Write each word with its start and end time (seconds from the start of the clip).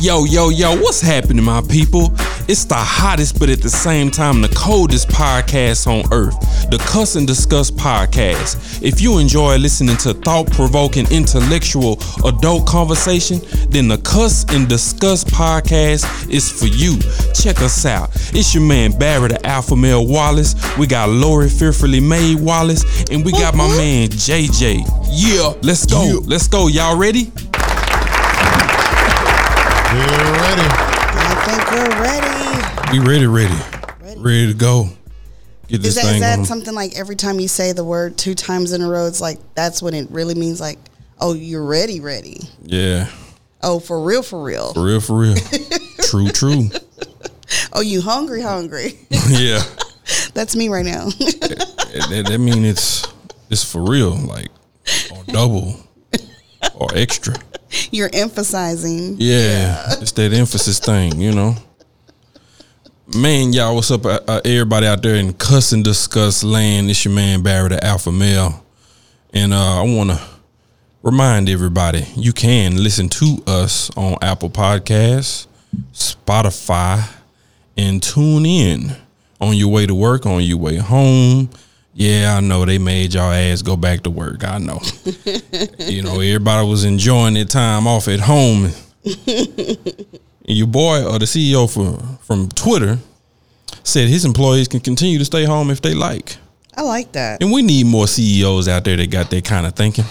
Yo, 0.00 0.24
yo, 0.24 0.48
yo, 0.48 0.74
what's 0.76 1.02
happening, 1.02 1.44
my 1.44 1.60
people? 1.60 2.10
It's 2.48 2.64
the 2.64 2.74
hottest, 2.74 3.38
but 3.38 3.50
at 3.50 3.60
the 3.60 3.68
same 3.68 4.10
time, 4.10 4.40
the 4.40 4.48
coldest 4.48 5.08
podcast 5.08 5.86
on 5.86 6.10
earth, 6.10 6.40
the 6.70 6.78
Cuss 6.78 7.16
and 7.16 7.26
Discuss 7.26 7.70
podcast. 7.70 8.82
If 8.82 9.02
you 9.02 9.18
enjoy 9.18 9.58
listening 9.58 9.98
to 9.98 10.14
thought 10.14 10.50
provoking, 10.52 11.06
intellectual, 11.12 11.98
adult 12.24 12.66
conversation, 12.66 13.40
then 13.68 13.88
the 13.88 13.98
Cuss 13.98 14.46
and 14.48 14.66
Discuss 14.66 15.22
podcast 15.22 16.30
is 16.30 16.50
for 16.50 16.66
you. 16.66 16.96
Check 17.34 17.60
us 17.60 17.84
out. 17.84 18.08
It's 18.34 18.54
your 18.54 18.64
man 18.64 18.98
Barry, 18.98 19.28
the 19.28 19.46
Alpha 19.46 19.76
Male 19.76 20.06
Wallace. 20.06 20.54
We 20.78 20.86
got 20.86 21.10
Lorrie 21.10 21.50
Fearfully 21.50 22.00
Made 22.00 22.40
Wallace, 22.40 23.04
and 23.10 23.22
we 23.22 23.32
got 23.32 23.54
my 23.54 23.68
man 23.76 24.08
JJ. 24.08 24.80
Yeah, 25.10 25.52
let's 25.60 25.84
go. 25.84 26.22
Let's 26.24 26.48
go. 26.48 26.68
Y'all 26.68 26.96
ready? 26.96 27.30
We're 31.70 31.88
ready. 32.02 32.98
We 32.98 32.98
ready, 33.06 33.26
ready, 33.26 33.54
ready, 34.16 34.46
to 34.48 34.54
go. 34.54 34.88
Get 35.68 35.82
this 35.82 35.90
Is 35.90 35.94
that, 35.96 36.02
thing 36.02 36.14
is 36.16 36.20
that 36.20 36.38
on. 36.40 36.44
something 36.44 36.74
like 36.74 36.98
every 36.98 37.14
time 37.16 37.38
you 37.38 37.46
say 37.46 37.72
the 37.72 37.84
word 37.84 38.18
two 38.18 38.34
times 38.34 38.72
in 38.72 38.82
a 38.82 38.88
row, 38.88 39.06
it's 39.06 39.20
like 39.20 39.38
that's 39.54 39.80
when 39.80 39.94
it 39.94 40.10
really 40.10 40.34
means 40.34 40.60
like, 40.60 40.78
oh, 41.20 41.32
you're 41.34 41.64
ready, 41.64 42.00
ready. 42.00 42.40
yeah, 42.62 43.08
Oh, 43.62 43.78
for 43.78 44.02
real, 44.02 44.22
for 44.22 44.42
real. 44.42 44.72
for 44.74 44.84
real, 44.84 45.00
for 45.00 45.18
real. 45.18 45.36
true, 46.02 46.28
true. 46.30 46.70
Oh, 47.72 47.82
you 47.82 48.00
hungry, 48.00 48.42
hungry. 48.42 48.98
Yeah, 49.28 49.62
that's 50.34 50.56
me 50.56 50.68
right 50.68 50.84
now. 50.84 51.04
that, 51.04 52.06
that, 52.10 52.26
that 52.28 52.38
mean 52.38 52.64
it's 52.64 53.06
it's 53.48 53.62
for 53.70 53.84
real, 53.88 54.16
like 54.16 54.48
or 55.14 55.22
double 55.24 55.76
or 56.74 56.88
extra. 56.96 57.34
you're 57.90 58.10
emphasizing. 58.12 59.16
Yeah, 59.18 59.84
it's 60.00 60.12
that 60.12 60.32
emphasis 60.32 60.78
thing, 60.78 61.20
you 61.20 61.32
know. 61.32 61.56
Man, 63.16 63.52
y'all, 63.52 63.74
what's 63.74 63.90
up, 63.90 64.06
uh, 64.06 64.20
uh, 64.28 64.40
everybody 64.44 64.86
out 64.86 65.02
there 65.02 65.16
in 65.16 65.32
cuss 65.32 65.72
and 65.72 65.82
discuss 65.82 66.44
land? 66.44 66.90
It's 66.90 67.04
your 67.04 67.12
man 67.12 67.42
Barry, 67.42 67.70
the 67.70 67.84
Alpha 67.84 68.12
Male, 68.12 68.64
and 69.32 69.52
uh, 69.52 69.80
I 69.80 69.82
want 69.82 70.10
to 70.10 70.20
remind 71.02 71.48
everybody 71.48 72.06
you 72.14 72.32
can 72.32 72.82
listen 72.82 73.08
to 73.08 73.42
us 73.46 73.90
on 73.96 74.16
Apple 74.22 74.50
Podcasts, 74.50 75.48
Spotify, 75.92 77.08
and 77.76 78.00
tune 78.02 78.46
in 78.46 78.96
on 79.40 79.56
your 79.56 79.72
way 79.72 79.86
to 79.86 79.94
work, 79.94 80.24
on 80.26 80.42
your 80.42 80.58
way 80.58 80.76
home. 80.76 81.50
Yeah, 81.92 82.36
I 82.36 82.40
know 82.40 82.64
they 82.64 82.78
made 82.78 83.14
y'all 83.14 83.32
ass 83.32 83.62
go 83.62 83.76
back 83.76 84.02
to 84.02 84.10
work. 84.10 84.44
I 84.44 84.58
know. 84.58 84.80
you 85.78 86.02
know, 86.02 86.20
everybody 86.20 86.68
was 86.68 86.84
enjoying 86.84 87.34
their 87.34 87.44
time 87.44 87.86
off 87.86 88.08
at 88.08 88.20
home. 88.20 88.70
And 89.04 90.56
your 90.56 90.66
boy 90.66 91.04
or 91.04 91.18
the 91.18 91.26
CEO 91.26 91.72
for, 91.72 92.00
from 92.24 92.48
Twitter 92.50 92.98
said 93.84 94.08
his 94.08 94.24
employees 94.24 94.68
can 94.68 94.80
continue 94.80 95.18
to 95.18 95.24
stay 95.24 95.44
home 95.44 95.70
if 95.70 95.80
they 95.82 95.94
like. 95.94 96.36
I 96.76 96.82
like 96.82 97.12
that. 97.12 97.42
And 97.42 97.52
we 97.52 97.62
need 97.62 97.86
more 97.86 98.06
CEOs 98.06 98.68
out 98.68 98.84
there 98.84 98.96
that 98.96 99.10
got 99.10 99.30
that 99.30 99.44
kind 99.44 99.66
of 99.66 99.74
thinking. 99.74 100.04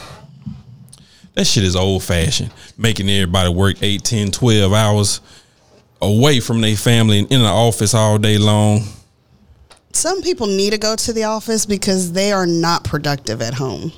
That 1.34 1.46
shit 1.46 1.64
is 1.64 1.76
old 1.76 2.04
fashioned. 2.04 2.52
Making 2.78 3.10
everybody 3.10 3.50
work 3.54 3.82
8, 3.82 4.04
10, 4.04 4.32
12 4.32 4.74
hours 4.74 5.22
away 6.02 6.40
from 6.40 6.62
their 6.62 6.76
family 6.76 7.20
and 7.20 7.32
in 7.32 7.42
the 7.42 7.48
office 7.48 7.94
all 7.94 8.18
day 8.18 8.38
long. 8.38 8.84
Some 9.94 10.22
people 10.22 10.48
need 10.48 10.72
to 10.72 10.78
go 10.78 10.96
to 10.96 11.14
the 11.14 11.26
office 11.26 11.66
because 11.66 12.14
they 12.14 12.32
are 12.32 12.46
not 12.46 12.84
productive 12.84 13.42
at 13.42 13.56
home. 13.56 13.92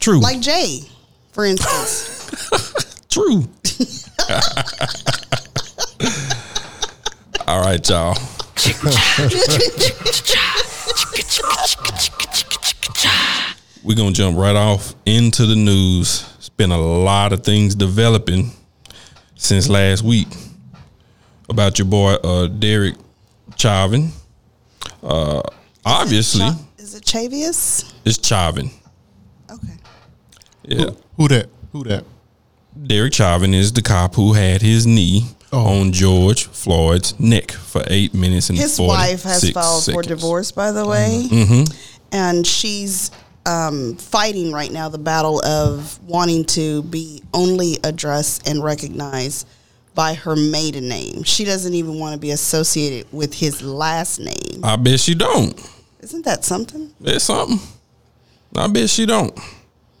True. 0.00 0.20
Like 0.20 0.40
Jay, 0.40 0.80
for 1.32 1.44
instance. 1.44 3.00
True. 3.08 3.44
all 7.46 7.60
right, 7.60 7.88
y'all. 7.88 8.16
We're 13.84 13.94
gonna 13.94 14.12
jump 14.12 14.36
right 14.36 14.56
off 14.56 14.94
into 15.06 15.46
the 15.46 15.54
news. 15.54 16.28
It's 16.38 16.48
been 16.48 16.72
a 16.72 16.78
lot 16.78 17.32
of 17.32 17.44
things 17.44 17.74
developing 17.74 18.50
since 19.36 19.68
last 19.68 20.02
week 20.02 20.28
about 21.48 21.78
your 21.78 21.86
boy 21.86 22.14
uh, 22.14 22.48
Derek 22.48 22.96
Chauvin. 23.56 24.10
Uh, 25.02 25.42
obviously, 25.84 26.40
Cha- 26.40 26.58
Is 26.78 26.94
it 26.94 27.04
Chavius? 27.04 27.92
it's 28.04 28.18
Chavin. 28.18 28.70
Okay. 29.50 29.74
Yeah. 30.64 30.90
Who 31.16 31.28
that? 31.28 31.48
Who 31.72 31.84
that? 31.84 32.04
Derek 32.86 33.14
Chauvin 33.14 33.54
is 33.54 33.72
the 33.72 33.82
cop 33.82 34.14
who 34.16 34.32
had 34.34 34.60
his 34.62 34.86
knee 34.86 35.24
Oh. 35.52 35.80
on 35.80 35.92
George 35.92 36.46
Floyd's 36.48 37.18
neck 37.20 37.52
for 37.52 37.82
eight 37.86 38.12
minutes 38.12 38.50
and 38.50 38.58
His 38.58 38.76
46 38.76 38.88
wife 38.88 39.22
has 39.22 39.50
filed 39.50 39.84
for 39.84 40.02
divorce, 40.02 40.50
by 40.50 40.72
the 40.72 40.86
way, 40.86 41.26
Mm-hmm. 41.30 41.72
and 42.12 42.44
she's 42.46 43.12
um, 43.46 43.94
fighting 43.96 44.50
right 44.52 44.72
now 44.72 44.88
the 44.88 44.98
battle 44.98 45.40
of 45.46 46.00
wanting 46.02 46.44
to 46.46 46.82
be 46.82 47.22
only 47.32 47.78
addressed 47.84 48.46
and 48.48 48.62
recognized 48.62 49.46
by 49.96 50.14
her 50.14 50.36
maiden 50.36 50.88
name. 50.88 51.24
She 51.24 51.44
doesn't 51.44 51.74
even 51.74 51.98
want 51.98 52.12
to 52.12 52.20
be 52.20 52.30
associated 52.30 53.12
with 53.12 53.34
his 53.34 53.62
last 53.62 54.20
name. 54.20 54.62
I 54.62 54.76
bet 54.76 55.00
she 55.00 55.14
don't. 55.14 55.58
Isn't 56.00 56.24
that 56.26 56.44
something? 56.44 56.92
It's 57.00 57.24
something. 57.24 57.58
I 58.54 58.68
bet 58.68 58.88
she 58.88 59.06
don't. 59.06 59.36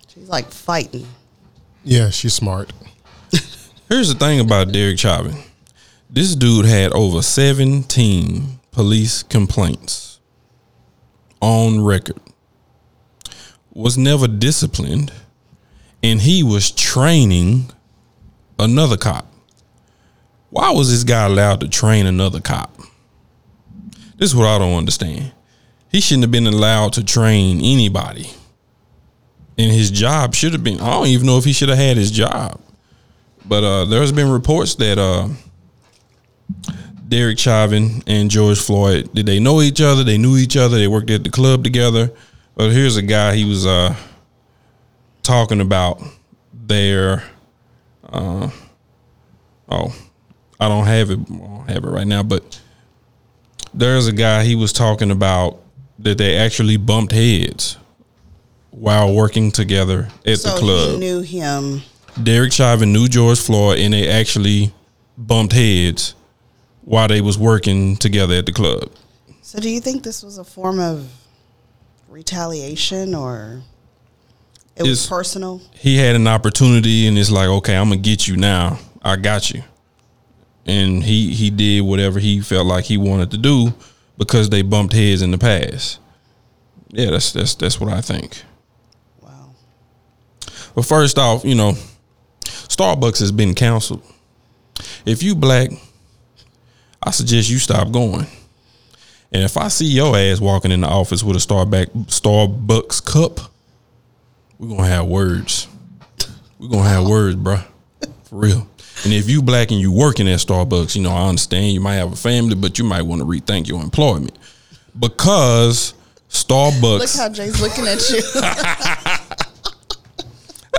She's 0.06 0.28
like 0.28 0.52
fighting. 0.52 1.06
Yeah, 1.82 2.10
she's 2.10 2.34
smart. 2.34 2.72
Here's 3.88 4.12
the 4.12 4.18
thing 4.18 4.38
about 4.38 4.70
Derek 4.70 4.98
Chauvin. 4.98 5.34
This 6.10 6.36
dude 6.36 6.66
had 6.66 6.92
over 6.92 7.22
17 7.22 8.60
police 8.70 9.22
complaints 9.22 10.20
on 11.40 11.82
record. 11.82 12.20
Was 13.72 13.96
never 13.98 14.28
disciplined 14.28 15.12
and 16.02 16.20
he 16.20 16.42
was 16.42 16.70
training 16.70 17.70
another 18.58 18.96
cop. 18.96 19.26
Why 20.50 20.70
was 20.70 20.90
this 20.90 21.04
guy 21.04 21.24
allowed 21.24 21.60
to 21.60 21.68
train 21.68 22.06
another 22.06 22.40
cop? 22.40 22.76
This 24.16 24.30
is 24.30 24.36
what 24.36 24.46
I 24.46 24.58
don't 24.58 24.76
understand. 24.76 25.32
He 25.90 26.00
shouldn't 26.00 26.24
have 26.24 26.30
been 26.30 26.46
allowed 26.46 26.94
to 26.94 27.04
train 27.04 27.58
anybody. 27.58 28.30
And 29.58 29.72
his 29.72 29.90
job 29.90 30.34
should 30.34 30.52
have 30.52 30.64
been 30.64 30.80
I 30.80 30.90
don't 30.90 31.06
even 31.08 31.26
know 31.26 31.38
if 31.38 31.44
he 31.44 31.52
should 31.52 31.68
have 31.68 31.78
had 31.78 31.96
his 31.96 32.10
job. 32.10 32.60
But 33.44 33.64
uh, 33.64 33.84
there's 33.84 34.12
been 34.12 34.30
reports 34.30 34.74
that 34.76 34.98
uh, 34.98 35.28
Derek 37.08 37.38
Chauvin 37.38 38.02
and 38.06 38.30
George 38.30 38.60
Floyd 38.60 39.10
did 39.14 39.26
they 39.26 39.38
know 39.38 39.60
each 39.62 39.80
other? 39.80 40.02
They 40.02 40.18
knew 40.18 40.36
each 40.36 40.56
other. 40.56 40.76
They 40.76 40.88
worked 40.88 41.10
at 41.10 41.24
the 41.24 41.30
club 41.30 41.62
together. 41.62 42.10
But 42.56 42.72
here's 42.72 42.96
a 42.96 43.02
guy. 43.02 43.34
He 43.34 43.44
was 43.44 43.66
uh, 43.66 43.94
talking 45.22 45.60
about 45.60 46.02
their. 46.52 47.22
Uh, 48.08 48.50
oh, 49.68 49.94
I 50.60 50.68
don't 50.68 50.86
have 50.86 51.10
it. 51.10 51.18
I 51.20 51.24
don't 51.36 51.68
have 51.68 51.84
it 51.84 51.88
right 51.88 52.06
now. 52.06 52.22
But 52.22 52.60
there's 53.74 54.06
a 54.06 54.12
guy. 54.12 54.44
He 54.44 54.54
was 54.54 54.72
talking 54.72 55.10
about 55.10 55.58
that 55.98 56.18
they 56.18 56.36
actually 56.36 56.76
bumped 56.76 57.12
heads 57.12 57.76
while 58.70 59.14
working 59.14 59.50
together 59.50 60.08
at 60.26 60.38
So 60.40 60.50
the 60.54 60.58
club. 60.60 60.90
he 60.92 60.98
knew 60.98 61.20
him. 61.20 61.82
Derek 62.22 62.52
Chauvin 62.52 62.92
knew 62.92 63.08
George 63.08 63.38
Floyd, 63.40 63.78
and 63.78 63.92
they 63.94 64.08
actually 64.08 64.72
bumped 65.18 65.52
heads 65.54 66.14
while 66.82 67.08
they 67.08 67.20
was 67.20 67.36
working 67.38 67.96
together 67.96 68.34
at 68.34 68.46
the 68.46 68.52
club. 68.52 68.90
So 69.42 69.58
do 69.58 69.68
you 69.70 69.80
think 69.80 70.02
this 70.02 70.22
was 70.22 70.38
a 70.38 70.44
form 70.44 70.78
of 70.80 71.08
retaliation 72.08 73.14
or 73.14 73.62
it 74.76 74.82
was 74.82 74.92
It's- 75.04 75.06
personal? 75.08 75.60
He 75.72 75.96
had 75.98 76.16
an 76.16 76.26
opportunity, 76.26 77.06
and 77.06 77.18
it's 77.18 77.30
like, 77.30 77.48
okay, 77.48 77.76
I'm 77.76 77.88
gonna 77.88 78.00
get 78.00 78.26
you 78.28 78.36
now. 78.36 78.78
I 79.02 79.16
got 79.16 79.50
you, 79.50 79.62
and 80.66 81.02
he 81.02 81.32
he 81.32 81.50
did 81.50 81.82
whatever 81.82 82.18
he 82.18 82.40
felt 82.40 82.66
like 82.66 82.84
he 82.84 82.96
wanted 82.96 83.30
to 83.30 83.38
do 83.38 83.72
because 84.18 84.50
they 84.50 84.62
bumped 84.62 84.92
heads 84.92 85.22
in 85.22 85.30
the 85.30 85.38
past. 85.38 86.00
Yeah, 86.88 87.10
that's 87.10 87.32
that's 87.32 87.54
that's 87.54 87.80
what 87.80 87.92
I 87.92 88.00
think. 88.00 88.42
Wow. 89.22 89.54
But 90.74 90.82
first 90.82 91.18
off, 91.18 91.44
you 91.44 91.54
know, 91.54 91.74
Starbucks 92.42 93.20
has 93.20 93.32
been 93.32 93.54
canceled. 93.54 94.02
If 95.04 95.22
you 95.22 95.34
black, 95.34 95.70
I 97.02 97.10
suggest 97.12 97.48
you 97.48 97.58
stop 97.58 97.90
going. 97.92 98.26
And 99.32 99.42
if 99.42 99.56
I 99.56 99.68
see 99.68 99.86
your 99.86 100.16
ass 100.16 100.40
walking 100.40 100.72
in 100.72 100.80
the 100.80 100.88
office 100.88 101.22
with 101.22 101.36
a 101.36 101.40
Starbucks 101.40 101.90
Starbucks 102.06 103.04
cup, 103.04 103.40
we're 104.58 104.68
gonna 104.68 104.88
have 104.88 105.06
words. 105.06 105.68
We're 106.58 106.68
gonna 106.68 106.88
have 106.88 107.06
words, 107.06 107.36
bruh. 107.36 107.64
For 108.24 108.36
real. 108.36 108.68
And 109.04 109.12
if 109.12 109.28
you 109.28 109.42
black 109.42 109.70
and 109.70 109.80
you 109.80 109.92
working 109.92 110.28
at 110.28 110.38
Starbucks, 110.38 110.96
you 110.96 111.02
know, 111.02 111.10
I 111.10 111.28
understand 111.28 111.72
you 111.72 111.80
might 111.80 111.96
have 111.96 112.12
a 112.12 112.16
family, 112.16 112.54
but 112.54 112.78
you 112.78 112.84
might 112.84 113.02
want 113.02 113.20
to 113.20 113.26
rethink 113.26 113.68
your 113.68 113.82
employment. 113.82 114.36
Because 114.98 115.94
Starbucks 116.30 116.98
Look 116.98 117.10
how 117.16 117.28
Jay's 117.28 117.60
looking 117.60 117.86
at 117.86 118.08
you. 118.10 118.22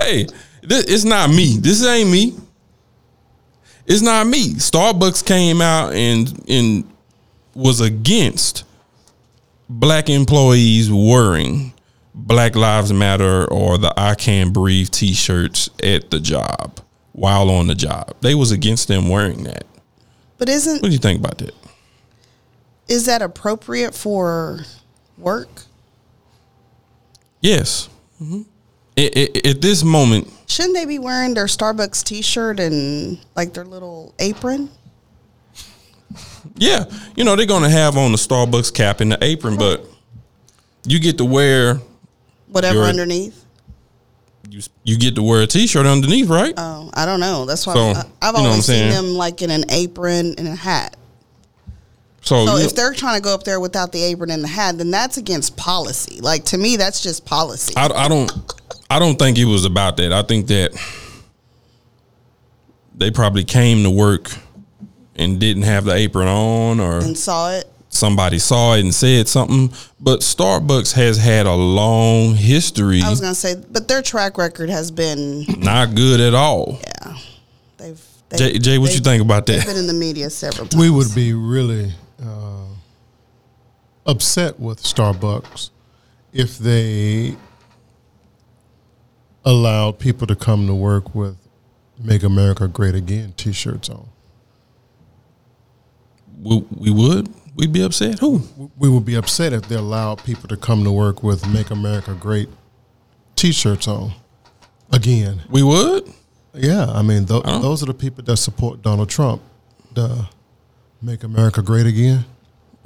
hey, 0.00 0.26
this, 0.62 0.84
it's 0.84 1.04
not 1.04 1.30
me. 1.30 1.56
This 1.58 1.84
ain't 1.84 2.10
me. 2.10 2.34
It's 3.86 4.02
not 4.02 4.26
me. 4.26 4.54
Starbucks 4.54 5.24
came 5.24 5.62
out 5.62 5.94
and 5.94 6.44
and 6.48 6.84
was 7.54 7.80
against 7.80 8.64
black 9.68 10.10
employees 10.10 10.90
wearing 10.90 11.72
Black 12.14 12.56
Lives 12.56 12.92
Matter 12.92 13.46
or 13.46 13.78
the 13.78 13.92
I 13.98 14.14
Can't 14.14 14.52
Breathe 14.52 14.90
t-shirts 14.90 15.70
at 15.82 16.10
the 16.10 16.20
job 16.20 16.80
while 17.18 17.50
on 17.50 17.66
the 17.66 17.74
job. 17.74 18.14
They 18.20 18.34
was 18.34 18.50
against 18.52 18.88
them 18.88 19.08
wearing 19.08 19.44
that. 19.44 19.64
But 20.38 20.48
isn't 20.48 20.82
What 20.82 20.88
do 20.88 20.92
you 20.92 20.98
think 20.98 21.18
about 21.20 21.38
that? 21.38 21.54
is 22.88 23.04
that 23.06 23.20
appropriate 23.22 23.94
for 23.94 24.60
work? 25.18 25.62
Yes. 27.40 27.88
hmm 28.18 28.42
At, 28.96 29.16
at- 29.16 29.46
at 29.46 29.60
this 29.60 29.82
moment, 29.84 30.28
Shouldn't 30.46 30.74
they 30.74 30.86
be 30.86 30.98
wearing 30.98 31.34
their 31.34 31.44
Starbucks 31.46 32.02
T-shirt 32.04 32.58
and 32.58 33.18
like 33.36 33.52
their 33.52 33.64
little 33.66 34.14
apron? 34.18 34.70
yeah, 36.56 36.84
you 37.16 37.24
know 37.24 37.36
they're 37.36 37.44
gonna 37.46 37.68
have 37.68 37.96
on 37.98 38.12
the 38.12 38.18
Starbucks 38.18 38.72
cap 38.72 39.00
and 39.00 39.12
the 39.12 39.22
apron, 39.22 39.56
but 39.56 39.84
you 40.86 40.98
get 40.98 41.18
to 41.18 41.24
wear 41.24 41.80
Whatever 42.50 42.76
You're- 42.78 42.88
underneath. 42.88 43.44
You 44.50 44.60
you 44.84 44.98
get 44.98 45.14
to 45.16 45.22
wear 45.22 45.42
a 45.42 45.46
t-shirt 45.46 45.86
underneath, 45.86 46.28
right? 46.28 46.54
Oh, 46.56 46.90
I 46.94 47.06
don't 47.06 47.20
know. 47.20 47.44
That's 47.44 47.66
why 47.66 47.74
So, 47.74 47.80
I, 47.80 47.90
I've 47.90 47.94
you 47.94 48.00
know 48.00 48.04
what 48.20 48.36
I'm 48.36 48.46
always 48.46 48.64
seen 48.64 48.88
them 48.88 49.14
like 49.14 49.42
in 49.42 49.50
an 49.50 49.64
apron 49.70 50.34
and 50.38 50.48
a 50.48 50.54
hat. 50.54 50.96
so 52.22 52.46
So 52.46 52.56
if 52.56 52.74
they're 52.74 52.94
trying 52.94 53.16
to 53.16 53.22
go 53.22 53.34
up 53.34 53.44
there 53.44 53.60
without 53.60 53.92
the 53.92 54.02
apron 54.02 54.30
and 54.30 54.42
the 54.42 54.48
hat, 54.48 54.78
then 54.78 54.90
that's 54.90 55.16
against 55.16 55.56
policy. 55.56 56.20
Like 56.20 56.44
to 56.46 56.58
me, 56.58 56.76
that's 56.76 57.02
just 57.02 57.24
policy. 57.26 57.74
I, 57.76 57.86
I 57.88 58.08
don't 58.08 58.30
I 58.90 58.98
don't 58.98 59.18
think 59.18 59.38
it 59.38 59.44
was 59.44 59.64
about 59.64 59.96
that. 59.98 60.12
I 60.12 60.22
think 60.22 60.46
that 60.48 60.72
they 62.94 63.10
probably 63.10 63.44
came 63.44 63.82
to 63.84 63.90
work 63.90 64.30
and 65.16 65.38
didn't 65.38 65.64
have 65.64 65.84
the 65.84 65.94
apron 65.94 66.28
on 66.28 66.80
or 66.80 66.98
and 66.98 67.18
saw 67.18 67.52
it. 67.52 67.70
Somebody 67.88 68.38
saw 68.38 68.74
it 68.74 68.80
and 68.80 68.94
said 68.94 69.28
something. 69.28 69.72
But 70.00 70.20
Starbucks 70.20 70.92
has 70.94 71.16
had 71.18 71.46
a 71.46 71.54
long 71.54 72.34
history, 72.34 73.00
I 73.02 73.10
was 73.10 73.20
gonna 73.20 73.34
say, 73.34 73.54
but 73.70 73.88
their 73.88 74.02
track 74.02 74.38
record 74.38 74.70
has 74.70 74.90
been 74.90 75.44
not 75.58 75.94
good 75.94 76.20
at 76.20 76.34
all. 76.34 76.80
yeah. 76.82 77.16
They've, 77.78 78.00
they've 78.28 78.38
Jay, 78.38 78.58
Jay 78.58 78.78
what 78.78 78.92
you 78.94 79.00
think 79.00 79.22
about 79.22 79.46
They've 79.46 79.58
that? 79.58 79.66
been 79.66 79.76
in 79.76 79.86
the 79.86 79.94
media 79.94 80.30
several 80.30 80.66
times. 80.66 80.80
We 80.80 80.90
would 80.90 81.14
be 81.14 81.32
really 81.32 81.92
uh, 82.22 82.64
upset 84.06 84.58
with 84.58 84.82
Starbucks 84.82 85.70
if 86.32 86.58
they 86.58 87.36
allowed 89.44 89.98
people 89.98 90.26
to 90.26 90.36
come 90.36 90.66
to 90.66 90.74
work 90.74 91.14
with 91.14 91.36
"Make 91.98 92.22
America 92.22 92.68
Great 92.68 92.94
Again" 92.94 93.32
T-shirts 93.36 93.88
on. 93.88 94.08
We, 96.40 96.64
we 96.76 96.90
would? 96.90 97.28
We'd 97.58 97.72
be 97.72 97.82
upset? 97.82 98.20
Who? 98.20 98.42
We 98.78 98.88
would 98.88 99.04
be 99.04 99.16
upset 99.16 99.52
if 99.52 99.66
they 99.68 99.74
allowed 99.74 100.22
people 100.22 100.48
to 100.48 100.56
come 100.56 100.84
to 100.84 100.92
work 100.92 101.24
with 101.24 101.44
"Make 101.48 101.70
America 101.70 102.14
Great" 102.14 102.48
T-shirts 103.34 103.88
on. 103.88 104.12
Again, 104.92 105.42
We 105.50 105.62
would? 105.64 106.08
yeah, 106.54 106.86
I 106.90 107.02
mean 107.02 107.26
th- 107.26 107.42
don't- 107.42 107.60
those 107.62 107.82
are 107.82 107.86
the 107.86 107.94
people 107.94 108.22
that 108.24 108.36
support 108.36 108.80
Donald 108.82 109.08
Trump. 109.08 109.42
The 109.92 110.26
"Make 111.02 111.24
America 111.24 111.60
Great 111.60 111.86
Again," 111.86 112.24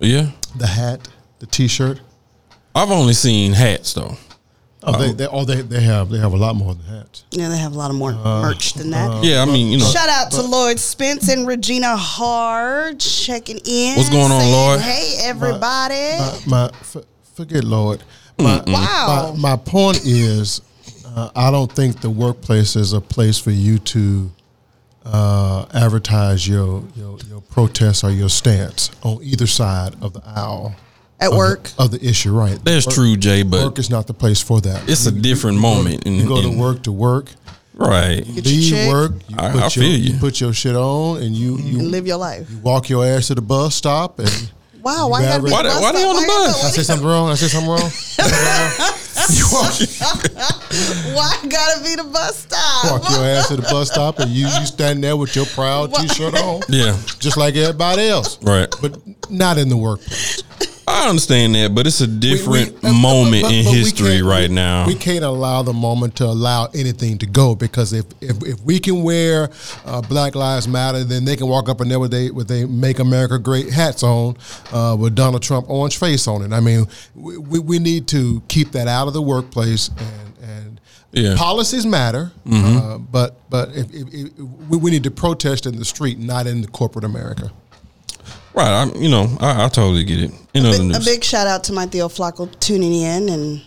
Yeah. 0.00 0.30
the 0.56 0.66
hat, 0.66 1.06
the 1.38 1.46
T-shirt. 1.46 2.00
I've 2.74 2.90
only 2.90 3.12
seen 3.14 3.52
hats 3.52 3.92
though. 3.92 4.16
Oh, 4.84 4.98
they, 4.98 5.12
they, 5.12 5.26
oh, 5.28 5.44
they, 5.44 5.60
they 5.60 5.80
have 5.80 6.08
they 6.10 6.18
have 6.18 6.32
a 6.32 6.36
lot 6.36 6.56
more 6.56 6.74
than 6.74 6.84
hats. 6.86 7.24
yeah, 7.30 7.48
they 7.48 7.56
have 7.58 7.72
a 7.74 7.78
lot 7.78 7.90
of 7.90 7.96
more 7.96 8.12
Uh, 8.12 8.42
merch 8.42 8.74
than 8.74 8.90
that. 8.90 9.22
Yeah, 9.22 9.42
I 9.42 9.44
mean, 9.44 9.68
you 9.72 9.78
know. 9.78 9.84
Shout 9.84 10.08
out 10.08 10.30
to 10.32 10.42
Lloyd 10.42 10.80
Spence 10.80 11.28
and 11.28 11.46
Regina 11.46 11.96
Hart 11.96 12.98
checking 12.98 13.60
in. 13.64 13.96
What's 13.96 14.08
going 14.10 14.32
on, 14.32 14.40
saying, 14.40 14.52
Lloyd? 14.52 14.80
Hey, 14.80 15.16
everybody. 15.22 16.18
My, 16.18 16.40
my 16.46 16.64
f- 16.80 16.96
forget 17.34 17.62
Lloyd. 17.64 18.02
My, 18.38 18.62
Wow. 18.66 19.34
My, 19.36 19.50
my 19.54 19.56
point 19.56 20.00
is, 20.04 20.62
uh, 21.06 21.30
I 21.36 21.50
don't 21.52 21.70
think 21.70 22.00
the 22.00 22.10
workplace 22.10 22.74
is 22.74 22.92
a 22.92 23.00
place 23.00 23.38
for 23.38 23.50
you 23.52 23.78
to 23.78 24.32
uh, 25.04 25.66
advertise 25.74 26.46
your, 26.48 26.82
your 26.96 27.18
your 27.28 27.40
protest 27.42 28.04
or 28.04 28.10
your 28.10 28.28
stance 28.28 28.90
on 29.02 29.18
either 29.22 29.46
side 29.46 29.94
of 30.00 30.12
the 30.12 30.22
aisle 30.24 30.74
At 31.22 31.30
of 31.32 31.36
work. 31.36 31.64
the, 31.64 31.82
of 31.82 31.90
the 31.92 32.04
issue. 32.06 32.32
Right. 32.32 32.58
That's 32.64 32.86
Work- 32.86 32.94
true, 32.94 33.16
Jay, 33.16 33.42
but 33.42 33.62
Work 33.64 33.78
is 33.78 33.90
not 33.90 34.06
the 34.06 34.14
place 34.14 34.40
for 34.42 34.60
that. 34.60 34.88
it's 34.88 35.06
a 35.06 35.12
different 35.12 35.58
moment. 35.58 36.04
in- 36.04 36.14
you 36.16 36.26
go 36.26 36.42
to 36.42 36.50
work 36.50 36.82
to 36.84 36.92
work. 36.92 37.26
Right. 37.74 38.18
Get 38.24 38.34
your 38.34 38.42
Leave 38.44 38.70
check 38.70 38.92
work. 38.92 39.12
You 39.28 39.36
I- 39.38 39.50
put 39.52 39.60
I 39.60 39.62
your, 39.62 39.70
feel 39.70 39.98
you. 39.98 40.18
put 40.18 40.40
your 40.40 40.52
shit 40.52 40.76
on, 40.76 41.22
and 41.22 41.34
you 41.34 41.56
you 41.58 41.80
live 41.82 42.06
your 42.06 42.18
life. 42.18 42.48
You 42.50 42.58
walk 42.58 42.88
your 42.90 43.04
ass 43.06 43.28
to 43.28 43.34
the 43.34 43.40
bus 43.42 43.74
stop 43.74 44.18
and. 44.18 44.50
Wow, 44.82 45.08
why 45.10 45.20
you 45.22 45.28
gotta 45.28 45.42
be 45.44 45.50
Why 45.52 45.62
the 45.62 45.68
they- 45.68 45.80
why 45.80 45.92
they 45.92 46.02
on 46.04 46.16
the 46.16 46.22
Why 46.22 46.26
bus? 46.26 46.58
I 46.58 46.62
gotta- 46.62 46.74
say 46.74 46.82
something 46.82 47.06
wrong. 47.06 47.30
I 47.30 47.34
say 47.34 47.46
something 47.46 47.70
wrong. 47.70 47.82
Why 51.14 51.36
gotta 51.48 51.82
be 51.84 51.94
the 51.94 52.08
bus 52.12 52.38
stop? 52.38 53.00
walk 53.00 53.10
your 53.10 53.24
ass 53.24 53.48
to 53.48 53.56
the 53.56 53.62
bus 53.62 53.90
stop, 53.90 54.18
and 54.18 54.30
you 54.32 54.46
you 54.46 54.66
stand 54.66 55.04
there 55.04 55.16
with 55.16 55.36
your 55.36 55.46
proud 55.46 55.94
T-shirt 55.94 56.34
on, 56.34 56.62
Yeah. 56.68 56.96
just 57.20 57.36
like 57.36 57.54
everybody 57.54 58.08
else. 58.08 58.38
Right. 58.42 58.68
But 58.80 58.98
not 59.30 59.58
in 59.58 59.68
the 59.68 59.76
workplace. 59.76 60.42
I 60.88 61.08
understand 61.08 61.54
that, 61.54 61.74
but 61.74 61.86
it's 61.86 62.00
a 62.00 62.06
different 62.06 62.82
we- 62.82 62.88
uh, 62.90 62.92
moment 62.92 63.42
but- 63.42 63.48
but- 63.48 63.54
in 63.54 63.64
but 63.64 63.74
history 63.74 64.22
right 64.22 64.48
we- 64.48 64.54
now. 64.54 64.86
We 64.86 64.94
can't 64.94 65.24
allow 65.24 65.62
the 65.62 65.72
moment 65.72 66.16
to 66.16 66.26
allow 66.26 66.66
anything 66.74 67.18
to 67.18 67.26
go 67.26 67.54
because 67.54 67.92
if 67.92 68.04
if, 68.20 68.42
if 68.42 68.60
we 68.62 68.78
can 68.80 69.02
wear 69.02 69.50
uh, 69.86 70.00
Black 70.02 70.34
Lives 70.34 70.66
Matter, 70.66 71.04
then 71.04 71.24
they 71.24 71.36
can 71.36 71.46
walk 71.46 71.68
up 71.68 71.80
in 71.80 71.88
there 71.88 72.00
with 72.00 72.10
they 72.10 72.30
with 72.30 72.48
they 72.48 72.64
Make 72.64 72.98
America 72.98 73.38
Great 73.38 73.70
hats 73.70 74.02
on 74.02 74.36
uh, 74.72 74.96
with 74.98 75.14
Donald 75.14 75.42
Trump 75.42 75.68
orange 75.70 75.98
face 75.98 76.26
on 76.26 76.42
it. 76.42 76.52
I 76.52 76.60
mean, 76.60 76.86
we, 77.14 77.38
we, 77.38 77.58
we 77.58 77.78
need 77.78 78.06
to 78.08 78.42
keep 78.48 78.72
that 78.72 78.88
out 78.88 79.06
of 79.08 79.14
the 79.14 79.22
workplace 79.22 79.88
and 79.88 80.48
and. 80.50 80.80
Yeah. 81.14 81.22
Mm-hmm. 81.30 81.36
Policies 81.36 81.84
matter, 81.84 82.32
uh, 82.50 82.96
but 82.96 83.36
but 83.50 83.68
if, 83.76 83.92
if, 83.92 84.08
if, 84.14 84.38
we, 84.70 84.78
we 84.78 84.90
need 84.90 85.04
to 85.04 85.10
protest 85.10 85.66
in 85.66 85.76
the 85.76 85.84
street, 85.84 86.18
not 86.18 86.46
in 86.46 86.62
the 86.62 86.68
corporate 86.68 87.04
America. 87.04 87.52
Right. 88.54 88.82
I'm, 88.82 88.94
you 88.96 89.08
know, 89.10 89.36
I, 89.40 89.64
I 89.64 89.68
totally 89.68 90.04
get 90.04 90.20
it. 90.20 90.30
In 90.54 90.66
other 90.66 90.80
a 90.80 90.84
news, 90.84 91.04
big 91.04 91.24
shout 91.24 91.46
out 91.46 91.64
to 91.64 91.72
my 91.72 91.86
Theo 91.86 92.08
Flacco 92.08 92.48
tuning 92.60 92.92
in, 92.92 93.28
and 93.28 93.62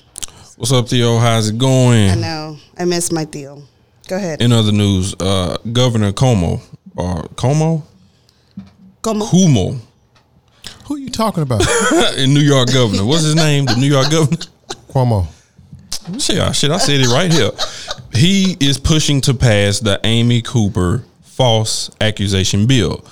what's 0.57 0.71
up, 0.71 0.87
Theo? 0.89 1.17
How's 1.17 1.49
it 1.49 1.57
going? 1.57 2.09
I 2.11 2.15
know 2.15 2.57
I 2.77 2.85
miss 2.85 3.11
my 3.11 3.25
Theo. 3.25 3.63
Go 4.07 4.17
ahead. 4.17 4.41
In 4.41 4.51
other 4.51 4.71
news, 4.71 5.15
uh, 5.19 5.57
Governor 5.73 6.11
Como 6.11 6.61
or 6.95 7.23
Como 7.35 7.83
Como. 9.01 9.25
Cuomo, 9.25 9.79
Who 10.85 10.95
are 10.95 10.99
you 10.99 11.09
talking 11.09 11.43
about? 11.43 11.61
in 12.17 12.33
New 12.33 12.39
York 12.41 12.71
governor. 12.71 13.05
What's 13.05 13.23
his 13.23 13.35
name? 13.35 13.65
The 13.65 13.75
New 13.75 13.87
York 13.87 14.09
governor. 14.11 14.37
Cuomo. 14.89 15.27
Shit, 16.19 16.39
I- 16.39 16.51
shit, 16.51 16.69
I 16.71 16.77
said 16.77 17.01
it 17.01 17.07
right 17.07 17.31
here. 17.31 17.51
He 18.13 18.55
is 18.59 18.77
pushing 18.77 19.21
to 19.21 19.33
pass 19.33 19.79
the 19.79 19.99
Amy 20.03 20.41
Cooper 20.43 21.03
false 21.23 21.89
accusation 21.99 22.67
bill. 22.67 23.03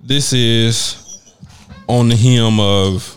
This 0.00 0.32
is 0.32 1.07
on 1.88 2.08
the 2.08 2.16
hem 2.16 2.60
of 2.60 3.16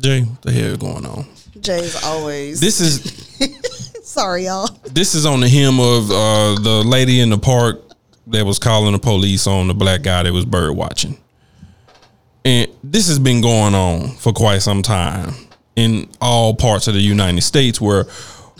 Jay. 0.00 0.22
What 0.22 0.42
the 0.42 0.52
hell 0.52 0.64
is 0.72 0.76
going 0.76 1.06
on? 1.06 1.26
Jay's 1.60 2.02
always. 2.04 2.60
This 2.60 2.80
is 2.80 3.02
Sorry, 4.04 4.44
y'all. 4.46 4.68
this 4.84 5.14
is 5.14 5.26
on 5.26 5.40
the 5.40 5.48
hem 5.48 5.78
of 5.80 6.10
uh, 6.10 6.60
the 6.62 6.82
lady 6.86 7.20
in 7.20 7.30
the 7.30 7.38
park 7.38 7.80
that 8.28 8.44
was 8.44 8.58
calling 8.58 8.92
the 8.92 8.98
police 8.98 9.46
on 9.46 9.68
the 9.68 9.74
black 9.74 10.02
guy 10.02 10.22
that 10.22 10.32
was 10.32 10.44
bird 10.44 10.74
watching. 10.76 11.16
And 12.44 12.68
this 12.82 13.08
has 13.08 13.18
been 13.18 13.40
going 13.40 13.74
on 13.74 14.10
for 14.16 14.32
quite 14.32 14.62
some 14.62 14.82
time 14.82 15.34
in 15.76 16.08
all 16.20 16.54
parts 16.54 16.88
of 16.88 16.94
the 16.94 17.00
United 17.00 17.40
States 17.42 17.80
where 17.80 18.04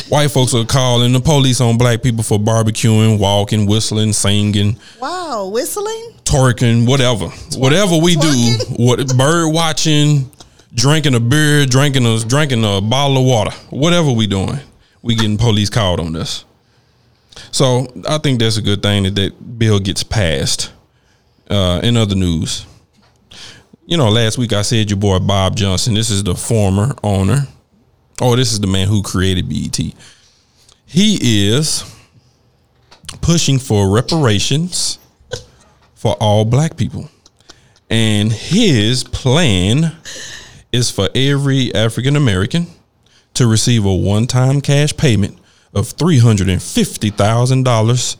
white 0.09 0.31
folks 0.31 0.55
are 0.55 0.64
calling 0.64 1.12
the 1.12 1.21
police 1.21 1.61
on 1.61 1.76
black 1.78 2.02
people 2.02 2.23
for 2.23 2.38
barbecuing, 2.38 3.19
walking, 3.19 3.67
whistling, 3.67 4.12
singing, 4.12 4.76
Wow, 5.00 5.49
whistling. 5.52 6.12
twerking, 6.25 6.87
whatever. 6.87 7.28
whatever 7.59 7.97
we 7.97 8.17
do, 8.17 8.55
what 8.76 9.07
bird 9.17 9.52
watching, 9.52 10.31
drinking 10.75 11.14
a 11.14 11.21
beer, 11.21 11.67
drinking 11.67 12.07
a 12.07 12.19
drinking 12.21 12.64
a 12.64 12.81
bottle 12.81 13.19
of 13.19 13.25
water, 13.25 13.50
whatever 13.71 14.11
we 14.12 14.26
doing, 14.26 14.59
we 15.02 15.14
getting 15.14 15.37
police 15.38 15.71
called 15.71 16.00
on 16.00 16.12
this. 16.12 16.45
So 17.50 17.87
I 18.09 18.19
think 18.19 18.40
that's 18.40 18.57
a 18.57 18.62
good 18.62 18.83
thing 18.83 19.05
that 19.05 19.14
that 19.17 19.59
bill 19.59 19.78
gets 19.81 20.02
passed. 20.02 20.73
Uh, 21.50 21.81
in 21.83 21.97
other 21.97 22.14
news, 22.14 22.67
you 23.87 23.97
know, 23.97 24.11
last 24.11 24.37
week 24.37 24.52
I 24.52 24.61
said 24.61 24.90
your 24.90 24.99
boy 24.99 25.19
Bob 25.19 25.57
Johnson. 25.57 25.95
This 25.95 26.11
is 26.11 26.23
the 26.23 26.35
former 26.35 26.95
owner. 27.02 27.47
Oh, 28.20 28.37
this 28.37 28.52
is 28.52 28.60
the 28.60 28.66
man 28.66 28.88
who 28.88 29.02
created 29.02 29.48
BET. 29.48 29.78
He 30.87 31.48
is 31.50 31.84
pushing 33.20 33.58
for 33.58 33.90
reparations 33.90 34.98
for 35.94 36.14
all 36.20 36.44
black 36.44 36.76
people. 36.76 37.08
And 37.90 38.30
his 38.32 39.02
plan 39.04 39.92
is 40.72 40.90
for 40.90 41.08
every 41.14 41.72
African 41.75 42.16
American 42.16 42.66
to 43.34 43.46
receive 43.46 43.84
a 43.87 43.94
one 43.94 44.26
time 44.26 44.60
cash 44.60 44.94
payment 44.96 45.38
of 45.72 45.96
$350,000 45.96 48.16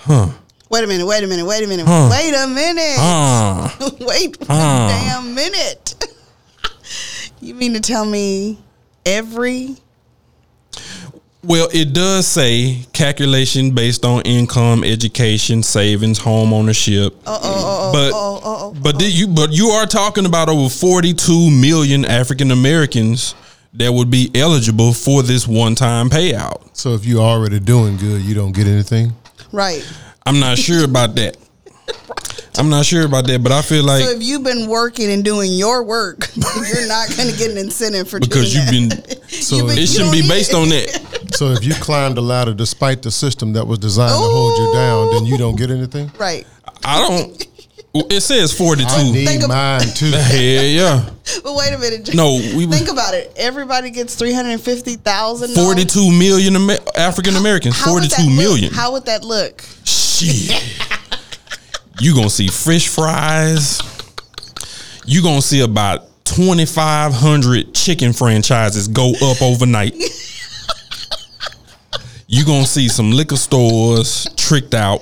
Huh. 0.00 0.28
Wait 0.70 0.84
a 0.84 0.86
minute, 0.86 1.06
wait 1.06 1.24
a 1.24 1.26
minute, 1.26 1.44
wait 1.46 1.64
a 1.64 1.66
minute, 1.66 1.86
Huh. 1.86 2.08
wait 2.10 2.34
a 2.34 2.46
minute. 2.46 2.96
Ah, 2.98 3.74
wait 4.00 4.36
a 4.42 4.46
Huh. 4.52 4.88
damn 4.88 5.34
minute. 5.34 5.94
you 7.40 7.54
mean 7.54 7.72
to 7.74 7.80
tell 7.80 8.04
me 8.04 8.58
every 9.06 9.76
well, 11.44 11.68
it 11.72 11.92
does 11.94 12.26
say 12.26 12.84
calculation 12.92 13.72
based 13.74 14.04
on 14.04 14.22
income, 14.22 14.82
education, 14.82 15.62
savings, 15.62 16.18
home 16.18 16.52
ownership. 16.52 17.14
uh-oh, 17.26 17.92
but 17.92 18.10
oh, 18.12 18.40
oh, 18.44 18.74
but 18.82 19.00
you 19.00 19.28
but 19.28 19.52
you 19.52 19.68
are 19.68 19.86
talking 19.86 20.26
about 20.26 20.48
over 20.48 20.68
42 20.68 21.50
million 21.50 22.04
African 22.04 22.50
Americans 22.50 23.34
that 23.74 23.92
would 23.92 24.10
be 24.10 24.30
eligible 24.34 24.92
for 24.92 25.22
this 25.22 25.46
one-time 25.46 26.10
payout. 26.10 26.76
So 26.76 26.94
if 26.94 27.06
you're 27.06 27.22
already 27.22 27.60
doing 27.60 27.96
good, 27.96 28.22
you 28.22 28.34
don't 28.34 28.52
get 28.52 28.66
anything. 28.66 29.12
right. 29.52 29.86
I'm 30.26 30.40
not 30.40 30.58
sure 30.58 30.84
about 30.84 31.14
that. 31.14 31.38
I'm 32.58 32.68
not 32.70 32.84
sure 32.84 33.06
about 33.06 33.26
that, 33.28 33.42
but 33.42 33.52
I 33.52 33.62
feel 33.62 33.84
like 33.84 34.02
So 34.04 34.10
if 34.10 34.22
you've 34.22 34.42
been 34.42 34.68
working 34.68 35.10
and 35.12 35.24
doing 35.24 35.52
your 35.52 35.84
work, 35.84 36.28
you're 36.36 36.88
not 36.88 37.08
going 37.16 37.30
to 37.30 37.36
get 37.36 37.50
an 37.52 37.58
incentive 37.58 38.08
for 38.08 38.18
because 38.18 38.52
doing 38.52 38.90
you've 38.90 38.90
that. 38.90 39.06
been 39.08 39.28
So 39.28 39.56
You've 39.56 39.66
been- 39.68 39.78
it 39.78 39.86
shouldn't 39.88 40.12
be 40.12 40.26
based 40.28 40.50
it. 40.52 40.56
on 40.56 40.68
that. 40.70 41.14
So 41.34 41.52
if 41.52 41.62
you 41.62 41.74
climb 41.74 42.14
the 42.14 42.22
ladder 42.22 42.54
despite 42.54 43.02
the 43.02 43.10
system 43.10 43.52
that 43.52 43.64
was 43.66 43.78
designed 43.78 44.10
to 44.12 44.16
hold 44.18 44.58
you 44.58 44.72
down, 44.72 45.10
then 45.12 45.26
you 45.26 45.36
don't 45.36 45.56
get 45.56 45.70
anything. 45.70 46.10
Right. 46.18 46.46
I 46.84 46.98
don't 47.06 47.46
it 47.94 48.22
says 48.22 48.52
42. 48.52 48.88
I 48.88 49.02
need 49.12 49.26
Think 49.26 49.42
of- 49.42 49.48
mine 49.48 49.80
too. 49.94 50.10
Hell 50.10 50.40
yeah. 50.64 51.10
But 51.44 51.54
wait 51.54 51.72
a 51.74 51.78
minute. 51.78 52.14
No, 52.14 52.34
we 52.56 52.66
think 52.66 52.90
about 52.90 53.14
it. 53.14 53.32
Everybody 53.36 53.90
gets 53.90 54.14
three 54.14 54.32
hundred 54.32 54.60
fifty 54.60 54.96
thousand. 54.96 55.54
42 55.54 56.10
million 56.12 56.56
Amer- 56.56 56.78
African 56.96 57.36
Americans. 57.36 57.80
42 57.80 58.28
million. 58.30 58.72
How 58.72 58.92
would 58.92 59.04
that 59.06 59.22
look? 59.24 59.62
Shit. 59.84 60.50
You 62.00 62.14
gonna 62.14 62.30
see 62.30 62.48
fish 62.48 62.88
fries. 62.88 63.80
You 65.04 65.22
gonna 65.22 65.42
see 65.42 65.60
about 65.60 66.24
2,500 66.24 67.74
chicken 67.74 68.12
franchises 68.12 68.88
go 68.88 69.12
up 69.22 69.42
overnight. 69.42 69.94
you 72.26 72.44
gonna 72.44 72.66
see 72.66 72.88
some 72.88 73.10
liquor 73.10 73.36
stores 73.36 74.28
tricked 74.36 74.74
out. 74.74 75.00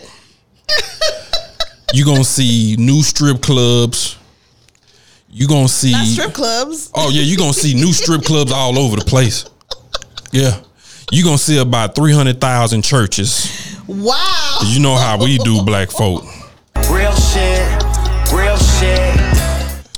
You 1.93 2.05
gonna 2.05 2.25
see 2.25 2.77
new 2.79 3.03
strip 3.03 3.43
clubs. 3.43 4.19
You 5.29 5.49
gonna 5.49 5.69
see 5.69 5.93
Not 5.93 6.07
strip 6.07 6.35
clubs. 6.35 6.91
Oh 6.95 7.11
yeah, 7.11 7.23
you 7.23 7.37
gonna 7.37 7.53
see 7.53 7.75
new 7.75 7.93
strip 7.93 8.23
clubs 8.23 8.53
all 8.53 8.79
over 8.79 8.97
the 8.97 9.05
place. 9.05 9.45
Yeah, 10.33 10.61
you 11.11 11.25
gonna 11.25 11.39
see 11.39 11.59
about 11.59 11.95
three 11.95 12.13
hundred 12.13 12.41
thousand 12.41 12.83
churches. 12.83 13.77
Wow. 13.87 14.59
You 14.65 14.81
know 14.81 14.97
how 14.97 15.19
we 15.19 15.39
do, 15.39 15.63
black 15.63 15.91
folk. 15.91 16.25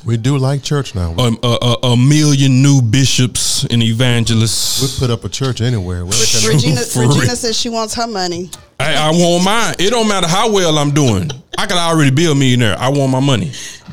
We 0.08 0.16
do 0.16 0.38
like 0.38 0.62
church 0.62 0.94
now. 0.94 1.12
We, 1.12 1.22
A, 1.22 1.26
a, 1.42 1.58
a, 1.60 1.74
a 1.92 1.96
million 1.98 2.62
new 2.62 2.80
bishops 2.80 3.64
and 3.64 3.82
evangelists. 3.82 4.80
we 4.80 5.06
put 5.06 5.12
up 5.12 5.22
a 5.24 5.28
church 5.28 5.60
anywhere. 5.60 6.06
Where 6.06 6.14
it 6.14 6.48
Regina, 6.48 6.80
Regina 6.96 7.36
says 7.36 7.54
she 7.60 7.68
wants 7.68 7.92
her 7.92 8.06
money. 8.06 8.50
I, 8.80 8.94
I 8.94 9.10
want 9.10 9.44
mine. 9.44 9.74
It 9.78 9.90
don't 9.90 10.08
matter 10.08 10.26
how 10.26 10.50
well 10.50 10.78
I'm 10.78 10.92
doing. 10.94 11.30
I 11.58 11.66
could 11.66 11.76
already 11.76 12.10
be 12.10 12.24
a 12.24 12.34
millionaire. 12.34 12.74
I 12.78 12.88
want 12.88 13.12
my 13.12 13.20
money 13.20 13.52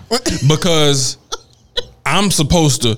because 0.48 1.17
I'm 2.05 2.31
supposed 2.31 2.84
to. 2.84 2.98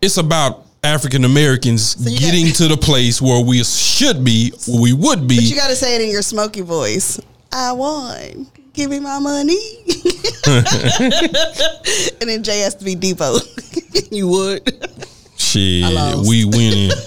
It's 0.00 0.16
about 0.16 0.66
African 0.82 1.24
Americans 1.24 1.94
you 2.00 2.18
getting 2.18 2.46
got- 2.46 2.56
to 2.56 2.66
the 2.66 2.76
place 2.76 3.22
where 3.22 3.40
we 3.44 3.62
should 3.62 4.24
be, 4.24 4.52
where 4.66 4.82
we 4.82 4.92
would 4.92 5.28
be. 5.28 5.36
But 5.36 5.44
you 5.44 5.54
got 5.54 5.68
to 5.68 5.76
say 5.76 5.94
it 5.94 6.00
in 6.00 6.10
your 6.10 6.22
smoky 6.22 6.62
voice. 6.62 7.20
I 7.52 7.70
won. 7.70 8.48
Give 8.72 8.90
me 8.90 9.00
my 9.00 9.18
money. 9.18 9.58
and 10.46 12.28
then 12.28 12.42
Jay 12.42 12.60
has 12.60 12.74
to 12.76 12.84
be 12.84 12.94
Depot. 12.94 13.36
you 14.10 14.28
would. 14.28 14.88
Shit, 15.36 15.92
lost. 15.92 16.28
we 16.28 16.44
winning. 16.44 16.90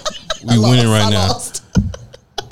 We 0.46 0.54
I 0.54 0.58
winning 0.58 0.86
right 0.88 1.02
I 1.06 1.10
now. 1.10 1.28
lost. 1.28 1.64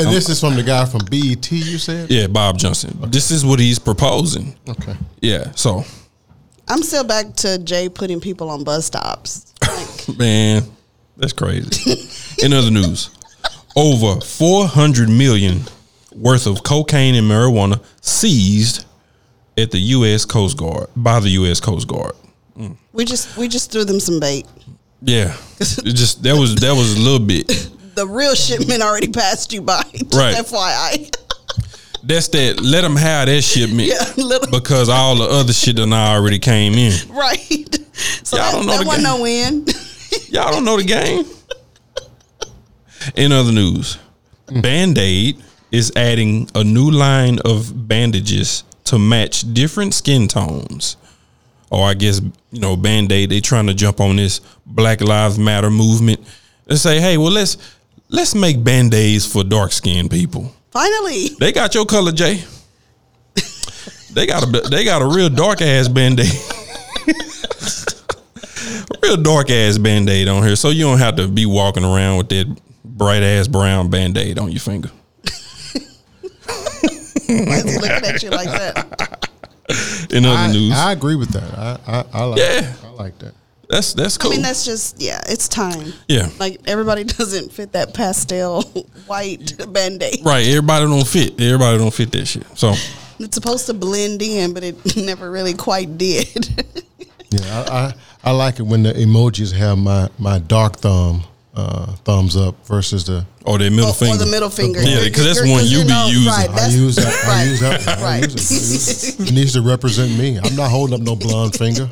and 0.00 0.08
this 0.08 0.28
is 0.28 0.40
from 0.40 0.56
the 0.56 0.64
guy 0.64 0.84
from 0.84 1.02
BET. 1.08 1.52
You 1.52 1.78
said. 1.78 2.10
Yeah, 2.10 2.26
Bob 2.26 2.58
Johnson. 2.58 2.98
This 3.06 3.30
is 3.30 3.44
what 3.46 3.60
he's 3.60 3.78
proposing. 3.78 4.56
Okay. 4.68 4.96
Yeah, 5.20 5.52
so 5.52 5.84
I'm 6.66 6.82
still 6.82 7.04
back 7.04 7.34
to 7.36 7.58
Jay 7.58 7.88
putting 7.88 8.20
people 8.20 8.50
on 8.50 8.64
bus 8.64 8.86
stops. 8.86 9.54
Like, 9.62 10.18
man, 10.18 10.64
that's 11.16 11.32
crazy. 11.32 12.00
In 12.44 12.52
other 12.52 12.70
news, 12.72 13.10
over 13.76 14.20
400 14.20 15.08
million 15.08 15.60
worth 16.16 16.48
of 16.48 16.64
cocaine 16.64 17.14
and 17.14 17.30
marijuana 17.30 17.80
seized 18.00 18.86
at 19.56 19.70
the 19.70 19.78
U.S. 19.78 20.24
Coast 20.24 20.56
Guard 20.56 20.88
by 20.96 21.20
the 21.20 21.28
U.S. 21.30 21.60
Coast 21.60 21.86
Guard. 21.88 22.12
we 22.92 23.04
just 23.04 23.36
we 23.36 23.48
just 23.48 23.70
threw 23.72 23.84
them 23.84 24.00
some 24.00 24.20
bait. 24.20 24.46
Yeah, 25.02 25.36
it 25.60 25.94
just 25.94 26.22
that 26.22 26.36
was 26.36 26.54
that 26.56 26.72
was 26.74 26.96
a 26.96 27.00
little 27.00 27.24
bit. 27.26 27.70
The 27.94 28.08
real 28.08 28.34
shipment 28.34 28.82
already 28.82 29.06
passed 29.06 29.52
you 29.52 29.62
by. 29.62 29.80
Right. 30.12 30.34
FYI. 30.34 31.14
That's 32.02 32.26
that. 32.26 32.60
Let 32.60 32.80
them 32.80 32.96
have 32.96 33.26
that 33.28 33.42
shipment 33.42 33.88
Yeah, 33.88 34.02
little- 34.16 34.50
because 34.50 34.88
all 34.88 35.14
the 35.14 35.24
other 35.26 35.52
shit 35.52 35.76
done 35.76 35.92
already 35.92 36.40
came 36.40 36.72
in. 36.74 36.92
right. 37.10 37.78
So 38.24 38.36
Y'all 38.36 38.46
that, 38.46 38.52
don't 38.52 38.66
know 38.66 38.72
that 38.72 38.80
the 38.82 38.86
wasn't 38.88 39.06
game. 39.06 39.16
no 39.16 39.22
win. 39.22 39.66
Y'all 40.30 40.50
don't 40.50 40.64
know 40.64 40.76
the 40.76 40.82
game. 40.82 41.24
In 43.16 43.30
other 43.30 43.52
news, 43.52 43.98
Band 44.60 44.98
Aid 44.98 45.40
is 45.70 45.92
adding 45.94 46.48
a 46.56 46.64
new 46.64 46.90
line 46.90 47.38
of 47.44 47.86
bandages 47.86 48.64
to 48.84 48.98
match 48.98 49.52
different 49.54 49.94
skin 49.94 50.28
tones. 50.28 50.96
Or 51.70 51.86
I 51.86 51.94
guess, 51.94 52.20
you 52.52 52.60
know, 52.60 52.76
Band 52.76 53.10
Aid, 53.10 53.30
they 53.30 53.40
trying 53.40 53.66
to 53.66 53.74
jump 53.74 54.00
on 54.00 54.16
this 54.16 54.40
Black 54.66 55.00
Lives 55.00 55.38
Matter 55.38 55.70
movement 55.70 56.20
and 56.68 56.78
say, 56.78 57.00
hey, 57.00 57.16
well, 57.16 57.32
let's 57.32 57.56
let's 58.08 58.34
make 58.34 58.62
band 58.62 58.94
aids 58.94 59.30
for 59.30 59.42
dark 59.42 59.72
skinned 59.72 60.10
people. 60.10 60.54
Finally. 60.70 61.28
They 61.40 61.52
got 61.52 61.74
your 61.74 61.86
color, 61.86 62.12
Jay. 62.12 62.44
they 64.12 64.26
got 64.26 64.42
a 64.42 64.60
they 64.70 64.84
got 64.84 65.02
a 65.02 65.06
real 65.06 65.28
dark 65.28 65.62
ass 65.62 65.88
band 65.88 66.20
aid. 66.20 66.26
real 69.02 69.16
dark 69.16 69.50
ass 69.50 69.78
band 69.78 70.08
aid 70.08 70.28
on 70.28 70.42
here, 70.42 70.56
so 70.56 70.70
you 70.70 70.84
don't 70.84 70.98
have 70.98 71.16
to 71.16 71.28
be 71.28 71.46
walking 71.46 71.84
around 71.84 72.18
with 72.18 72.28
that 72.30 72.58
bright 72.84 73.22
ass 73.22 73.48
brown 73.48 73.90
band 73.90 74.16
aid 74.16 74.38
on 74.38 74.50
your 74.50 74.60
finger. 74.60 74.90
Why 77.28 77.56
is 77.64 77.76
looking 77.80 78.04
at 78.08 78.22
you 78.22 78.30
like 78.30 78.48
that? 78.50 79.28
In 80.10 80.24
other 80.24 80.36
I, 80.36 80.52
news, 80.52 80.72
I 80.74 80.92
agree 80.92 81.16
with 81.16 81.30
that. 81.30 81.58
I 81.58 81.78
I, 81.86 82.04
I 82.12 82.24
like. 82.24 82.38
Yeah. 82.38 82.72
I 82.84 82.90
like 82.90 83.18
that. 83.20 83.34
that's 83.68 83.94
that's 83.94 84.18
cool. 84.18 84.30
I 84.30 84.34
mean, 84.34 84.42
that's 84.42 84.64
just 84.64 85.00
yeah. 85.00 85.20
It's 85.26 85.48
time. 85.48 85.92
yeah, 86.08 86.28
Like 86.38 86.60
everybody 86.66 87.04
doesn't 87.18 87.50
fit 87.52 87.72
that 87.72 87.94
pastel 87.94 88.62
white 89.06 89.56
band 89.72 90.02
aid. 90.02 90.20
right. 90.24 90.46
Everybody 90.46 90.86
don't 90.86 91.06
fit. 91.06 91.40
Everybody 91.40 91.78
don't 91.78 91.94
fit 91.94 92.12
that 92.12 92.26
shit. 92.26 92.44
So 92.58 92.74
It's 93.18 93.34
supposed 93.34 93.66
to 93.66 93.74
blend 93.74 94.20
in, 94.22 94.52
but 94.52 94.62
it 94.64 94.96
never 94.96 95.30
really 95.30 95.54
quite 95.54 95.96
did. 95.98 96.64
Yeah, 97.30 97.64
I, 97.68 97.76
I 97.76 97.94
I 98.24 98.30
like 98.32 98.58
it 98.60 98.62
when 98.64 98.82
the 98.84 98.92
emojis 98.92 99.52
have 99.54 99.78
my 99.78 100.08
my 100.18 100.38
dark 100.38 100.76
thumb 100.76 101.24
uh, 101.56 101.86
thumbs 102.04 102.36
up 102.36 102.54
versus 102.66 103.04
the. 103.04 103.24
or 103.44 103.58
their 103.58 103.70
middle 103.70 103.90
or, 103.90 103.94
finger. 103.94 104.14
or 104.14 104.18
the 104.18 104.30
middle 104.30 104.50
finger. 104.50 104.80
Yeah, 104.82 105.08
'cause 105.10 105.24
that's 105.24 105.38
you're- 105.38 105.50
one 105.50 105.60
'cause 105.60 105.70
you 105.72 105.84
be 105.84 106.10
using. 106.10 106.26
Right, 106.32 106.50
I 106.50 106.68
use 106.68 106.96
that. 106.96 107.06
I 107.06 107.28
right, 107.28 107.46
use 107.48 107.60
that. 107.60 107.86
one. 107.86 108.02
Right. 108.02 108.30
use 108.32 109.08
it. 109.20 109.28
It 109.28 109.32
needs 109.32 109.52
to 109.52 109.62
represent 109.62 110.18
me. 110.18 110.38
I'm 110.42 110.56
not 110.56 110.70
holding 110.70 110.94
up 110.94 111.00
no 111.00 111.14
blonde 111.16 111.54
finger, 111.54 111.88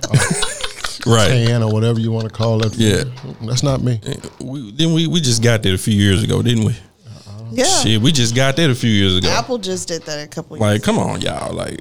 right. 1.06 1.28
tan, 1.28 1.62
or 1.62 1.72
whatever 1.72 2.00
you 2.00 2.10
want 2.10 2.24
to 2.26 2.30
call 2.32 2.64
it. 2.66 2.74
Yeah. 2.76 3.04
that's 3.42 3.62
not 3.62 3.82
me. 3.82 4.00
We, 4.40 4.72
then 4.72 4.92
we 4.94 5.06
we 5.06 5.20
just 5.20 5.42
got 5.42 5.62
that 5.62 5.72
a 5.74 5.78
few 5.78 5.94
years 5.94 6.22
ago, 6.22 6.42
didn't 6.42 6.64
we? 6.64 6.76
yeah. 7.52 7.64
Shit, 7.82 8.00
we 8.00 8.12
just 8.12 8.34
got 8.34 8.56
that 8.56 8.70
a 8.70 8.74
few 8.74 8.90
years 8.90 9.16
ago. 9.16 9.28
Apple 9.30 9.58
just 9.58 9.88
did 9.88 10.02
that 10.04 10.24
a 10.24 10.26
couple 10.28 10.56
Like, 10.56 10.72
years. 10.78 10.84
come 10.84 10.98
on, 10.98 11.20
y'all. 11.20 11.52
Like, 11.54 11.80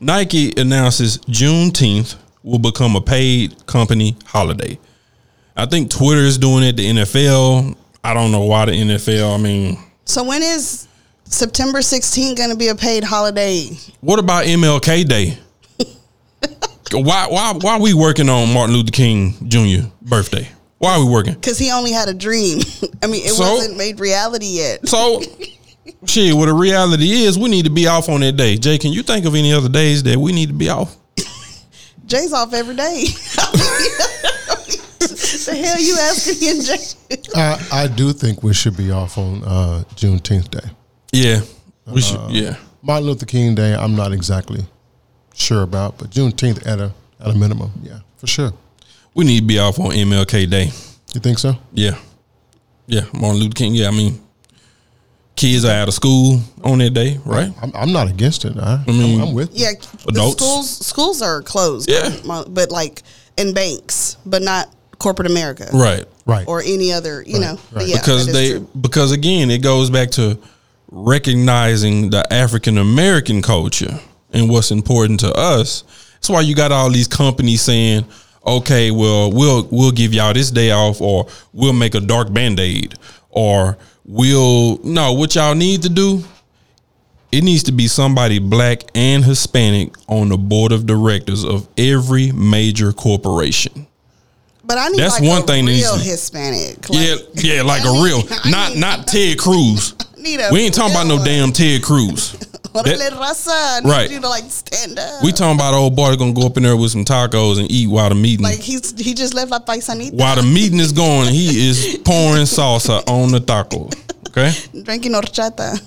Nike 0.00 0.52
announces 0.56 1.18
Juneteenth 1.18 2.16
will 2.42 2.58
become 2.58 2.96
a 2.96 3.00
paid 3.00 3.64
company 3.66 4.16
holiday. 4.26 4.78
I 5.58 5.66
think 5.66 5.90
Twitter 5.90 6.20
is 6.20 6.38
doing 6.38 6.62
it. 6.64 6.76
The 6.76 6.86
NFL. 6.86 7.76
I 8.04 8.14
don't 8.14 8.30
know 8.30 8.42
why 8.44 8.66
the 8.66 8.72
NFL. 8.72 9.34
I 9.34 9.42
mean, 9.42 9.76
So 10.04 10.22
when 10.24 10.40
is 10.42 10.86
September 11.24 11.82
16 11.82 12.36
going 12.36 12.50
to 12.50 12.56
be 12.56 12.68
a 12.68 12.74
paid 12.74 13.02
holiday? 13.04 13.68
what 14.00 14.18
about 14.20 14.44
MLK 14.44 15.06
Day? 15.06 15.36
why 16.92 17.26
why 17.28 17.52
why 17.60 17.72
are 17.74 17.80
we 17.80 17.92
working 17.92 18.28
on 18.30 18.54
Martin 18.54 18.74
Luther 18.76 18.92
King 18.92 19.34
Jr. 19.48 19.88
birthday? 20.00 20.48
Why 20.78 20.94
are 20.94 21.04
we 21.04 21.10
working? 21.10 21.34
Because 21.34 21.58
he 21.58 21.72
only 21.72 21.90
had 21.90 22.08
a 22.08 22.14
dream. 22.14 22.60
I 23.02 23.08
mean, 23.08 23.26
it 23.26 23.32
So? 23.32 23.42
wasn't 23.54 23.76
made 23.76 23.98
reality 23.98 24.46
yet. 24.46 24.88
So, 24.88 25.20
shit. 26.06 26.34
What 26.36 26.46
the 26.46 26.54
reality 26.54 27.10
is, 27.24 27.36
we 27.36 27.50
need 27.50 27.64
to 27.64 27.70
be 27.70 27.88
off 27.88 28.08
on 28.08 28.20
that 28.20 28.36
day. 28.36 28.56
Jay, 28.56 28.78
can 28.78 28.92
you 28.92 29.02
think 29.02 29.26
of 29.26 29.34
any 29.34 29.52
other 29.52 29.68
days 29.68 30.04
that 30.04 30.16
we 30.16 30.30
need 30.32 30.46
to 30.46 30.54
be 30.54 30.68
off? 30.70 30.96
Jay's 32.06 32.32
off 32.32 32.54
every 32.54 32.76
day. 32.76 33.04
the 35.46 35.54
hell 35.64 35.80
you 35.80 35.96
asking 36.00 36.40
me 36.40 36.50
and 36.50 36.64
Jay? 36.64 37.32
I, 37.34 37.68
I 37.84 37.86
do 37.88 38.12
think 38.12 38.42
we 38.42 38.52
should 38.54 38.76
be 38.76 38.90
off 38.90 39.18
on 39.18 39.42
uh, 39.44 39.84
Juneteenth 39.94 40.50
Day. 40.50 40.68
Yeah, 41.12 41.40
we 41.86 42.00
should. 42.00 42.20
Yeah, 42.30 42.56
Martin 42.82 43.06
Luther 43.06 43.26
King 43.26 43.54
Day, 43.54 43.74
I'm 43.74 43.94
not 43.96 44.12
exactly 44.12 44.64
sure 45.34 45.62
about, 45.62 45.98
but 45.98 46.10
Juneteenth 46.10 46.66
at 46.66 46.80
a 46.80 46.92
at 47.20 47.30
a 47.30 47.34
minimum, 47.34 47.70
yeah, 47.82 48.00
for 48.16 48.26
sure. 48.26 48.52
We 49.14 49.24
need 49.24 49.40
to 49.40 49.46
be 49.46 49.58
off 49.58 49.78
on 49.78 49.90
MLK 49.90 50.48
Day. 50.50 50.64
You 51.14 51.20
think 51.20 51.38
so? 51.38 51.54
Yeah. 51.72 51.98
Yeah. 52.86 53.02
Martin 53.12 53.40
Luther 53.40 53.54
King. 53.54 53.74
Yeah. 53.74 53.88
I 53.88 53.90
mean, 53.90 54.20
kids 55.34 55.64
are 55.64 55.72
out 55.72 55.88
of 55.88 55.94
school 55.94 56.40
on 56.62 56.78
that 56.78 56.90
day, 56.90 57.18
right? 57.24 57.52
I'm, 57.62 57.72
I'm 57.74 57.92
not 57.92 58.08
against 58.08 58.44
it. 58.44 58.56
I, 58.56 58.84
mean- 58.86 59.20
I'm, 59.20 59.28
I'm 59.28 59.34
with. 59.34 59.58
you. 59.58 59.64
Yeah, 59.66 59.72
the 60.04 60.10
Adults? 60.10 60.36
schools 60.36 60.86
schools 60.86 61.22
are 61.22 61.42
closed. 61.42 61.90
Yeah. 61.90 62.10
but 62.48 62.70
like 62.70 63.02
in 63.36 63.54
banks, 63.54 64.16
but 64.26 64.42
not 64.42 64.72
corporate 64.98 65.30
America, 65.30 65.68
Right. 65.72 66.04
Right. 66.26 66.46
Or 66.46 66.60
any 66.60 66.92
other, 66.92 67.22
you 67.26 67.40
know, 67.40 67.58
right. 67.72 67.86
yeah, 67.86 67.98
because 68.00 68.26
they 68.30 68.50
true. 68.52 68.68
because 68.80 69.12
again 69.12 69.50
it 69.50 69.62
goes 69.62 69.88
back 69.88 70.10
to 70.12 70.38
recognizing 70.90 72.10
the 72.10 72.30
African 72.32 72.78
American 72.78 73.40
culture 73.42 73.98
and 74.32 74.48
what's 74.50 74.70
important 74.70 75.20
to 75.20 75.32
us. 75.32 75.84
That's 76.14 76.28
why 76.28 76.42
you 76.42 76.54
got 76.54 76.70
all 76.72 76.90
these 76.90 77.08
companies 77.08 77.62
saying, 77.62 78.04
"Okay, 78.46 78.90
well, 78.90 79.32
we'll 79.32 79.66
we'll 79.70 79.90
give 79.90 80.12
y'all 80.12 80.34
this 80.34 80.50
day 80.50 80.70
off, 80.70 81.00
or 81.00 81.26
we'll 81.54 81.72
make 81.72 81.94
a 81.94 82.00
dark 82.00 82.32
band 82.32 82.60
aid, 82.60 82.94
or 83.30 83.78
we'll 84.04 84.78
no. 84.84 85.14
What 85.14 85.34
y'all 85.34 85.54
need 85.54 85.82
to 85.82 85.88
do? 85.88 86.22
It 87.32 87.42
needs 87.42 87.62
to 87.64 87.72
be 87.72 87.88
somebody 87.88 88.38
black 88.38 88.84
and 88.94 89.24
Hispanic 89.24 89.94
on 90.08 90.28
the 90.28 90.38
board 90.38 90.72
of 90.72 90.86
directors 90.86 91.44
of 91.44 91.68
every 91.76 92.32
major 92.32 92.92
corporation. 92.92 93.86
But 94.68 94.76
I 94.78 94.88
need 94.88 95.00
That's 95.00 95.18
like 95.18 95.28
one 95.28 95.42
a 95.42 95.46
thing 95.46 95.64
that 95.64 95.72
real 95.72 95.94
to- 95.96 96.00
Hispanic. 96.00 96.86
Yeah, 96.90 97.14
Like, 97.14 97.42
yeah, 97.42 97.62
like 97.62 97.82
I 97.86 97.88
a 97.88 98.02
real, 98.04 98.22
not 98.50 98.76
not 98.76 99.06
Ted 99.08 99.38
Cruz. 99.38 99.94
need 100.18 100.40
We 100.52 100.60
ain't 100.60 100.74
talking 100.74 100.94
about 100.94 101.06
no 101.06 101.24
damn 101.24 101.52
Ted 101.52 101.82
Cruz. 101.82 102.32
That- 102.74 103.12
raza, 103.14 103.82
Right. 103.82 104.08
you 104.10 104.20
to 104.20 104.28
like 104.28 104.44
stand 104.44 104.98
up. 104.98 105.24
we 105.24 105.32
talking 105.32 105.56
about 105.56 105.72
old 105.74 105.96
boy 105.96 106.14
gonna 106.16 106.32
go 106.34 106.46
up 106.46 106.56
in 106.58 106.62
there 106.62 106.76
with 106.76 106.90
some 106.92 107.04
tacos 107.04 107.58
and 107.58 107.68
eat 107.72 107.88
while 107.88 108.08
the 108.10 108.14
meeting 108.14 108.44
like 108.44 108.60
he's 108.60 108.92
he 109.00 109.14
just 109.14 109.34
left 109.34 109.50
La 109.50 109.58
Paisanita 109.58 110.12
while 110.12 110.36
the 110.36 110.42
meeting 110.42 110.78
is 110.78 110.92
going. 110.92 111.32
He 111.32 111.68
is 111.70 111.98
pouring 112.04 112.42
salsa 112.44 113.02
on 113.08 113.32
the 113.32 113.40
taco. 113.40 113.88
Okay. 114.28 114.52
drinking 114.84 115.12
horchata. 115.12 115.80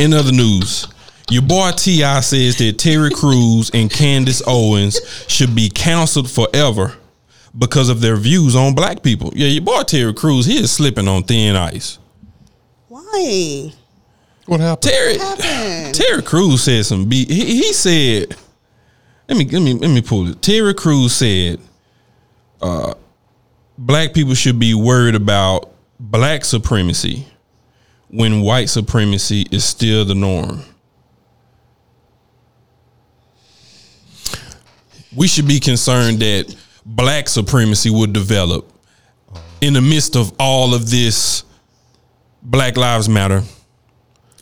In 0.00 0.12
other 0.14 0.32
news, 0.32 0.88
your 1.30 1.42
boy 1.42 1.70
T.I. 1.76 2.20
says 2.20 2.56
that 2.58 2.78
Terry 2.78 3.10
Crews 3.10 3.70
and 3.72 3.90
Candace 3.90 4.42
Owens 4.46 5.00
should 5.28 5.54
be 5.54 5.70
counseled 5.70 6.30
forever 6.30 6.94
because 7.56 7.88
of 7.88 8.00
their 8.00 8.16
views 8.16 8.56
on 8.56 8.74
black 8.74 9.02
people. 9.02 9.32
Yeah, 9.34 9.48
your 9.48 9.62
boy 9.62 9.82
Terry 9.82 10.12
Crews, 10.12 10.46
he 10.46 10.58
is 10.58 10.72
slipping 10.72 11.08
on 11.08 11.22
thin 11.22 11.56
ice. 11.56 11.98
Why? 12.88 13.72
What 14.46 14.60
happened? 14.60 14.92
Terry 14.92 15.18
happened? 15.18 15.94
Terry 15.94 16.22
Crews 16.22 16.62
said 16.62 16.84
some 16.84 17.08
be 17.08 17.24
he, 17.24 17.56
he 17.56 17.72
said 17.72 18.36
let 19.28 19.38
me 19.38 19.46
let 19.46 19.62
me 19.62 19.72
let 19.74 19.90
me 19.90 20.02
pull 20.02 20.28
it. 20.28 20.42
Terry 20.42 20.74
Crews 20.74 21.14
said 21.14 21.58
uh 22.60 22.94
black 23.78 24.12
people 24.12 24.34
should 24.34 24.58
be 24.58 24.74
worried 24.74 25.14
about 25.14 25.70
black 25.98 26.44
supremacy 26.44 27.26
when 28.08 28.42
white 28.42 28.68
supremacy 28.68 29.46
is 29.50 29.64
still 29.64 30.04
the 30.04 30.14
norm. 30.14 30.62
We 35.16 35.28
should 35.28 35.46
be 35.48 35.60
concerned 35.60 36.18
that 36.20 36.54
black 36.84 37.28
supremacy 37.28 37.90
would 37.90 38.12
develop 38.12 38.70
in 39.60 39.72
the 39.74 39.80
midst 39.80 40.16
of 40.16 40.32
all 40.38 40.74
of 40.74 40.90
this 40.90 41.44
Black 42.42 42.76
Lives 42.76 43.08
Matter 43.08 43.42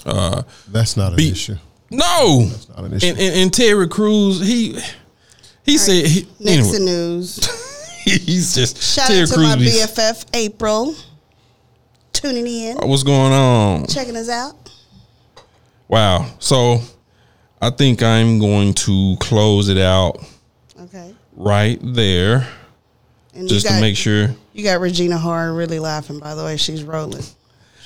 uh, 0.04 0.42
That's 0.68 0.96
not 0.96 1.12
an 1.12 1.16
Be- 1.16 1.30
issue. 1.30 1.56
no, 1.90 2.50
not 2.70 2.84
an 2.86 2.94
issue. 2.94 3.06
And, 3.06 3.18
and, 3.18 3.34
and 3.36 3.52
Terry 3.54 3.86
Crews, 3.88 4.40
he 4.40 4.78
he 5.64 5.78
said 5.78 6.06
he, 6.06 6.26
Next 6.40 6.74
anyway, 6.74 6.76
in 6.78 6.84
news. 6.86 8.00
he's 8.04 8.54
just 8.54 8.82
Shout 8.82 9.06
Terry 9.06 9.22
out 9.22 9.28
to 9.28 9.34
Crews. 9.34 9.48
my 9.48 9.56
BFF 9.56 10.26
April, 10.34 10.94
tuning 12.12 12.46
in, 12.48 12.78
uh, 12.82 12.86
What's 12.86 13.04
going 13.04 13.32
on? 13.32 13.86
checking 13.86 14.16
us 14.16 14.28
out. 14.28 14.56
Wow. 15.86 16.26
So 16.40 16.80
I 17.60 17.70
think 17.70 18.02
I'm 18.02 18.40
going 18.40 18.74
to 18.74 19.16
close 19.20 19.68
it 19.68 19.78
out 19.78 20.18
Okay, 20.82 21.14
right 21.36 21.78
there, 21.82 22.48
and 23.34 23.48
just 23.48 23.66
got, 23.66 23.76
to 23.76 23.80
make 23.80 23.96
sure. 23.96 24.28
you 24.52 24.64
got 24.64 24.80
Regina 24.80 25.18
Hart 25.18 25.54
really 25.54 25.78
laughing. 25.78 26.18
By 26.18 26.34
the 26.34 26.44
way, 26.44 26.56
she's 26.56 26.82
rolling. 26.82 27.24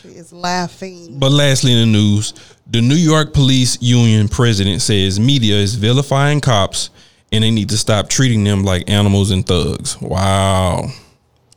She 0.00 0.08
is 0.08 0.32
laughing. 0.32 1.18
But 1.18 1.32
lastly, 1.32 1.72
in 1.72 1.78
the 1.80 1.98
news, 1.98 2.34
the 2.66 2.80
New 2.80 2.94
York 2.94 3.32
Police 3.32 3.80
Union 3.80 4.28
president 4.28 4.82
says 4.82 5.18
media 5.18 5.56
is 5.56 5.74
vilifying 5.74 6.40
cops 6.40 6.90
and 7.32 7.42
they 7.42 7.50
need 7.50 7.68
to 7.70 7.78
stop 7.78 8.08
treating 8.08 8.44
them 8.44 8.62
like 8.62 8.88
animals 8.88 9.30
and 9.30 9.46
thugs. 9.46 10.00
Wow. 10.00 10.88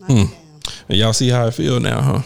Hmm. 0.06 0.25
And 0.88 0.97
y'all 0.97 1.13
see 1.13 1.30
how 1.30 1.47
I 1.47 1.52
feel 1.52 1.80
now, 1.80 2.02
huh? 2.02 2.21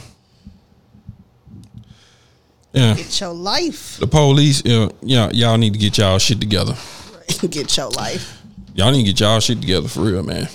Yeah. 2.73 2.95
Get 2.95 3.19
your 3.21 3.33
life. 3.33 3.97
The 3.97 4.07
police, 4.07 4.63
yeah, 4.65 4.89
yeah, 5.01 5.29
y'all 5.31 5.57
need 5.57 5.73
to 5.73 5.79
get 5.79 5.97
y'all 5.97 6.17
shit 6.17 6.39
together. 6.39 6.75
Get 7.49 7.77
your 7.77 7.89
life. 7.89 8.42
Y'all 8.75 8.91
need 8.91 9.05
to 9.05 9.11
get 9.11 9.19
y'all 9.19 9.39
shit 9.39 9.61
together 9.61 9.87
for 9.87 10.01
real, 10.01 10.23
man. 10.23 10.47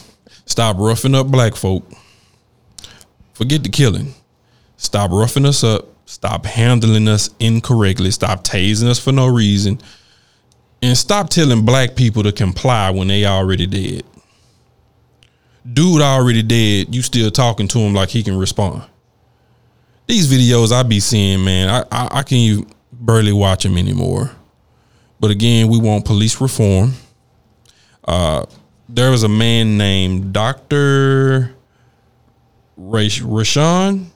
Stop 0.45 0.79
roughing 0.79 1.15
up 1.15 1.29
black 1.29 1.55
folk. 1.55 1.85
Forget 3.33 3.63
the 3.63 3.69
killing. 3.69 4.15
Stop 4.77 5.11
roughing 5.13 5.47
us 5.47 5.63
up. 5.63 5.87
Stop 6.07 6.47
handling 6.47 7.07
us 7.07 7.31
incorrectly. 7.39 8.11
Stop 8.11 8.43
tasing 8.43 8.89
us 8.89 8.99
for 8.99 9.13
no 9.13 9.27
reason. 9.27 9.81
And 10.83 10.97
stop 10.97 11.29
telling 11.29 11.65
black 11.65 11.95
people 11.95 12.23
to 12.23 12.33
comply 12.33 12.91
when 12.91 13.09
they 13.09 13.25
already 13.25 13.67
dead. 13.67 14.05
Dude 15.71 16.01
already 16.01 16.43
dead. 16.43 16.95
You 16.95 17.03
still 17.03 17.31
talking 17.31 17.69
to 17.69 17.79
him 17.79 17.95
like 17.95 18.09
he 18.09 18.23
can 18.23 18.39
respond. 18.39 18.83
These 20.07 20.33
videos 20.33 20.73
I 20.73 20.83
be 20.83 21.01
seeing, 21.01 21.45
man, 21.45 21.69
I 21.69 21.85
I, 21.93 22.19
I 22.19 22.23
can 22.23 22.67
barely 22.91 23.33
watch 23.33 23.65
them 23.65 23.77
anymore. 23.77 24.31
But 25.21 25.31
again, 25.31 25.69
we 25.69 25.79
want 25.79 26.05
police 26.07 26.41
reform 26.41 26.95
Uh, 28.09 28.47
there 28.88 29.11
was 29.11 29.23
a 29.23 29.29
man 29.29 29.77
named 29.77 30.33
Dr. 30.33 31.55
Ray 32.79 33.09
Rashawn 33.09 34.07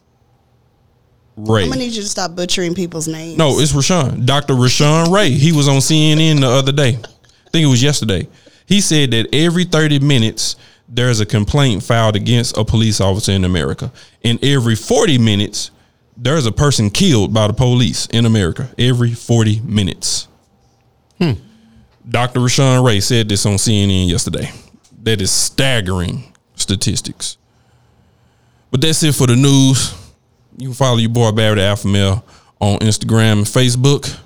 Ray. 1.36 1.64
I'm 1.64 1.68
gonna 1.68 1.80
need 1.80 1.92
you 1.92 2.02
to 2.02 2.08
stop 2.08 2.34
butchering 2.34 2.74
people's 2.74 3.06
names. 3.06 3.36
No, 3.36 3.58
it's 3.58 3.72
Rashawn. 3.72 4.24
Dr. 4.24 4.54
Rashawn 4.54 5.12
Ray. 5.12 5.30
He 5.30 5.52
was 5.52 5.68
on 5.68 5.76
CNN 5.76 6.40
the 6.40 6.48
other 6.48 6.72
day. 6.72 6.98
I 6.98 7.50
think 7.50 7.64
it 7.64 7.70
was 7.70 7.82
yesterday. 7.82 8.28
He 8.66 8.80
said 8.80 9.10
that 9.10 9.28
every 9.34 9.64
30 9.64 9.98
minutes 9.98 10.56
there's 10.88 11.20
a 11.20 11.26
complaint 11.26 11.82
filed 11.82 12.16
against 12.16 12.56
a 12.56 12.64
police 12.64 13.00
officer 13.00 13.32
in 13.32 13.44
America. 13.44 13.92
And 14.24 14.42
every 14.42 14.74
40 14.74 15.18
minutes 15.18 15.70
there's 16.16 16.46
a 16.46 16.52
person 16.52 16.88
killed 16.88 17.34
by 17.34 17.46
the 17.46 17.52
police 17.52 18.06
in 18.06 18.24
America. 18.24 18.70
Every 18.78 19.12
40 19.12 19.60
minutes. 19.60 20.28
Hmm. 21.18 21.32
Dr. 22.08 22.40
Rashawn 22.40 22.84
Ray 22.84 23.00
said 23.00 23.28
this 23.28 23.46
on 23.46 23.54
CNN 23.54 24.08
yesterday. 24.08 24.50
That 25.02 25.20
is 25.20 25.30
staggering 25.30 26.32
statistics. 26.54 27.36
But 28.70 28.80
that's 28.80 29.02
it 29.02 29.14
for 29.14 29.26
the 29.26 29.36
news. 29.36 29.94
You 30.56 30.68
can 30.68 30.74
follow 30.74 30.98
your 30.98 31.10
boy 31.10 31.32
Barry 31.32 31.56
the 31.56 31.62
Alpha 31.62 31.88
Male 31.88 32.24
on 32.60 32.78
Instagram 32.80 33.32
and 33.32 33.46
Facebook. 33.46 34.18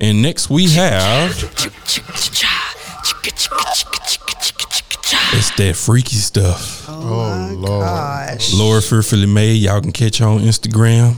And 0.00 0.20
next 0.22 0.50
we 0.50 0.68
have 0.70 1.30
it's 5.32 5.54
that 5.56 5.74
freaky 5.76 6.16
stuff. 6.16 6.88
Oh, 6.88 7.52
Lord. 7.56 7.82
Gosh. 7.82 8.52
Laura 8.54 8.82
Fearfully 8.82 9.26
Made, 9.26 9.54
y'all 9.54 9.80
can 9.80 9.92
catch 9.92 10.18
her 10.18 10.26
on 10.26 10.40
Instagram. 10.40 11.16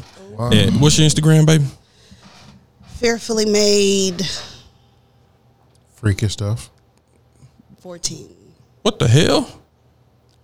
Yeah, 0.53 0.71
what's 0.79 0.99
your 0.99 1.09
Instagram, 1.09 1.47
baby? 1.47 1.65
Fearfully 2.99 3.47
made 3.47 4.23
Freaky 5.99 6.29
stuff. 6.29 6.71
14. 7.81 8.29
What 8.83 9.01
the 9.01 9.09
hell? 9.09 9.61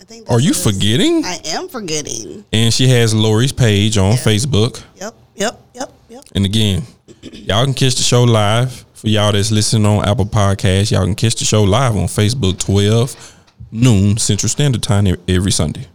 I 0.01 0.05
think. 0.05 0.29
Are 0.29 0.41
you 0.41 0.51
what 0.51 0.75
forgetting? 0.75 1.25
I 1.25 1.39
am 1.45 1.69
forgetting. 1.69 2.45
And 2.53 2.75
she 2.75 2.89
has 2.89 3.15
Lorrie's 3.15 3.53
page 3.53 3.97
on 3.97 4.15
Facebook. 4.15 4.83
Yep. 4.97 5.15
Yep. 5.37 5.61
Yep. 5.75 5.93
Yep. 6.09 6.25
And 6.35 6.45
again, 6.45 6.83
y'all 7.23 7.65
can 7.65 7.73
catch 7.73 7.95
the 7.95 8.03
show 8.03 8.25
live. 8.25 8.85
For 8.95 9.07
y'all 9.07 9.31
that's 9.31 9.53
listening 9.53 9.87
on 9.87 10.05
Apple 10.05 10.27
Podcasts, 10.27 10.91
y'all 10.91 11.05
can 11.05 11.15
catch 11.15 11.37
the 11.37 11.45
show 11.45 11.63
live 11.63 11.95
on 11.97 12.07
Facebook 12.07 12.59
12 12.59 13.37
noon 13.71 14.17
Central 14.17 14.49
Standard 14.49 14.83
Time 14.83 15.07
every 15.29 15.53
Sunday. 15.53 15.87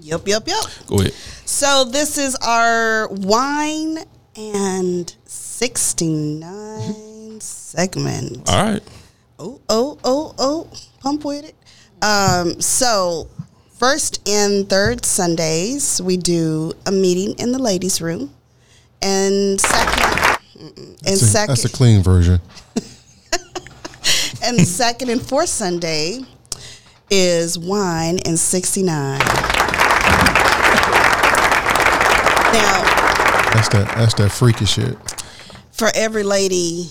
Yep. 0.00 0.26
Yep. 0.26 0.48
Yep. 0.48 0.64
Go 0.88 0.98
ahead. 0.98 1.12
So 1.12 1.84
this 1.84 2.18
is 2.18 2.34
our 2.42 3.06
wine 3.08 3.98
and 4.34 5.14
69 5.26 7.09
segment. 7.74 8.48
All 8.50 8.64
right. 8.64 8.82
Oh, 9.38 9.60
oh, 9.68 9.98
oh, 10.04 10.34
oh, 10.38 10.68
pump 11.00 11.24
with 11.24 11.44
it. 11.44 11.54
Um, 12.02 12.60
so 12.60 13.28
first 13.78 14.26
and 14.28 14.68
third 14.68 15.04
Sundays, 15.06 16.02
we 16.02 16.16
do 16.16 16.72
a 16.86 16.90
meeting 16.92 17.38
in 17.38 17.52
the 17.52 17.58
ladies' 17.58 18.02
room. 18.02 18.34
And 19.02 19.60
second, 19.60 20.38
And 20.58 20.96
That's 21.02 21.22
a, 21.22 21.26
second, 21.26 21.48
that's 21.48 21.64
a 21.64 21.70
clean 21.70 22.02
version. 22.02 22.40
and 24.44 24.60
second 24.66 25.08
and 25.08 25.22
fourth 25.22 25.48
Sunday 25.48 26.20
is 27.10 27.58
wine 27.58 28.18
and 28.26 28.38
69. 28.38 29.18
Now, 32.52 32.82
That's 33.54 33.68
that. 33.70 33.94
That's 33.96 34.14
that 34.14 34.30
freaky 34.32 34.64
shit. 34.66 34.98
for 35.72 35.88
every 35.94 36.24
lady 36.24 36.88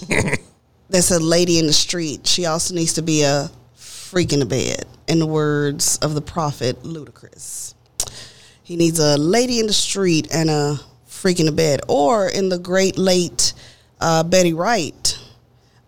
that's 0.90 1.12
a 1.12 1.20
lady 1.20 1.60
in 1.60 1.68
the 1.68 1.74
street, 1.74 2.26
she 2.28 2.46
also 2.46 2.74
needs 2.74 2.94
to 2.94 3.02
be 3.02 3.24
a 3.24 3.50
freak 3.76 4.34
in 4.34 4.40
the 4.40 4.46
bed, 4.46 4.86
in 5.08 5.20
the 5.20 5.26
words 5.26 5.98
of 6.00 6.16
the 6.16 6.22
prophet 6.22 6.82
Ludacris. 6.84 7.74
He 8.64 8.76
needs 8.76 9.00
a 9.00 9.18
lady 9.18 9.60
in 9.60 9.68
the 9.68 9.74
street 9.74 10.28
and 10.34 10.50
a 10.50 10.80
freak 11.08 11.40
in 11.40 11.46
the 11.46 11.52
bed. 11.52 11.82
Or 11.88 12.28
in 12.28 12.50
the 12.50 12.60
great 12.60 12.98
late 12.98 13.54
uh, 14.00 14.24
Betty 14.24 14.54
Wright, 14.54 15.20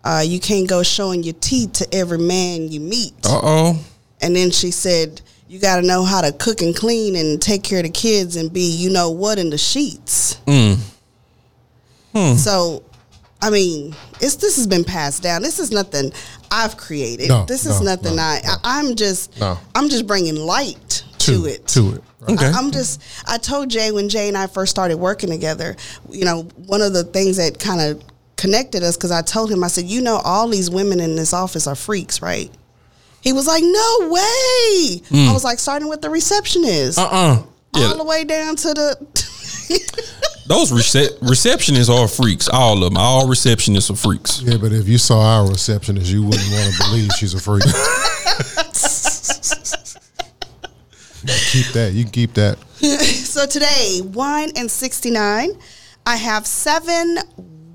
uh, 0.04 0.22
you 0.24 0.40
can't 0.40 0.68
go 0.68 0.82
showing 0.82 1.22
your 1.22 1.34
teeth 1.34 1.74
to 1.74 1.88
every 1.92 2.18
man 2.18 2.70
you 2.70 2.80
meet. 2.80 3.14
Uh 3.24 3.40
oh. 3.42 3.84
And 4.20 4.34
then 4.36 4.50
she 4.50 4.70
said, 4.70 5.20
you 5.48 5.58
got 5.58 5.80
to 5.80 5.86
know 5.86 6.04
how 6.04 6.22
to 6.22 6.32
cook 6.32 6.62
and 6.62 6.74
clean 6.74 7.14
and 7.14 7.40
take 7.40 7.62
care 7.62 7.78
of 7.78 7.84
the 7.84 7.90
kids 7.90 8.36
and 8.36 8.52
be, 8.52 8.62
you 8.62 8.90
know 8.90 9.10
what, 9.10 9.38
in 9.38 9.50
the 9.50 9.58
sheets. 9.58 10.36
Mm. 10.46 10.78
So, 12.36 12.82
I 13.42 13.50
mean, 13.50 13.94
it's 14.20 14.36
this 14.36 14.56
has 14.56 14.68
been 14.68 14.84
passed 14.84 15.22
down. 15.22 15.42
This 15.42 15.58
is 15.58 15.72
nothing 15.72 16.12
I've 16.50 16.76
created. 16.76 17.28
No, 17.28 17.44
this 17.44 17.66
is 17.66 17.80
no, 17.80 17.96
nothing 17.96 18.16
no, 18.16 18.22
I. 18.22 18.40
I. 18.44 18.56
I'm 18.62 18.94
just. 18.94 19.42
I'm 19.74 19.88
just 19.88 20.06
bringing 20.06 20.36
light 20.36 21.04
to, 21.18 21.46
it. 21.46 21.66
To 21.68 21.94
it. 21.94 22.04
Right. 22.20 22.34
Okay. 22.34 22.46
I, 22.46 22.58
am 22.58 22.70
just. 22.70 23.02
I 23.26 23.38
told 23.38 23.68
Jay 23.68 23.90
when 23.90 24.08
Jay 24.08 24.28
and 24.28 24.38
I 24.38 24.46
first 24.46 24.70
started 24.70 24.96
working 24.96 25.28
together. 25.28 25.76
You 26.08 26.24
know, 26.24 26.42
one 26.66 26.82
of 26.82 26.92
the 26.92 27.02
things 27.02 27.36
that 27.38 27.58
kind 27.58 27.80
of 27.80 28.02
connected 28.36 28.84
us 28.84 28.96
because 28.96 29.10
I 29.10 29.22
told 29.22 29.50
him 29.50 29.64
I 29.64 29.68
said, 29.68 29.84
you 29.84 30.00
know, 30.00 30.20
all 30.24 30.48
these 30.48 30.70
women 30.70 31.00
in 31.00 31.16
this 31.16 31.32
office 31.32 31.66
are 31.66 31.74
freaks, 31.74 32.22
right? 32.22 32.50
He 33.22 33.32
was 33.32 33.46
like, 33.46 33.62
no 33.62 33.98
way. 34.08 35.00
I 35.28 35.32
was 35.32 35.44
like, 35.44 35.58
starting 35.60 35.88
with 35.88 36.00
the 36.00 36.10
receptionist, 36.10 36.98
Uh 36.98 37.08
uh 37.10 37.42
all 37.74 37.96
the 37.96 38.04
way 38.04 38.24
down 38.24 38.56
to 38.56 38.68
the. 38.74 40.08
Those 40.52 40.70
rece- 40.70 41.18
receptionists 41.20 41.88
are 41.88 42.06
freaks. 42.06 42.46
All 42.46 42.74
of 42.84 42.92
them. 42.92 42.98
All 42.98 43.26
receptionists 43.26 43.90
are 43.90 43.96
freaks. 43.96 44.42
Yeah, 44.42 44.58
but 44.58 44.70
if 44.70 44.86
you 44.86 44.98
saw 44.98 45.38
our 45.38 45.48
receptionist, 45.48 46.12
you 46.12 46.22
wouldn't 46.22 46.46
want 46.52 46.74
to 46.74 46.84
believe 46.90 47.10
she's 47.16 47.32
a 47.32 47.40
freak. 47.40 47.62
keep 51.52 51.72
that. 51.72 51.92
You 51.94 52.04
can 52.04 52.12
keep 52.12 52.34
that. 52.34 52.58
So 53.32 53.46
today, 53.46 54.02
wine 54.04 54.50
and 54.56 54.70
69, 54.70 55.52
I 56.04 56.16
have 56.16 56.46
seven 56.46 57.16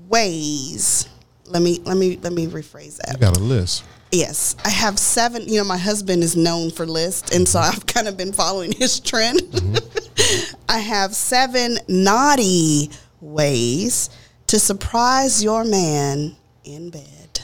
ways. 0.06 1.08
Let 1.46 1.60
me 1.62 1.80
let 1.84 1.96
me 1.96 2.16
let 2.22 2.32
me 2.32 2.46
rephrase 2.46 2.98
that. 2.98 3.14
You 3.14 3.18
that. 3.18 3.20
got 3.20 3.36
a 3.36 3.40
list. 3.40 3.82
Yes, 4.10 4.56
I 4.64 4.70
have 4.70 4.98
seven. 4.98 5.46
You 5.48 5.58
know, 5.58 5.64
my 5.64 5.76
husband 5.76 6.22
is 6.22 6.34
known 6.34 6.70
for 6.70 6.86
lists, 6.86 7.34
and 7.34 7.46
so 7.46 7.58
mm-hmm. 7.60 7.76
I've 7.76 7.86
kind 7.94 8.08
of 8.08 8.16
been 8.16 8.32
following 8.32 8.72
his 8.72 9.00
trend. 9.00 9.40
Mm-hmm. 9.40 10.54
I 10.68 10.78
have 10.78 11.14
seven 11.14 11.78
naughty 11.88 12.90
ways 13.20 14.10
to 14.46 14.58
surprise 14.58 15.44
your 15.44 15.64
man 15.64 16.36
in 16.64 16.90
bed. 16.90 17.40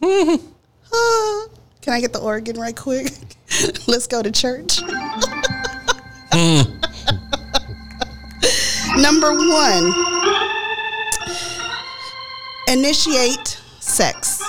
Can 1.80 1.92
I 1.92 2.00
get 2.00 2.12
the 2.12 2.20
organ 2.20 2.58
right 2.58 2.76
quick? 2.76 3.12
Let's 3.86 4.06
go 4.06 4.22
to 4.22 4.30
church. 4.30 4.80
Number 8.96 9.32
one, 9.32 9.92
initiate 12.68 13.60
sex. 13.80 14.40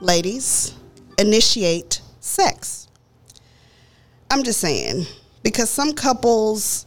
Ladies, 0.00 0.74
initiate 1.18 2.00
sex. 2.20 2.86
I'm 4.30 4.44
just 4.44 4.60
saying, 4.60 5.06
because 5.42 5.68
some 5.70 5.92
couples, 5.92 6.86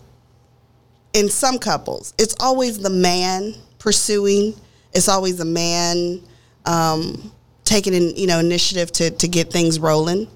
in 1.12 1.28
some 1.28 1.60
couples, 1.60 2.14
it's 2.18 2.36
always 2.40 2.80
the 2.80 2.90
man 2.90 3.54
pursuing, 3.80 4.56
it's 4.94 5.10
always 5.10 5.38
the 5.38 5.46
man 5.46 6.22
um, 6.66 7.34
taking 7.66 7.94
in, 7.94 8.16
you 8.16 8.28
know, 8.28 8.40
initiative 8.40 8.94
to, 8.94 9.12
to 9.12 9.28
get 9.28 9.52
things 9.52 9.78
rolling. 9.78 10.30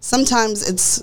Sometimes 0.00 0.66
it's 0.66 1.02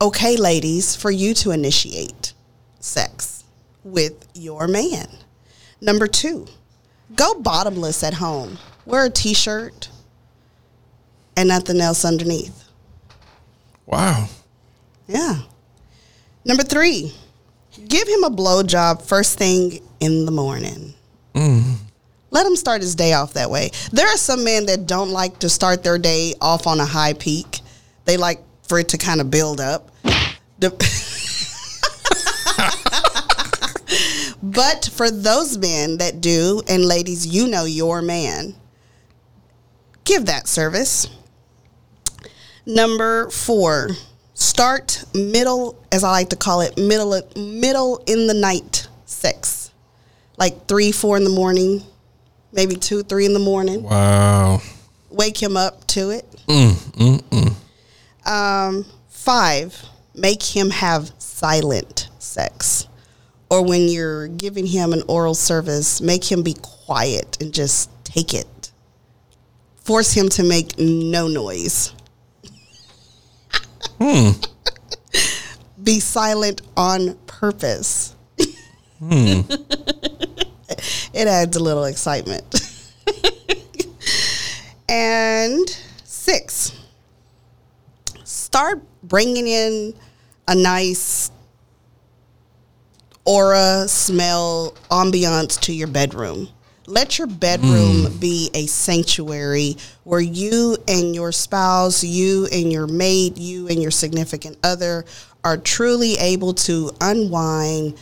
okay, 0.00 0.36
ladies, 0.36 0.96
for 0.96 1.12
you 1.12 1.34
to 1.34 1.52
initiate 1.52 2.32
sex 2.80 3.44
with 3.84 4.26
your 4.34 4.66
man. 4.66 5.08
Number 5.80 6.08
two, 6.08 6.48
go 7.14 7.34
bottomless 7.40 8.02
at 8.02 8.14
home. 8.14 8.58
Wear 8.86 9.04
a 9.04 9.10
t 9.10 9.34
shirt 9.34 9.88
and 11.38 11.48
nothing 11.48 11.80
else 11.80 12.04
underneath. 12.04 12.64
Wow. 13.86 14.28
Yeah. 15.06 15.38
Number 16.44 16.64
three, 16.64 17.14
give 17.86 18.08
him 18.08 18.24
a 18.24 18.30
blowjob 18.30 19.02
first 19.02 19.38
thing 19.38 19.80
in 20.00 20.26
the 20.26 20.32
morning. 20.32 20.94
Mm. 21.34 21.76
Let 22.32 22.44
him 22.44 22.56
start 22.56 22.80
his 22.82 22.96
day 22.96 23.12
off 23.12 23.34
that 23.34 23.50
way. 23.50 23.70
There 23.92 24.08
are 24.08 24.16
some 24.16 24.42
men 24.42 24.66
that 24.66 24.86
don't 24.86 25.10
like 25.10 25.38
to 25.38 25.48
start 25.48 25.84
their 25.84 25.96
day 25.96 26.34
off 26.40 26.66
on 26.66 26.80
a 26.80 26.84
high 26.84 27.12
peak. 27.12 27.60
They 28.04 28.16
like 28.16 28.42
for 28.64 28.80
it 28.80 28.88
to 28.88 28.98
kind 28.98 29.20
of 29.20 29.30
build 29.30 29.60
up. 29.60 29.92
But 34.42 34.90
for 34.92 35.10
those 35.10 35.58
men 35.58 35.98
that 35.98 36.20
do, 36.20 36.62
and 36.68 36.84
ladies, 36.84 37.26
you 37.26 37.48
know 37.48 37.64
your 37.64 38.02
man, 38.02 38.54
give 40.04 40.26
that 40.26 40.48
service. 40.48 41.06
Number 42.68 43.30
four, 43.30 43.88
start 44.34 45.02
middle, 45.14 45.82
as 45.90 46.04
I 46.04 46.10
like 46.10 46.28
to 46.28 46.36
call 46.36 46.60
it, 46.60 46.76
middle 46.76 47.18
middle 47.34 48.02
in 48.06 48.26
the 48.26 48.34
night 48.34 48.86
sex, 49.06 49.72
like 50.36 50.66
three, 50.68 50.92
four 50.92 51.16
in 51.16 51.24
the 51.24 51.30
morning, 51.30 51.82
maybe 52.52 52.76
two, 52.76 53.02
three 53.02 53.24
in 53.24 53.32
the 53.32 53.38
morning. 53.38 53.84
Wow. 53.84 54.60
Wake 55.08 55.42
him 55.42 55.56
up 55.56 55.86
to 55.86 56.10
it. 56.10 56.30
Mm, 56.46 56.72
mm, 56.92 57.54
mm. 58.26 58.30
Um, 58.30 58.84
five, 59.08 59.82
make 60.14 60.42
him 60.42 60.68
have 60.68 61.10
silent 61.18 62.10
sex. 62.18 62.86
Or 63.48 63.64
when 63.64 63.88
you're 63.88 64.28
giving 64.28 64.66
him 64.66 64.92
an 64.92 65.04
oral 65.08 65.34
service, 65.34 66.02
make 66.02 66.30
him 66.30 66.42
be 66.42 66.54
quiet 66.60 67.40
and 67.40 67.54
just 67.54 67.88
take 68.04 68.34
it. 68.34 68.72
Force 69.76 70.12
him 70.12 70.28
to 70.28 70.42
make 70.42 70.78
no 70.78 71.28
noise. 71.28 71.94
be 75.82 76.00
silent 76.00 76.62
on 76.76 77.14
purpose. 77.26 78.14
Hmm. 78.98 79.40
it 81.12 81.28
adds 81.28 81.56
a 81.56 81.62
little 81.62 81.84
excitement. 81.84 82.42
and 84.88 85.68
six, 86.04 86.72
start 88.24 88.82
bringing 89.02 89.46
in 89.46 89.94
a 90.46 90.54
nice 90.54 91.30
aura, 93.24 93.86
smell, 93.88 94.74
ambiance 94.90 95.58
to 95.60 95.72
your 95.72 95.88
bedroom. 95.88 96.48
Let 96.88 97.18
your 97.18 97.26
bedroom 97.26 98.06
hmm. 98.06 98.18
be 98.18 98.50
a 98.54 98.64
sanctuary 98.66 99.76
where 100.04 100.20
you 100.20 100.78
and 100.88 101.14
your 101.14 101.32
spouse, 101.32 102.02
you 102.02 102.48
and 102.50 102.72
your 102.72 102.86
mate, 102.86 103.36
you 103.36 103.68
and 103.68 103.82
your 103.82 103.90
significant 103.90 104.56
other 104.64 105.04
are 105.44 105.58
truly 105.58 106.14
able 106.14 106.54
to 106.54 106.90
unwind, 107.00 107.98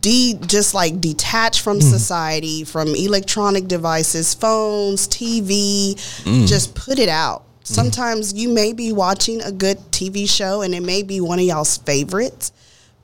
de 0.00 0.38
just 0.46 0.72
like 0.72 1.02
detach 1.02 1.60
from 1.60 1.76
hmm. 1.76 1.82
society, 1.82 2.64
from 2.64 2.94
electronic 2.94 3.68
devices, 3.68 4.32
phones, 4.32 5.06
TV, 5.06 6.00
hmm. 6.24 6.46
just 6.46 6.74
put 6.74 6.98
it 6.98 7.10
out. 7.10 7.44
Sometimes 7.62 8.32
you 8.32 8.48
may 8.48 8.72
be 8.72 8.90
watching 8.90 9.40
a 9.42 9.52
good 9.52 9.78
TV 9.92 10.28
show 10.28 10.62
and 10.62 10.74
it 10.74 10.82
may 10.82 11.02
be 11.02 11.20
one 11.20 11.38
of 11.38 11.44
y'all's 11.44 11.76
favorites, 11.76 12.52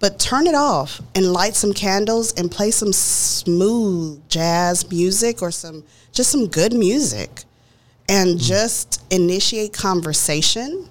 but 0.07 0.21
turn 0.21 0.47
it 0.47 0.55
off 0.55 1.01
and 1.17 1.33
light 1.33 1.57
some 1.57 1.73
candles 1.73 2.33
and 2.35 2.49
play 2.49 2.71
some 2.71 2.93
smooth 2.93 4.23
jazz 4.29 4.89
music 4.89 5.43
or 5.43 5.51
some 5.51 5.83
just 6.13 6.31
some 6.31 6.47
good 6.47 6.73
music. 6.73 7.43
And 8.09 8.39
just 8.39 9.03
initiate 9.11 9.73
conversation 9.73 10.89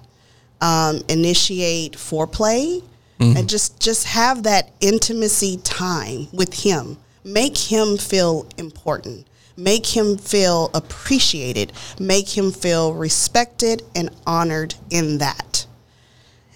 um, 0.60 1.00
initiate 1.08 1.92
foreplay 1.92 2.82
and 3.18 3.48
just 3.48 3.80
just 3.80 4.04
have 4.04 4.42
that 4.42 4.70
intimacy 4.82 5.56
time 5.64 6.28
with 6.34 6.52
him. 6.52 6.98
Make 7.24 7.56
him 7.56 7.96
feel 7.96 8.46
important. 8.58 9.26
Make 9.56 9.86
him 9.86 10.18
feel 10.18 10.70
appreciated. 10.74 11.72
Make 11.98 12.36
him 12.36 12.52
feel 12.52 12.92
respected 12.92 13.82
and 13.94 14.10
honored 14.26 14.74
in 14.90 15.16
that 15.18 15.65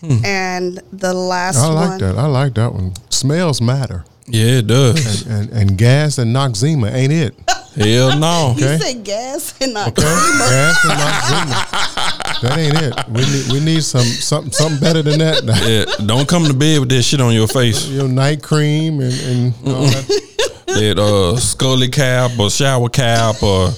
and 0.02 0.80
the 0.92 1.12
last 1.14 1.56
one 1.58 1.70
I 1.70 1.72
like 1.74 1.88
one 1.90 1.98
that. 2.00 2.18
I 2.18 2.26
like 2.26 2.54
that 2.54 2.72
one. 2.72 2.92
Smells 3.10 3.60
matter. 3.60 4.04
Yeah, 4.26 4.58
it 4.58 4.66
does. 4.68 5.26
And, 5.26 5.50
and 5.50 5.76
gas 5.76 6.18
and 6.18 6.34
Noxzema 6.34 6.92
ain't 6.92 7.12
it. 7.12 7.34
Hell 7.74 8.18
no. 8.18 8.54
You 8.56 8.64
Okay. 8.66 8.78
said 8.78 9.04
gas 9.04 9.54
and 9.60 9.74
not 9.74 9.88
Okay, 9.88 10.02
gas 10.02 10.84
and 10.84 10.92
Noxzema. 11.00 12.40
That 12.42 12.58
ain't 12.58 12.74
it. 12.82 13.08
We 13.08 13.20
need 13.22 13.52
we 13.52 13.60
need 13.60 13.82
some 13.84 14.02
something 14.04 14.52
something 14.52 14.80
better 14.80 15.02
than 15.02 15.18
that. 15.18 15.42
Yeah, 16.00 16.06
don't 16.06 16.28
come 16.28 16.44
to 16.46 16.54
bed 16.54 16.80
with 16.80 16.88
that 16.90 17.02
shit 17.02 17.20
on 17.20 17.34
your 17.34 17.48
face. 17.48 17.86
Your 17.88 18.08
night 18.08 18.42
cream 18.42 19.00
and, 19.00 19.12
and 19.12 19.54
all 19.66 19.82
that. 19.86 20.22
That 20.66 20.98
uh 20.98 21.36
scully 21.36 21.88
cap 21.88 22.38
or 22.38 22.48
shower 22.50 22.88
cap 22.88 23.42
or 23.42 23.70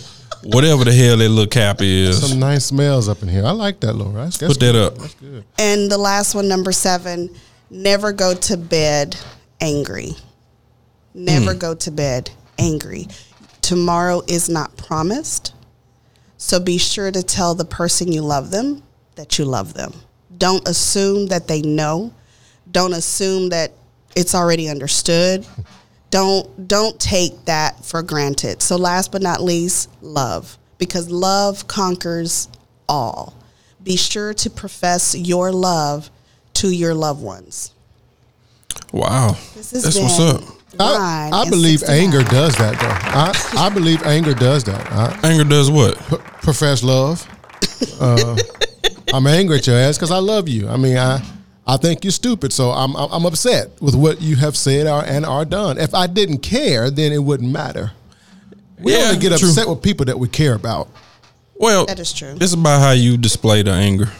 whatever 0.45 0.85
the 0.85 0.93
hell 0.93 1.17
that 1.17 1.29
little 1.29 1.47
cap 1.47 1.79
is. 1.81 2.29
some 2.29 2.39
nice 2.39 2.67
smells 2.67 3.09
up 3.09 3.23
in 3.23 3.29
here. 3.29 3.45
I 3.45 3.51
like 3.53 3.81
that, 3.81 3.95
Laura. 3.95 4.25
That's, 4.25 4.39
that's 4.39 4.55
Put 4.55 4.61
that 4.61 4.73
good. 4.73 4.93
up. 4.93 4.99
That's 4.99 5.15
good. 5.15 5.45
And 5.59 5.91
the 5.91 5.99
last 5.99 6.35
one, 6.35 6.49
number 6.49 6.73
seven, 6.73 7.31
never 7.71 8.13
go 8.13 8.35
to 8.35 8.57
bed 8.57 9.17
angry. 9.61 10.13
Never 11.15 11.55
mm. 11.55 11.59
go 11.59 11.75
to 11.75 11.91
bed 11.91 12.31
angry. 12.59 13.09
Tomorrow 13.61 14.23
is 14.27 14.49
not 14.49 14.77
promised. 14.77 15.55
So 16.37 16.59
be 16.59 16.79
sure 16.79 17.11
to 17.11 17.23
tell 17.23 17.55
the 17.55 17.65
person 17.65 18.11
you 18.11 18.23
love 18.23 18.51
them 18.51 18.83
that 19.15 19.39
you 19.39 19.45
love 19.45 19.75
them. 19.75 19.93
Don't 20.39 20.67
assume 20.67 21.29
that 21.29 21.47
they 21.47 21.63
know. 21.63 22.13
Don't 22.71 22.93
assume 22.93 23.51
that 23.51 23.73
it's 24.17 24.35
already 24.35 24.69
understood. 24.69 25.47
Don't 26.13 26.69
don't 26.69 27.01
take 27.01 27.47
that 27.47 27.83
for 27.87 28.03
granted. 28.03 28.61
So 28.61 28.77
last 28.77 29.11
but 29.11 29.23
not 29.23 29.41
least, 29.41 29.89
love 30.03 30.59
because 30.77 31.09
love 31.11 31.67
conquers 31.67 32.49
all. 32.87 33.33
Be 33.83 33.97
sure 33.97 34.35
to 34.35 34.51
profess 34.51 35.15
your 35.15 35.51
love 35.51 36.11
to 36.55 36.69
your 36.69 36.93
loved 36.95 37.23
ones. 37.23 37.73
Wow. 38.93 39.37
This 39.55 39.71
has 39.71 39.85
That's 39.85 39.99
what's 39.99 40.19
been 40.19 40.37
up. 40.37 40.57
I, 40.79 41.31
I 41.33 41.49
believe 41.49 41.81
69. 41.81 42.01
anger 42.05 42.23
does 42.31 42.57
that 42.57 42.79
though. 42.79 43.61
I, 43.61 43.67
I 43.67 43.69
believe 43.71 44.03
anger 44.03 44.35
does 44.35 44.65
that. 44.65 44.93
I 44.93 45.19
Anger 45.31 45.45
does 45.45 45.71
what? 45.71 45.99
p- 46.09 46.17
profess 46.43 46.83
love. 46.83 47.27
Uh, 47.99 48.37
I'm 49.15 49.27
angry 49.27 49.57
at 49.59 49.67
your 49.67 49.77
ass 49.77 49.97
because 49.97 50.11
I 50.11 50.19
love 50.19 50.47
you. 50.47 50.69
I 50.69 50.77
mean, 50.77 50.99
I 50.99 51.23
I 51.67 51.77
think 51.77 52.05
you're 52.05 52.11
stupid, 52.11 52.53
so 52.53 52.71
I'm 52.71 52.97
I'm 52.97 53.09
I'm 53.13 53.27
upset 53.27 53.71
with 53.81 53.95
what 53.95 54.21
you 54.21 54.37
have 54.37 54.57
said 54.57 54.87
or, 54.87 55.05
and 55.05 55.25
are 55.25 55.45
done. 55.45 55.79
If 55.79 55.95
I 55.95 56.07
didn't 56.07 56.39
care, 56.39 56.91
then 56.91 57.13
it 57.13 57.19
wouldn't 57.23 57.51
matter. 57.53 57.93
We 58.81 58.93
Yeah, 58.95 59.11
only 59.11 59.21
get 59.21 59.39
true. 59.39 59.49
upset 59.49 59.69
with 59.69 59.81
people 59.83 60.07
that 60.07 60.19
we 60.19 60.29
care 60.29 60.55
about. 60.55 60.89
Well, 61.55 61.87
That 61.87 62.01
is 62.01 62.13
true. 62.13 62.37
It's 62.41 62.53
about 62.55 62.81
how 62.81 62.91
you 62.91 63.17
display 63.17 63.63
the 63.63 63.71
anger. 63.71 64.11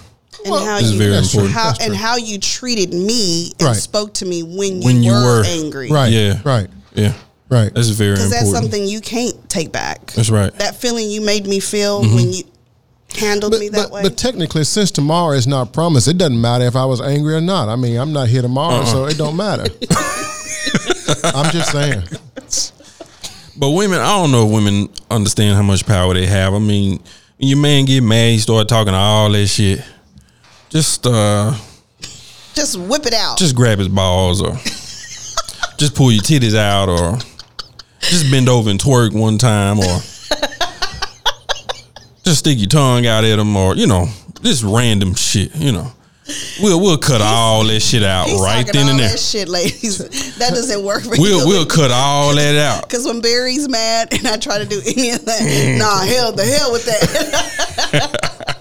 and 0.45 0.55
how 0.55 0.79
It's 0.79 0.93
you 0.93 0.99
very 0.99 1.11
That's 1.11 1.31
true. 1.33 1.41
important. 1.41 1.55
how 1.55 1.73
That's 1.73 1.85
and 1.87 1.97
how 1.97 2.17
you 2.17 2.39
treated 2.39 2.95
me 2.95 3.53
and 3.59 3.69
Right. 3.69 3.77
spoke 3.77 4.15
to 4.15 4.25
me 4.27 4.45
when 4.45 4.81
you, 4.81 4.87
When 4.87 5.03
you 5.03 5.11
were, 5.13 5.39
were. 5.41 5.45
angry. 5.45 5.91
Right. 5.91 6.13
Yeah. 6.13 6.41
Right. 6.45 6.69
Yeah. 6.95 7.13
Right. 7.49 7.75
That's 7.75 7.89
very 7.89 8.11
important. 8.13 8.31
Because 8.31 8.31
that's 8.31 8.53
something 8.53 8.87
you 8.87 9.01
can't 9.01 9.37
take 9.49 9.73
back. 9.73 10.13
That's 10.13 10.31
right. 10.31 10.57
That 10.59 10.77
feeling 10.77 11.11
you 11.11 11.21
made 11.21 11.47
me 11.47 11.59
feel 11.59 12.03
mm-hmm. 12.03 12.15
when 12.15 12.33
you 12.33 12.45
handled 13.17 13.53
But, 13.53 13.61
me 13.61 13.69
that 13.71 13.85
but, 13.85 13.91
way. 13.93 14.03
but 14.03 14.17
technically, 14.17 14.65
since 14.65 14.91
tomorrow 14.91 15.33
is 15.33 15.47
not 15.47 15.73
promised, 15.73 16.09
it 16.09 16.19
doesn't 16.19 16.41
matter 16.41 16.65
if 16.65 16.77
I 16.77 16.85
was 16.85 17.01
angry 17.01 17.35
or 17.35 17.41
not. 17.41 17.69
I 17.69 17.77
mean, 17.77 17.97
I'm 17.99 18.13
not 18.13 18.29
here 18.29 18.43
tomorrow, 18.43 18.77
Uh-uh. 18.77 18.85
so 18.87 19.05
it 19.07 19.17
don't 19.19 19.37
matter. 19.37 19.65
I'm 21.35 21.51
just 21.53 21.73
saying. 21.73 22.03
But 23.57 23.71
women, 23.71 24.01
I 24.01 24.17
don't 24.17 24.33
know 24.33 24.47
if 24.47 24.53
women 24.53 24.89
understand 25.11 25.57
how 25.57 25.63
much 25.63 25.85
power 25.87 26.15
they 26.15 26.27
have. 26.27 26.55
I 26.55 26.59
mean, 26.59 27.01
when 27.39 27.49
your 27.49 27.59
man 27.59 27.85
get 27.85 28.01
mad, 28.03 28.31
he 28.33 28.39
start 28.39 28.69
talking 28.69 28.95
all 28.95 29.31
that 29.31 29.47
shit. 29.47 29.85
Just 30.71 31.07
uh 31.07 31.55
just 32.55 32.79
whip 32.79 33.05
it 33.07 33.13
out. 33.15 33.37
just 33.39 33.55
grab 33.55 33.79
his 33.79 33.89
balls 33.89 34.41
or 34.43 34.53
just 35.79 35.95
pull 35.95 36.11
your 36.13 36.23
titties 36.23 36.55
out 36.57 36.89
or 36.89 37.19
just 38.01 38.31
bend 38.31 38.49
over 38.49 38.71
and 38.71 38.81
twerk 38.81 39.13
one 39.19 39.37
time 39.39 39.79
or 39.79 40.01
just 42.25 42.39
stick 42.41 42.59
your 42.59 42.69
tongue 42.69 43.07
out 43.07 43.25
at 43.25 43.37
them 43.37 43.57
or 43.57 43.77
you 43.77 43.87
know 43.87 44.07
just 44.43 44.63
random 44.63 45.15
shit 45.15 45.55
you 45.57 45.73
know 45.73 45.93
we'll 46.61 46.81
we'll 46.81 46.99
cut 46.99 47.21
all 47.21 47.65
that 47.65 47.81
shit 47.81 48.03
out 48.03 48.29
He's 48.29 48.41
right 48.41 48.67
talking 48.67 48.81
then 48.81 48.91
and 48.91 48.99
there 49.01 49.09
that 49.11 49.19
shit, 49.19 49.49
ladies. 49.49 49.99
That 50.39 50.51
doesn't 50.51 50.85
work 50.85 51.03
for 51.03 51.11
we'll 51.19 51.47
we'll 51.47 51.67
cut 51.67 51.91
all 51.91 52.35
that 52.35 52.55
out 52.57 52.89
Because 52.89 53.07
when 53.07 53.21
Barry's 53.21 53.69
mad 53.69 54.09
and 54.13 54.27
I 54.27 54.37
try 54.37 54.59
to 54.59 54.65
do 54.65 54.81
any 54.87 55.11
of 55.11 55.25
that, 55.25 55.43
nah, 55.79 56.05
hell, 56.05 56.33
the 56.33 56.45
hell 56.45 56.73
with 56.73 56.85
that. 56.87 58.29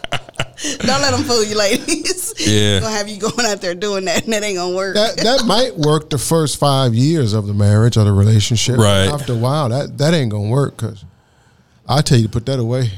Don't 0.79 1.01
let 1.01 1.11
them 1.11 1.23
fool 1.23 1.43
you, 1.43 1.57
ladies. 1.57 2.33
Yeah. 2.37 2.79
gonna 2.81 2.95
have 2.95 3.09
you 3.09 3.19
going 3.19 3.47
out 3.47 3.61
there 3.61 3.73
doing 3.73 4.05
that, 4.05 4.25
and 4.25 4.33
that 4.33 4.43
ain't 4.43 4.57
gonna 4.57 4.75
work. 4.75 4.95
That 4.95 5.17
that 5.17 5.45
might 5.45 5.75
work 5.75 6.09
the 6.11 6.19
first 6.19 6.57
five 6.59 6.93
years 6.93 7.33
of 7.33 7.47
the 7.47 7.53
marriage 7.53 7.97
or 7.97 8.03
the 8.03 8.11
relationship. 8.11 8.77
Right. 8.77 9.05
After 9.07 9.33
a 9.33 9.37
while, 9.37 9.69
that 9.69 9.97
that 9.97 10.13
ain't 10.13 10.31
gonna 10.31 10.49
work 10.49 10.77
because 10.77 11.03
I 11.87 12.01
tell 12.01 12.17
you 12.17 12.25
to 12.25 12.29
put 12.29 12.45
that 12.45 12.59
away. 12.59 12.91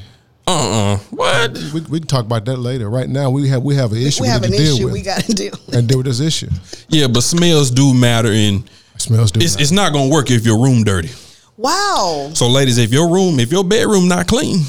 Uh-uh 0.46 0.98
what 1.12 1.58
We, 1.74 1.82
we 1.82 2.00
can 2.00 2.08
talk 2.08 2.26
about 2.26 2.46
that 2.46 2.58
later. 2.58 2.90
Right 2.90 3.08
now, 3.08 3.30
we 3.30 3.48
have 3.50 3.64
we 3.64 3.76
have 3.76 3.92
an 3.94 4.00
issue 4.00 4.24
we 4.24 4.28
we, 4.28 4.32
have 4.32 4.42
need 4.42 4.52
an 4.52 4.58
to 4.58 4.64
issue 4.64 4.84
with 4.86 4.94
we 4.94 5.02
got 5.02 5.22
to 5.24 5.34
deal. 5.34 5.52
with. 5.68 5.76
and 5.76 5.88
deal 5.88 5.98
with 5.98 6.08
this 6.08 6.20
issue. 6.20 6.50
yeah 6.90 7.08
but 7.08 7.22
smells 7.22 7.72
do 7.72 7.94
matter 7.94 8.30
and 8.30 8.70
smells 8.98 9.32
do 9.32 9.40
it's, 9.40 9.56
that. 9.56 9.62
it's 9.62 9.72
not 9.72 9.94
gonna 9.94 10.10
work 10.12 10.30
if 10.32 10.46
your 10.46 10.62
room 10.62 10.84
dirty 10.84 11.10
Wow. 11.58 12.32
so 12.34 12.48
ladies 12.50 12.78
if 12.78 12.92
your 12.92 13.10
room 13.12 13.40
if 13.40 13.52
your 13.52 13.64
bedroom 13.64 14.08
not 14.08 14.28
clean 14.28 14.60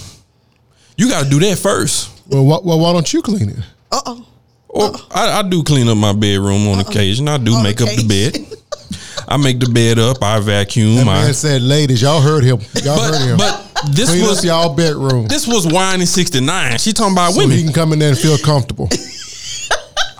you 0.96 1.08
got 1.08 1.24
to 1.24 1.30
do 1.30 1.40
that 1.40 1.58
first 1.58 2.10
well, 2.28 2.44
why, 2.44 2.58
well, 2.64 2.78
why 2.78 2.92
don't 2.92 3.12
you 3.12 3.20
clean 3.20 3.50
it? 3.50 3.58
Uh 3.92 4.00
oh. 4.06 4.26
Or 4.68 4.92
I, 5.10 5.40
I 5.40 5.42
do 5.42 5.62
clean 5.62 5.88
up 5.88 5.96
my 5.98 6.12
bedroom 6.14 6.66
on 6.68 6.80
occasion. 6.80 7.28
I 7.28 7.36
do 7.38 7.54
On 7.54 7.62
make 7.62 7.80
up 7.82 7.88
the 7.88 8.02
occasion. 8.04 8.44
bed. 8.48 8.58
I 9.28 9.36
make 9.36 9.60
the 9.60 9.68
bed 9.68 9.98
up. 9.98 10.22
I 10.22 10.40
vacuum. 10.40 10.96
That 10.96 11.02
I, 11.06 11.22
man 11.24 11.34
said, 11.34 11.62
"Ladies, 11.62 12.00
y'all 12.02 12.20
heard 12.22 12.42
him. 12.44 12.58
Y'all 12.82 12.98
heard 12.98 13.20
him. 13.28 13.36
but 13.36 13.73
this 13.90 14.10
clean 14.10 14.22
was 14.22 14.44
y'all 14.44 14.74
bedroom 14.74 15.26
this 15.26 15.46
was 15.46 15.66
whining 15.66 16.06
sixty 16.06 16.40
nine. 16.40 16.78
She 16.78 16.92
talking 16.92 17.12
about 17.14 17.32
so 17.32 17.40
women. 17.40 17.56
he 17.56 17.64
can 17.64 17.72
come 17.72 17.92
in 17.92 17.98
there 17.98 18.10
and 18.10 18.18
feel 18.18 18.38
comfortable." 18.38 18.88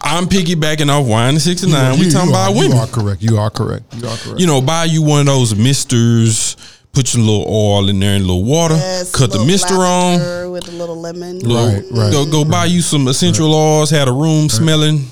I'm 0.07 0.27
piggybacking 0.27 0.90
off 0.90 1.07
whining 1.07 1.38
sixty 1.40 1.70
nine. 1.70 1.98
We 1.98 2.11
talking 2.11 2.29
about 2.31 2.53
are, 2.53 2.55
women. 2.59 2.72
You 2.77 2.83
are 2.83 2.87
correct. 2.87 3.22
You 3.22 3.38
are 3.38 3.50
correct. 3.50 3.94
You 3.94 4.07
are 4.07 4.16
correct. 4.16 4.40
You 4.40 4.46
know, 4.46 4.61
buy 4.61 4.85
you 4.85 5.03
one 5.03 5.20
of 5.20 5.27
those 5.27 5.55
misters. 5.57 6.57
Put 6.92 7.12
your 7.14 7.24
little 7.24 7.46
oil 7.48 7.88
in 7.88 7.98
there 7.98 8.14
and 8.14 8.22
a 8.22 8.27
little 8.27 8.44
water. 8.44 8.74
Yes, 8.74 9.11
cut 9.11 9.31
the 9.33 9.38
little 9.38 9.46
mister 9.46 9.74
on. 9.74 10.53
with 10.53 10.68
a 10.68 10.70
little 10.70 10.94
lemon. 11.00 11.40
Little- 11.40 11.66
Right, 11.66 11.83
right. 11.90 12.12
Go 12.12 12.24
go 12.31 12.44
buy 12.44 12.66
you 12.66 12.83
some 12.83 13.09
essential 13.09 13.53
oils. 13.53 13.90
Have 13.90 14.07
a 14.07 14.12
room 14.12 14.48
smelling. 14.48 15.07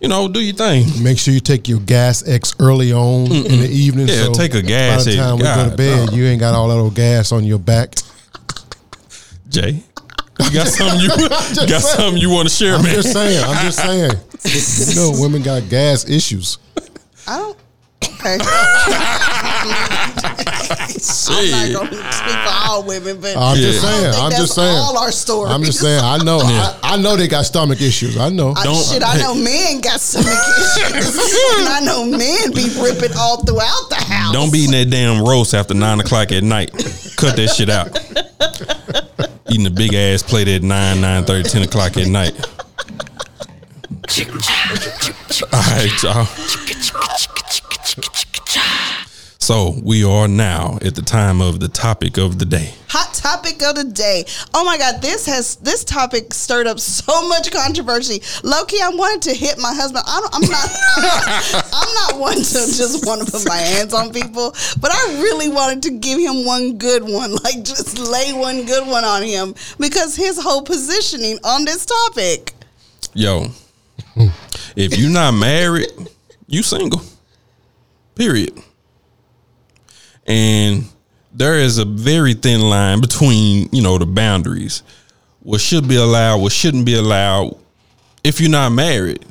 You 0.00 0.08
know, 0.08 0.28
do 0.28 0.40
your 0.40 0.54
thing. 0.54 1.02
Make 1.02 1.18
sure 1.18 1.32
you 1.32 1.40
take 1.40 1.68
your 1.68 1.80
Gas-X 1.80 2.54
early 2.60 2.92
on 2.92 3.32
in 3.32 3.60
the 3.60 3.68
evening. 3.70 4.08
Yeah, 4.08 4.24
so 4.24 4.32
take 4.34 4.54
a 4.54 4.60
gas 4.60 5.04
By 5.06 5.10
the 5.10 5.16
time 5.16 5.36
we 5.38 5.42
go 5.44 5.70
to 5.70 5.76
bed, 5.76 6.10
no. 6.10 6.16
you 6.16 6.24
ain't 6.26 6.40
got 6.40 6.54
all 6.54 6.68
that 6.68 6.74
old 6.76 6.94
gas 6.94 7.32
on 7.32 7.44
your 7.44 7.58
back. 7.58 7.94
Jay, 9.48 9.82
you 10.40 10.50
got 10.52 10.66
something 10.66 11.00
you, 11.00 11.08
you 11.12 11.18
got 11.68 11.80
saying. 11.80 11.80
something 11.80 12.18
you 12.20 12.28
want 12.30 12.46
to 12.48 12.54
share, 12.54 12.74
I'm 12.74 12.82
man? 12.82 12.94
just 12.94 13.12
saying. 13.12 13.42
I'm 13.42 13.64
just 13.64 13.78
saying. 13.78 14.94
you 14.94 15.00
know, 15.00 15.18
women 15.20 15.40
got 15.42 15.66
gas 15.70 16.06
issues. 16.08 16.58
I 17.26 17.38
don't. 17.38 17.56
Okay. 18.26 18.38
I'm 21.28 21.50
not 21.50 21.90
gonna 21.90 22.12
speak 22.12 22.36
for 22.42 22.54
all 22.68 22.82
women, 22.82 23.20
but 23.20 23.36
I'm 23.36 23.56
Yeah. 23.56 23.62
just 23.62 23.84
I 23.84 23.90
don't 23.90 24.00
saying. 24.00 24.12
think 24.12 24.22
I'm 24.24 24.30
that's 24.30 24.40
just 24.42 24.54
saying. 24.54 24.76
all 24.76 24.98
our 24.98 25.12
stories. 25.12 25.52
I'm 25.52 25.62
just 25.62 25.80
saying. 25.80 26.00
I 26.02 26.18
know. 26.18 26.38
Yeah. 26.38 26.78
I, 26.82 26.94
I 26.94 26.96
know 26.96 27.16
they 27.16 27.28
got 27.28 27.44
stomach 27.46 27.80
issues. 27.80 28.16
I 28.18 28.28
know. 28.30 28.52
I, 28.56 28.64
Don't- 28.64 28.84
shit, 28.84 29.02
I 29.04 29.16
know 29.18 29.34
men 29.34 29.80
got 29.80 30.00
stomach 30.00 30.26
issues, 30.28 31.14
and 31.58 31.68
I 31.68 31.80
know 31.84 32.04
men 32.04 32.50
be 32.52 32.68
ripping 32.80 33.16
all 33.16 33.44
throughout 33.44 33.88
the 33.90 33.96
house. 33.96 34.32
Don't 34.32 34.52
be 34.52 34.60
eating 34.60 34.72
that 34.72 34.90
damn 34.90 35.22
roast 35.24 35.54
after 35.54 35.74
nine 35.74 36.00
o'clock 36.00 36.32
at 36.32 36.42
night. 36.42 36.70
Cut 37.16 37.36
that 37.36 37.54
shit 37.56 37.70
out. 37.70 37.96
Eating 39.50 39.66
a 39.66 39.70
big 39.70 39.94
ass 39.94 40.22
plate 40.22 40.48
at 40.48 40.62
nine, 40.62 41.00
nine 41.00 41.24
thirty, 41.24 41.48
ten 41.48 41.62
o'clock 41.62 41.96
at 41.96 42.08
night. 42.08 42.34
All 45.52 45.60
right, 45.60 46.02
y'all. 46.02 46.26
So 49.46 49.74
we 49.80 50.02
are 50.02 50.26
now 50.26 50.76
at 50.82 50.96
the 50.96 51.02
time 51.02 51.40
of 51.40 51.60
the 51.60 51.68
topic 51.68 52.18
of 52.18 52.40
the 52.40 52.44
day. 52.44 52.74
Hot 52.88 53.14
topic 53.14 53.62
of 53.62 53.76
the 53.76 53.84
day. 53.84 54.24
Oh 54.52 54.64
my 54.64 54.76
God, 54.76 55.00
this 55.00 55.24
has 55.26 55.54
this 55.56 55.84
topic 55.84 56.34
stirred 56.34 56.66
up 56.66 56.80
so 56.80 57.28
much 57.28 57.52
controversy. 57.52 58.22
Loki, 58.42 58.78
I 58.82 58.88
wanted 58.88 59.22
to 59.30 59.34
hit 59.34 59.58
my 59.58 59.72
husband. 59.72 60.04
I 60.04 60.20
don't, 60.20 60.34
I'm 60.34 60.50
not. 60.50 60.68
I'm 60.96 61.02
not, 61.04 61.64
I'm 61.72 61.94
not 61.94 62.20
one 62.20 62.38
to 62.38 62.42
just 62.42 63.06
want 63.06 63.24
to 63.24 63.30
put 63.30 63.46
my 63.46 63.56
hands 63.56 63.94
on 63.94 64.12
people, 64.12 64.50
but 64.80 64.90
I 64.90 65.22
really 65.22 65.48
wanted 65.48 65.80
to 65.84 65.90
give 65.92 66.18
him 66.18 66.44
one 66.44 66.76
good 66.76 67.04
one, 67.04 67.36
like 67.44 67.62
just 67.62 68.00
lay 68.00 68.32
one 68.32 68.66
good 68.66 68.84
one 68.88 69.04
on 69.04 69.22
him 69.22 69.54
because 69.78 70.16
his 70.16 70.42
whole 70.42 70.62
positioning 70.62 71.38
on 71.44 71.64
this 71.64 71.86
topic. 71.86 72.52
Yo, 73.14 73.46
if 74.74 74.98
you're 74.98 75.08
not 75.08 75.34
married, 75.34 75.92
you 76.48 76.64
single. 76.64 77.00
Period. 78.16 78.58
And 80.26 80.84
there 81.32 81.54
is 81.58 81.78
a 81.78 81.84
very 81.84 82.34
thin 82.34 82.62
line 82.62 83.00
between, 83.00 83.68
you 83.70 83.82
know, 83.82 83.98
the 83.98 84.06
boundaries. 84.06 84.82
What 85.42 85.60
should 85.60 85.86
be 85.86 85.94
allowed, 85.96 86.38
what 86.38 86.50
shouldn't 86.50 86.84
be 86.84 86.96
allowed 86.96 87.56
if 88.24 88.40
you're 88.40 88.50
not 88.50 88.70
married. 88.70 89.24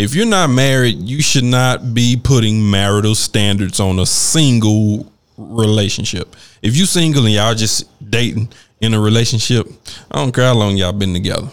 if 0.00 0.14
you're 0.14 0.24
not 0.24 0.48
married, 0.48 0.96
you 0.98 1.20
should 1.20 1.44
not 1.44 1.92
be 1.92 2.16
putting 2.16 2.70
marital 2.70 3.14
standards 3.14 3.78
on 3.80 3.98
a 3.98 4.06
single 4.06 5.12
relationship. 5.36 6.34
If 6.62 6.74
you're 6.74 6.86
single 6.86 7.26
and 7.26 7.34
y'all 7.34 7.54
just 7.54 7.84
dating 8.10 8.48
in 8.80 8.94
a 8.94 9.00
relationship, 9.00 9.68
I 10.10 10.16
don't 10.16 10.32
care 10.32 10.46
how 10.46 10.54
long 10.54 10.78
y'all 10.78 10.92
been 10.92 11.12
together. 11.12 11.48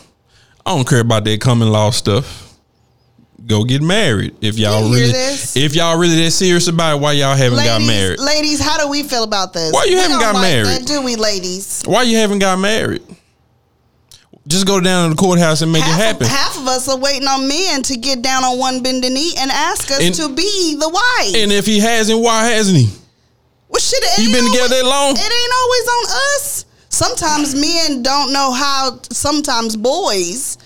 I 0.65 0.75
don't 0.75 0.87
care 0.87 1.01
about 1.01 1.25
that 1.25 1.41
common 1.41 1.69
law 1.69 1.91
stuff. 1.91 2.46
Go 3.47 3.63
get 3.63 3.81
married 3.81 4.35
if 4.41 4.57
y'all 4.57 4.89
really 4.91 5.11
this? 5.13 5.55
if 5.55 5.73
y'all 5.73 5.97
really 5.97 6.21
that 6.23 6.31
serious 6.31 6.67
about 6.67 6.97
it. 6.97 7.01
Why 7.01 7.13
y'all 7.13 7.33
haven't 7.35 7.63
got 7.63 7.81
married? 7.81 8.19
ladies, 8.19 8.59
how 8.59 8.77
do 8.77 8.89
we 8.89 9.03
feel 9.03 9.23
about 9.23 9.53
this? 9.53 9.71
Why 9.71 9.85
you 9.85 9.95
We 9.95 10.01
haven't 10.01 10.19
got 10.19 10.33
like 10.35 10.41
married? 10.41 10.67
That, 10.67 10.85
do 10.87 11.01
we, 11.01 11.15
ladies? 11.15 11.81
Why 11.85 12.03
you 12.03 12.17
haven't 12.17 12.39
got 12.39 12.59
married? 12.59 13.01
Just 14.47 14.67
go 14.67 14.81
down 14.81 15.09
to 15.09 15.15
the 15.15 15.19
courthouse 15.21 15.61
and 15.61 15.71
make 15.71 15.83
half 15.83 15.97
it 15.99 16.03
happen. 16.03 16.23
Of, 16.23 16.29
half 16.29 16.57
of 16.57 16.67
us 16.67 16.89
are 16.89 16.97
waiting 16.97 17.27
on 17.27 17.47
men 17.47 17.83
to 17.83 17.95
get 17.97 18.21
down 18.21 18.43
on 18.43 18.57
one 18.59 18.83
bended 18.83 19.11
knee 19.13 19.33
and 19.37 19.49
ask 19.51 19.91
us 19.91 20.01
And- 20.01 20.15
to 20.15 20.29
be 20.29 20.75
the 20.77 20.89
wife. 20.89 21.35
and 21.35 21.51
if 21.51 21.65
he 21.65 21.79
hasn't, 21.79 22.19
why 22.19 22.47
hasn't 22.47 22.77
he? 22.77 22.89
well, 23.69 23.79
shit, 23.79 23.99
it 24.03 24.23
You 24.23 24.31
been 24.31 24.43
always- 24.43 24.51
together 24.53 24.75
that 24.75 24.85
long? 24.85 25.11
It 25.15 25.19
ain't 25.19 25.53
always 25.61 25.87
on 25.87 26.05
us. 26.35 26.65
Sometimes 26.89 27.55
men 27.55 28.01
don't 28.03 28.33
know 28.33 28.51
how. 28.51 28.99
Sometimes 29.11 29.75
boys, 29.75 30.57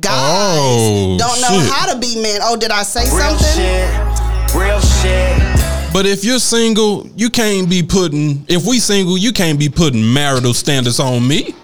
guys, 0.00 0.14
Oh, 0.14 1.16
don't 1.18 1.40
know 1.40 1.60
shit. 1.62 1.70
how 1.72 1.92
to 1.92 1.98
be 1.98 2.20
men. 2.20 2.40
Oh, 2.42 2.56
did 2.56 2.70
I 2.70 2.82
say 2.82 3.04
Real 3.14 3.36
something? 3.36 3.46
shit. 3.56 4.54
Real 4.54 4.80
shit. 4.80 5.92
But 5.92 6.04
if 6.06 6.24
you're 6.24 6.38
single, 6.38 7.06
you 7.16 7.30
can't 7.30 7.68
be 7.70 7.82
putting. 7.82 8.44
If 8.48 8.66
we 8.66 8.78
single, 8.78 9.16
you 9.16 9.32
can't 9.32 9.58
be 9.58 9.68
putting 9.68 10.12
marital 10.12 10.52
standards 10.54 11.00
on 11.00 11.26
me. 11.26 11.54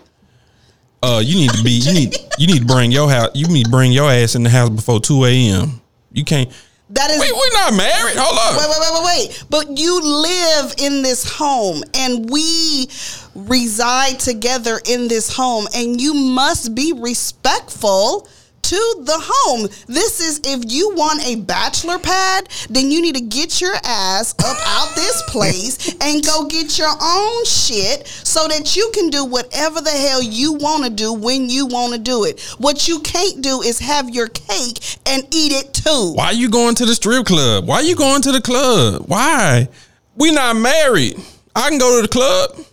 Uh, 1.02 1.20
you 1.24 1.34
need 1.34 1.50
to 1.50 1.62
be. 1.62 1.72
You 1.72 1.92
need. 1.92 2.16
You 2.38 2.46
need 2.46 2.60
to 2.60 2.64
bring 2.66 2.92
your 2.92 3.10
house. 3.10 3.30
You 3.34 3.46
need 3.48 3.64
to 3.64 3.70
bring 3.70 3.92
your 3.92 4.10
ass 4.10 4.34
in 4.34 4.42
the 4.42 4.50
house 4.50 4.70
before 4.70 5.00
two 5.00 5.24
a.m. 5.24 5.80
You 6.12 6.24
can't. 6.24 6.48
That 6.92 7.10
is. 7.10 7.20
We 7.20 7.32
we're 7.32 7.54
not 7.54 7.74
married. 7.74 8.16
Hold 8.18 8.38
on. 8.38 8.56
Wait, 8.56 8.68
wait, 8.68 8.80
wait, 8.80 8.92
wait, 8.92 9.28
wait. 9.28 9.44
But 9.48 9.78
you 9.78 10.00
live 10.02 10.74
in 10.76 11.02
this 11.02 11.24
home 11.24 11.82
and 11.94 12.28
we 12.28 12.88
reside 13.34 14.20
together 14.20 14.78
in 14.86 15.08
this 15.08 15.34
home, 15.34 15.66
and 15.74 16.00
you 16.00 16.12
must 16.12 16.74
be 16.74 16.92
respectful 16.92 18.28
to 18.62 19.02
the 19.04 19.18
home. 19.20 19.68
This 19.86 20.20
is 20.20 20.40
if 20.44 20.72
you 20.72 20.94
want 20.94 21.26
a 21.26 21.36
bachelor 21.36 21.98
pad, 21.98 22.48
then 22.70 22.90
you 22.90 23.02
need 23.02 23.16
to 23.16 23.20
get 23.20 23.60
your 23.60 23.74
ass 23.84 24.34
up 24.38 24.56
out 24.66 24.94
this 24.94 25.22
place 25.28 25.94
and 26.00 26.24
go 26.24 26.46
get 26.46 26.78
your 26.78 26.92
own 27.02 27.44
shit 27.44 28.06
so 28.06 28.48
that 28.48 28.74
you 28.74 28.90
can 28.94 29.10
do 29.10 29.24
whatever 29.24 29.80
the 29.80 29.90
hell 29.90 30.22
you 30.22 30.54
want 30.54 30.84
to 30.84 30.90
do 30.90 31.12
when 31.12 31.50
you 31.50 31.66
want 31.66 31.92
to 31.92 31.98
do 31.98 32.24
it. 32.24 32.40
What 32.58 32.88
you 32.88 33.00
can't 33.00 33.42
do 33.42 33.60
is 33.62 33.78
have 33.80 34.08
your 34.08 34.28
cake 34.28 34.98
and 35.06 35.22
eat 35.34 35.52
it 35.52 35.74
too. 35.74 36.14
Why 36.14 36.26
are 36.26 36.32
you 36.32 36.48
going 36.48 36.74
to 36.76 36.86
the 36.86 36.94
strip 36.94 37.26
club? 37.26 37.66
Why 37.66 37.76
are 37.76 37.82
you 37.82 37.96
going 37.96 38.22
to 38.22 38.32
the 38.32 38.40
club? 38.40 39.04
Why? 39.06 39.68
We 40.16 40.30
not 40.30 40.56
married. 40.56 41.20
I 41.54 41.68
can 41.68 41.78
go 41.78 41.96
to 41.96 42.02
the 42.02 42.08
club 42.08 42.66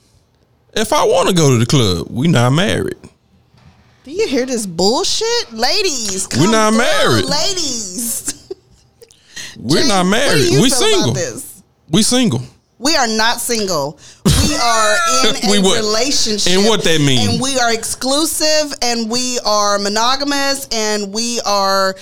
if 0.73 0.93
I 0.93 1.03
want 1.03 1.29
to 1.29 1.35
go 1.35 1.51
to 1.51 1.57
the 1.57 1.65
club. 1.65 2.07
We 2.09 2.27
not 2.27 2.51
married. 2.51 2.97
Do 4.09 4.15
you 4.15 4.27
hear 4.27 4.47
this 4.47 4.65
bullshit? 4.65 5.53
Ladies, 5.53 6.27
We're 6.35 6.49
not 6.49 6.73
through, 6.73 6.79
married. 6.79 7.25
Ladies. 7.25 8.49
We're 9.55 9.87
not 9.87 10.07
married. 10.07 10.49
We 10.59 10.67
single. 10.71 11.11
about 11.11 11.13
this? 11.13 11.61
We 11.91 12.01
single. 12.01 12.41
We 12.79 12.95
are 12.95 13.07
not 13.07 13.39
single. 13.41 13.99
We 14.25 14.55
are 14.55 14.95
in 15.43 15.51
We 15.51 15.57
a 15.57 15.75
relationship. 15.81 16.53
And 16.53 16.65
what 16.65 16.83
that 16.85 16.99
mean? 17.01 17.29
And 17.29 17.41
we 17.41 17.59
are 17.59 17.73
exclusive 17.73 18.73
and 18.81 19.09
we 19.11 19.37
are 19.45 19.77
monogamous 19.79 20.65
and 20.71 21.13
we 21.13 21.41
are 21.45 21.95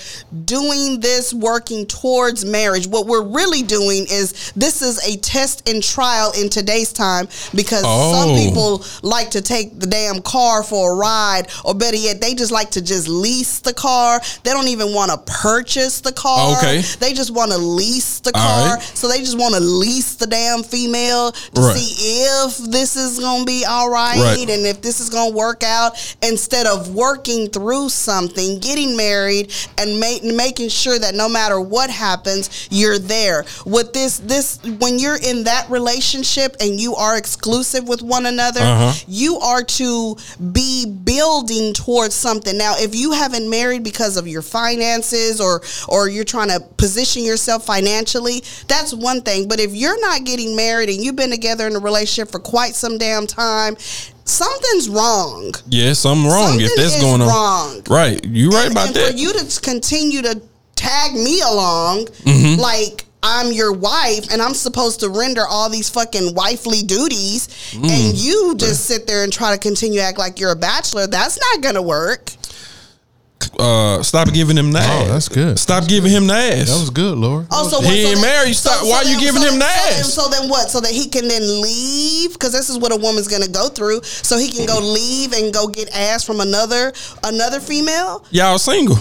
doing 0.44 1.00
this 1.00 1.34
working 1.34 1.84
towards 1.86 2.44
marriage. 2.44 2.86
What 2.86 3.06
we're 3.06 3.24
really 3.26 3.62
doing 3.62 4.06
is 4.08 4.52
this 4.54 4.80
is 4.82 4.98
a 5.06 5.16
test 5.18 5.68
and 5.68 5.82
trial 5.82 6.32
in 6.40 6.48
today's 6.48 6.92
time 6.92 7.26
because 7.54 7.82
some 7.82 8.30
Oh. 8.30 8.36
people 8.36 8.84
like 9.02 9.30
to 9.32 9.42
take 9.42 9.78
the 9.80 9.86
damn 9.86 10.22
car 10.22 10.62
for 10.62 10.92
a 10.92 10.94
ride 10.94 11.48
or 11.64 11.74
better 11.74 11.96
yet 11.96 12.20
they 12.20 12.34
just 12.34 12.52
like 12.52 12.70
to 12.72 12.82
just 12.82 13.08
lease 13.08 13.58
the 13.60 13.74
car. 13.74 14.20
They 14.44 14.52
don't 14.52 14.68
even 14.68 14.94
want 14.94 15.10
to 15.10 15.18
purchase 15.18 16.00
the 16.02 16.12
car. 16.12 16.56
Okay. 16.58 16.82
They 17.00 17.14
just 17.14 17.32
want 17.32 17.50
to 17.50 17.58
lease 17.58 18.20
the 18.20 18.32
car. 18.32 18.76
right. 18.76 18.82
So 18.94 19.08
they 19.08 19.18
just 19.18 19.36
want 19.38 19.54
to 19.54 19.60
lease 19.60 20.14
the 20.14 20.26
damn 20.28 20.62
female 20.68 21.32
to 21.54 21.60
Right. 21.60 21.76
see 21.76 22.22
if 22.24 22.56
this 22.70 22.96
is 22.96 23.18
gonna 23.18 23.44
be 23.44 23.64
all 23.64 23.88
right, 23.88 24.18
Right. 24.20 24.48
and 24.50 24.66
if 24.66 24.80
this 24.82 25.00
is 25.00 25.08
gonna 25.08 25.30
work 25.30 25.62
out. 25.62 25.96
Instead 26.22 26.66
of 26.66 26.88
working 26.94 27.48
through 27.50 27.88
something, 27.90 28.58
getting 28.58 28.96
married, 28.96 29.50
and 29.76 29.98
ma- 30.00 30.18
making 30.22 30.68
sure 30.68 30.98
that 30.98 31.14
no 31.14 31.28
matter 31.28 31.60
what 31.60 31.90
happens, 31.90 32.50
you're 32.70 32.98
there. 32.98 33.44
With 33.64 33.92
this, 33.92 34.20
this 34.24 34.58
when 34.78 34.98
you're 34.98 35.16
in 35.16 35.44
that 35.44 35.70
relationship 35.70 36.56
and 36.60 36.78
you 36.80 36.94
are 36.96 37.16
exclusive 37.16 37.88
with 37.88 38.02
one 38.02 38.26
another, 38.26 38.60
Uh-huh. 38.62 38.92
you 39.06 39.38
are 39.40 39.62
to 39.62 40.16
be 40.52 40.86
building 40.86 41.72
towards 41.72 42.14
something. 42.14 42.56
Now, 42.56 42.74
if 42.78 42.94
you 42.94 43.12
haven't 43.12 43.48
married 43.48 43.82
because 43.82 44.16
of 44.16 44.26
your 44.28 44.42
finances 44.42 45.40
or 45.40 45.62
or 45.88 46.08
you're 46.08 46.24
trying 46.24 46.48
to 46.48 46.60
position 46.76 47.24
yourself 47.24 47.64
financially, 47.64 48.42
that's 48.68 48.92
one 48.92 49.22
thing. 49.22 49.48
But 49.48 49.60
if 49.60 49.72
you're 49.74 50.00
not 50.00 50.24
getting 50.24 50.54
married 50.58 50.90
and 50.90 50.98
you've 51.02 51.16
been 51.16 51.30
together 51.30 51.66
in 51.66 51.74
a 51.74 51.78
relationship 51.78 52.30
for 52.30 52.40
quite 52.40 52.74
some 52.74 52.98
damn 52.98 53.26
time, 53.26 53.76
something's 54.24 54.88
wrong. 54.88 55.52
Yeah, 55.68 55.92
something 55.94 56.26
wrong 56.30 56.58
if 56.60 56.70
that's 56.76 57.00
going 57.00 57.22
on. 57.22 57.28
wrong. 57.28 57.82
Right. 57.88 58.22
You 58.24 58.50
right 58.50 58.64
and, 58.66 58.72
about 58.72 58.86
and 58.88 58.96
that. 58.96 59.12
for 59.12 59.16
you 59.16 59.32
to 59.32 59.60
continue 59.60 60.22
to 60.22 60.42
tag 60.76 61.14
me 61.14 61.40
along, 61.40 62.06
Mm-hmm. 62.24 62.60
like 62.60 63.04
I'm 63.22 63.50
your 63.50 63.72
wife 63.72 64.30
and 64.30 64.40
I'm 64.40 64.54
supposed 64.54 65.00
to 65.00 65.08
render 65.08 65.42
all 65.44 65.68
these 65.68 65.88
fucking 65.90 66.34
wifely 66.34 66.82
duties, 66.82 67.48
Mm. 67.72 67.88
and 67.90 68.16
you 68.16 68.54
just 68.56 68.84
sit 68.84 69.06
there 69.08 69.24
and 69.24 69.32
try 69.32 69.52
to 69.52 69.58
continue 69.58 69.98
to 69.98 70.04
act 70.04 70.18
like 70.18 70.38
you're 70.38 70.52
a 70.52 70.56
bachelor. 70.56 71.06
That's 71.08 71.38
not 71.38 71.62
gonna 71.62 71.82
work. 71.82 72.30
Uh, 73.58 74.00
stop 74.04 74.32
giving 74.32 74.56
him 74.56 74.70
the 74.70 74.78
ass. 74.78 75.02
Oh, 75.08 75.12
that's 75.12 75.28
good. 75.28 75.58
Stop 75.58 75.88
giving 75.88 76.12
him 76.12 76.28
the 76.28 76.34
ass. 76.34 76.68
That 76.68 76.78
was 76.78 76.90
good, 76.90 77.18
Laura. 77.18 77.44
Oh, 77.50 77.68
so 77.68 77.80
He 77.80 77.86
what, 77.86 77.94
ain't 77.94 78.06
so 78.08 78.12
then- 78.14 78.22
married. 78.22 78.54
Stop. 78.54 78.86
Why 78.86 78.98
are 78.98 79.04
you 79.04 79.18
giving 79.18 79.42
so 79.42 79.48
him 79.52 79.58
then- 79.58 79.98
the 79.98 80.04
so 80.04 80.22
then- 80.22 80.30
So 80.34 80.40
then 80.42 80.48
what? 80.48 80.70
So 80.70 80.80
that 80.80 80.92
he 80.92 81.08
can 81.08 81.26
then 81.26 81.42
leave 81.60 82.32
because 82.34 82.52
this 82.52 82.68
is 82.70 82.78
what 82.78 82.92
a 82.92 82.96
woman's 82.96 83.26
gonna 83.26 83.48
go 83.48 83.68
through. 83.68 84.02
So 84.04 84.38
he 84.38 84.48
can 84.50 84.64
go 84.66 84.78
leave 84.78 85.32
and 85.32 85.52
go 85.52 85.66
get 85.66 85.88
ass 85.94 86.22
from 86.22 86.40
another 86.40 86.92
another 87.24 87.58
female. 87.58 88.24
Y'all 88.30 88.58
single. 88.58 88.98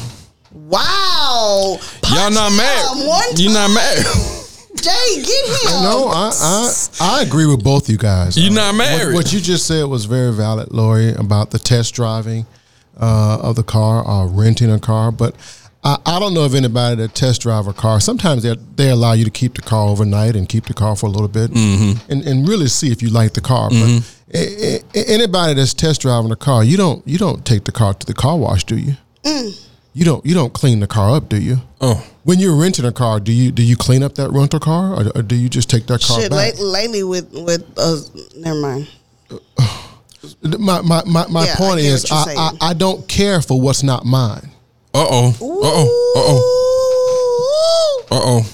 Wow. 0.51 1.77
Y'all 2.11 2.31
not 2.31 2.49
Punch 2.51 2.57
married. 2.57 3.01
him 3.01 3.07
one 3.07 3.35
You 3.35 3.49
not 3.53 3.65
time. 3.67 3.73
married. 3.75 4.05
Jay, 4.81 5.21
get 5.23 5.45
him. 5.71 5.83
No, 5.83 6.07
I, 6.07 6.31
I 6.39 6.73
I 6.99 7.21
agree 7.23 7.45
with 7.47 7.63
both 7.63 7.89
you 7.89 7.97
guys. 7.97 8.37
You 8.37 8.51
Uh, 8.51 8.53
not 8.53 8.75
married. 8.75 9.13
What, 9.13 9.25
what 9.25 9.33
you 9.33 9.39
just 9.39 9.65
said 9.65 9.85
was 9.85 10.05
very 10.05 10.31
valid, 10.33 10.71
Lorrie, 10.71 11.13
about 11.13 11.49
the 11.51 11.59
test 11.59 11.93
driving 11.95 12.45
uh, 12.99 13.39
of 13.41 13.55
the 13.55 13.63
car 13.63 14.05
or 14.05 14.27
renting 14.27 14.71
a 14.71 14.79
car. 14.79 15.11
But 15.11 15.35
I, 15.83 15.97
I 16.05 16.19
don't 16.19 16.33
know 16.33 16.43
of 16.43 16.55
anybody 16.55 16.95
that 16.97 17.13
test 17.15 17.41
drive 17.41 17.67
a 17.67 17.73
car. 17.73 17.99
Sometimes 18.01 18.43
they 18.43 18.55
they 18.75 18.89
allow 18.89 19.13
you 19.13 19.23
to 19.25 19.31
keep 19.31 19.55
the 19.55 19.61
car 19.61 19.87
overnight 19.87 20.35
and 20.35 20.49
keep 20.49 20.65
the 20.65 20.73
car 20.73 20.95
for 20.95 21.05
a 21.05 21.09
little 21.09 21.27
bit 21.27 21.51
Mm-hmm. 21.51 22.11
and, 22.11 22.23
and 22.25 22.47
really 22.47 22.67
see 22.67 22.91
if 22.91 23.01
you 23.01 23.09
like 23.09 23.33
the 23.33 23.41
car. 23.41 23.69
But 23.69 24.03
a- 24.33 24.81
a- 24.95 25.09
anybody 25.09 25.53
that's 25.53 25.73
test 25.73 26.01
driving 26.01 26.31
a 26.31 26.35
car, 26.35 26.63
you 26.63 26.77
don't 26.77 27.07
you 27.07 27.17
don't 27.17 27.45
take 27.45 27.63
the 27.65 27.71
car 27.71 27.93
to 27.93 28.05
the 28.05 28.13
car 28.13 28.37
wash, 28.37 28.63
do 28.63 28.75
you? 28.77 28.93
You 29.93 30.05
don't 30.05 30.23
you 30.25 30.33
don't 30.35 30.53
clean 30.53 30.79
the 30.79 30.87
car 30.87 31.15
up, 31.15 31.27
do 31.29 31.37
you? 31.41 31.57
Oh, 31.81 32.05
When 32.23 32.39
you're 32.39 32.55
renting 32.55 32.85
a 32.85 32.91
car, 32.91 33.19
do 33.19 33.31
you 33.31 33.51
do 33.51 33.63
you 33.63 33.75
clean 33.75 34.03
up 34.03 34.13
that 34.15 34.31
rental 34.31 34.59
car, 34.59 34.93
or, 34.93 35.11
or 35.15 35.21
do 35.23 35.35
you 35.35 35.49
just 35.49 35.69
take 35.69 35.87
that 35.87 36.01
car 36.01 36.19
Shit, 36.19 36.29
back? 36.31 36.37
late, 36.55 36.59
lately 36.59 37.03
with 37.03 37.31
with 37.33 37.63
uh, 37.77 37.97
never 38.35 38.59
mind. 38.59 38.87
My 40.41 40.81
my 40.81 41.03
my, 41.05 41.27
my 41.27 41.45
Yeah, 41.45 41.55
point 41.55 41.79
get 41.81 41.85
is, 41.93 42.05
I, 42.11 42.33
I. 42.37 42.51
I 42.69 42.73
don't 42.73 43.07
care 43.07 43.41
for 43.41 43.59
what's 43.59 43.83
not 43.83 44.05
mine. 44.05 44.49
uh 44.93 45.05
oh, 45.09 45.29
uh 45.29 45.33
oh, 45.41 46.13
uh 46.15 46.21
oh, 46.25 48.03
uh 48.11 48.19
oh. 48.23 48.53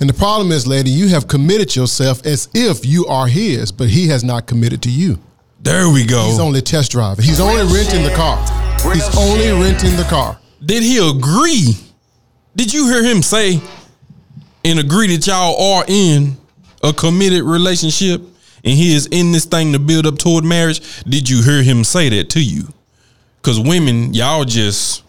And 0.00 0.08
the 0.08 0.14
problem 0.14 0.50
is, 0.50 0.66
lady, 0.66 0.90
you 0.90 1.08
have 1.08 1.28
committed 1.28 1.76
yourself 1.76 2.24
as 2.26 2.48
if 2.54 2.84
you 2.84 3.06
are 3.06 3.26
his, 3.28 3.70
but 3.70 3.88
he 3.88 4.08
has 4.08 4.24
not 4.24 4.46
committed 4.46 4.82
to 4.82 4.90
you. 4.90 5.18
There 5.60 5.88
we 5.90 6.04
go. 6.04 6.24
He's 6.26 6.40
only 6.40 6.60
test 6.62 6.90
driving. 6.92 7.24
He's 7.24 7.40
only 7.40 7.62
renting 7.72 8.02
the 8.02 8.14
car. 8.14 8.36
He's 8.92 9.16
only 9.16 9.50
renting 9.52 9.96
the 9.96 10.04
car. 10.04 10.38
Did 10.64 10.82
he 10.82 10.98
agree? 10.98 11.74
Did 12.56 12.72
you 12.72 12.86
hear 12.88 13.04
him 13.04 13.22
say 13.22 13.60
and 14.64 14.78
agree 14.78 15.14
that 15.16 15.26
y'all 15.26 15.74
are 15.76 15.84
in 15.86 16.36
a 16.82 16.92
committed 16.92 17.42
relationship 17.44 18.20
and 18.64 18.74
he 18.74 18.94
is 18.94 19.06
in 19.06 19.32
this 19.32 19.44
thing 19.44 19.72
to 19.72 19.78
build 19.78 20.06
up 20.06 20.18
toward 20.18 20.44
marriage? 20.44 20.80
Did 21.04 21.28
you 21.28 21.42
hear 21.42 21.62
him 21.62 21.84
say 21.84 22.08
that 22.10 22.30
to 22.30 22.42
you? 22.42 22.68
Because 23.40 23.60
women, 23.60 24.14
y'all 24.14 24.44
just 24.44 25.02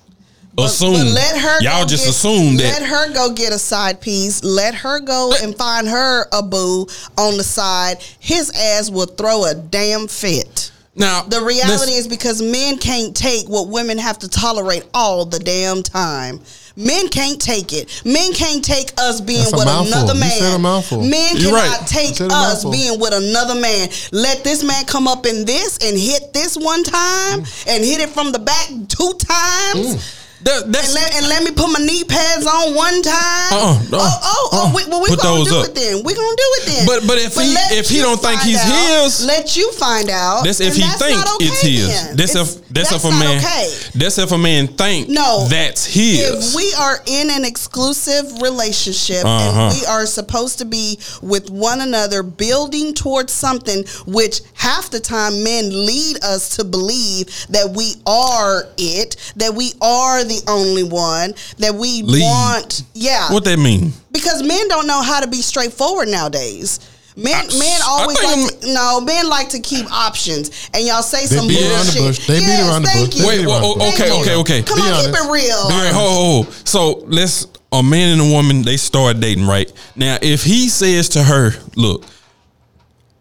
assume. 0.57 0.93
But 0.93 1.05
let 1.13 1.37
her 1.37 1.61
y'all 1.61 1.85
just 1.85 2.03
get- 2.05 2.09
assume 2.11 2.57
that. 2.57 2.63
Let 2.81 2.83
her 2.83 3.13
go 3.13 3.31
get 3.31 3.53
a 3.53 3.59
side 3.59 4.01
piece. 4.01 4.43
Let 4.43 4.75
her 4.75 4.99
go 4.99 5.33
and 5.41 5.55
find 5.55 5.87
her 5.87 6.27
a 6.31 6.41
boo 6.43 6.87
on 7.17 7.37
the 7.37 7.43
side. 7.43 7.97
His 8.19 8.51
ass 8.51 8.89
will 8.89 9.05
throw 9.05 9.45
a 9.45 9.53
damn 9.55 10.07
fit. 10.07 10.71
Now 10.97 11.23
The 11.23 11.41
reality 11.41 11.91
is 11.91 12.07
because 12.07 12.41
men 12.41 12.77
can't 12.77 13.13
take 13.13 13.49
what 13.49 13.67
women 13.67 13.97
have 13.97 14.17
to 14.19 14.29
tolerate 14.29 14.83
all 14.93 15.25
the 15.25 15.39
damn 15.39 15.83
time. 15.83 16.39
Men 16.75 17.07
can't 17.07 17.41
take 17.41 17.71
it. 17.73 18.01
Men 18.03 18.33
can't 18.33 18.63
take 18.63 18.91
us 18.97 19.21
being 19.21 19.39
That's 19.39 19.53
with 19.53 19.61
another 19.67 20.13
You 20.13 20.19
man. 20.19 20.29
said 20.31 20.55
a 20.55 20.59
mouthful. 20.59 21.01
Men 21.01 21.37
You're 21.37 21.51
cannot 21.51 21.79
right. 21.79 21.87
take 21.87 22.19
You 22.19 22.27
us 22.27 22.65
being 22.65 22.99
with 22.99 23.13
another 23.13 23.55
man. 23.55 23.89
Let 24.11 24.43
this 24.43 24.63
man 24.63 24.85
come 24.85 25.07
up 25.07 25.25
in 25.25 25.45
this 25.45 25.77
and 25.77 25.97
hit 25.97 26.33
this 26.33 26.57
one 26.57 26.83
time 26.83 27.41
Mm. 27.43 27.67
and 27.67 27.83
hit 27.83 28.01
it 28.01 28.09
from 28.09 28.31
the 28.31 28.39
back 28.39 28.69
two 28.89 29.13
times. 29.19 30.24
That, 30.43 30.71
that's 30.71 30.87
And 30.87 30.95
let, 30.95 31.15
and 31.15 31.27
let 31.27 31.43
me 31.43 31.51
put 31.51 31.67
my 31.71 31.79
knee 31.79 32.03
pads 32.03 32.45
on 32.45 32.75
one 32.75 33.01
time. 33.01 33.53
Uh-uh, 33.55 33.79
oh, 33.93 33.97
uh-uh, 33.97 34.19
oh, 34.21 34.49
oh, 34.51 34.57
uh-uh. 34.69 34.75
we, 34.75 34.85
well, 34.85 35.01
we 35.01 35.09
Put 35.09 35.21
gonna 35.21 35.43
do 35.45 35.55
up. 35.57 35.65
it 35.69 35.75
then. 35.75 36.03
We 36.03 36.13
gonna 36.13 36.35
do 36.37 36.49
it 36.59 36.65
then. 36.67 36.85
But- 36.85 37.07
but 37.07 37.17
if 37.17 37.33
he- 37.35 37.55
if 37.77 37.89
he 37.89 37.99
don't 37.99 38.21
think 38.21 38.41
he's 38.41 38.57
out, 38.57 39.03
his, 39.03 39.25
let 39.25 39.55
you 39.57 39.71
find 39.73 40.09
out. 40.09 40.43
That's 40.43 40.59
if 40.59 40.75
he 40.75 40.81
that's 40.81 41.01
think 41.01 41.17
okay 41.19 41.45
it's 41.45 41.61
his. 41.61 41.87
then. 41.87 42.15
That's 42.17 42.31
It's- 42.35 42.55
if 42.55 42.67
that's, 42.69 42.91
if 42.91 43.03
a 43.05 43.09
man. 43.11 43.37
Okay. 43.37 43.73
That's 43.95 44.17
if 44.17 44.31
a 44.31 44.37
man 44.37 44.67
think 44.67 45.07
No, 45.09 45.47
that's 45.49 45.85
his. 45.85 46.19
If 46.19 46.55
we 46.55 46.73
are 46.73 46.99
in 47.07 47.29
an 47.29 47.45
exclusive 47.45 48.41
relationship 48.41 49.23
Uh-huh. 49.25 49.61
and 49.69 49.73
we 49.79 49.85
are 49.85 50.05
supposed 50.05 50.57
to 50.59 50.65
be 50.65 50.99
with 51.21 51.49
one 51.49 51.81
another, 51.81 52.21
building 52.23 52.93
towards 52.93 53.31
something, 53.33 53.85
which 54.05 54.41
half 54.53 54.89
the 54.91 54.99
time 54.99 55.43
men 55.43 55.85
lead 55.85 56.23
us 56.23 56.49
to 56.57 56.63
believe 56.63 57.27
that 57.49 57.71
we 57.71 57.95
are 58.05 58.67
it, 58.77 59.15
that 59.37 59.55
we 59.55 59.73
are 59.81 60.23
the 60.23 60.34
only 60.47 60.83
one, 60.83 61.33
that 61.59 61.73
we 61.75 62.01
Lead. 62.03 62.21
want. 62.21 62.83
Yeah, 62.93 63.31
what 63.31 63.43
that 63.45 63.57
mean? 63.59 63.91
because 64.11 64.41
men 64.43 64.67
don't 64.67 64.87
know 64.87 65.01
how 65.01 65.19
to 65.19 65.27
be 65.27 65.41
straightforward 65.41 66.07
nowadays. 66.07 66.79
Men, 67.17 67.33
I- 67.33 67.57
men 67.57 67.79
always 67.87 68.21
like 68.23 68.59
to, 68.61 68.73
no. 68.73 68.99
Men 69.01 69.29
like 69.29 69.49
to 69.49 69.59
keep 69.59 69.89
options, 69.91 70.69
and 70.73 70.85
y'all 70.85 71.01
say 71.01 71.25
some 71.25 71.47
beat 71.47 71.59
bullshit. 71.59 71.71
around 71.71 71.85
the 71.87 71.99
bush. 72.01 72.27
They 72.27 72.39
beat 72.39 72.47
Yes, 72.47 72.69
around 72.69 72.81
the 72.83 73.05
bush. 73.05 73.15
you. 73.15 73.27
Wait, 73.27 73.37
beat 73.39 73.47
well, 73.47 73.75
the 73.75 73.83
okay, 73.85 74.11
okay, 74.21 74.33
you. 74.33 74.39
okay. 74.41 74.61
Come 74.63 74.77
Be 74.77 74.81
on, 74.83 75.05
keep 75.05 75.15
it 75.15 75.31
real. 75.31 75.55
All 75.55 75.69
right, 75.69 75.93
ho, 75.93 75.99
ho, 76.09 76.43
ho. 76.43 76.51
So 76.65 77.03
let's 77.07 77.47
a 77.71 77.81
man 77.81 78.19
and 78.19 78.29
a 78.29 78.33
woman 78.33 78.63
they 78.63 78.75
start 78.77 79.19
dating 79.21 79.47
right 79.47 79.71
now. 79.95 80.17
If 80.21 80.43
he 80.43 80.67
says 80.67 81.07
to 81.09 81.23
her, 81.23 81.51
"Look, 81.77 82.03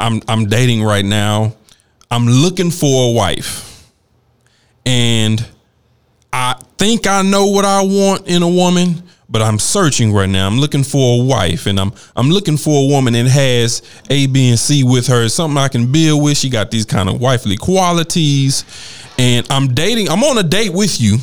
I'm 0.01 0.21
I'm 0.27 0.47
dating 0.47 0.83
right 0.83 1.05
now. 1.05 1.55
I'm 2.11 2.27
looking 2.27 2.71
for 2.73 3.11
a 3.11 3.12
wife, 3.12 3.91
and 4.87 5.45
I 6.35 6.57
think 6.78 7.07
I 7.07 7.22
know 7.22 7.47
what 7.47 7.64
I 7.64 7.82
want 7.82 8.26
in 8.26 8.43
a 8.43 8.49
woman." 8.49 9.03
But 9.26 9.41
I'm 9.43 9.59
searching 9.59 10.12
right 10.12 10.28
now. 10.28 10.47
I'm 10.47 10.59
looking 10.61 10.85
for 10.85 11.20
a 11.22 11.24
wife, 11.24 11.66
and 11.66 11.80
I'm 11.80 11.93
I'm 12.14 12.28
looking 12.30 12.57
for 12.59 12.85
a 12.85 12.87
woman 12.87 13.14
that 13.14 13.26
has 13.26 13.82
A, 14.11 14.26
B, 14.26 14.51
and 14.51 14.59
C 14.59 14.85
with 14.85 15.07
her. 15.07 15.28
Something 15.28 15.57
I 15.59 15.68
can 15.68 15.91
build 15.91 16.22
with. 16.22 16.37
She 16.37 16.51
got 16.51 16.70
these 16.70 16.85
kind 16.85 17.09
of 17.09 17.20
wifely 17.20 17.57
qualities, 17.57 18.64
and 19.18 19.47
I'm 19.51 19.68
dating. 19.74 20.09
I'm 20.11 20.22
on 20.22 20.39
a 20.39 20.43
date 20.43 20.72
with 20.72 21.01
you. 21.01 21.16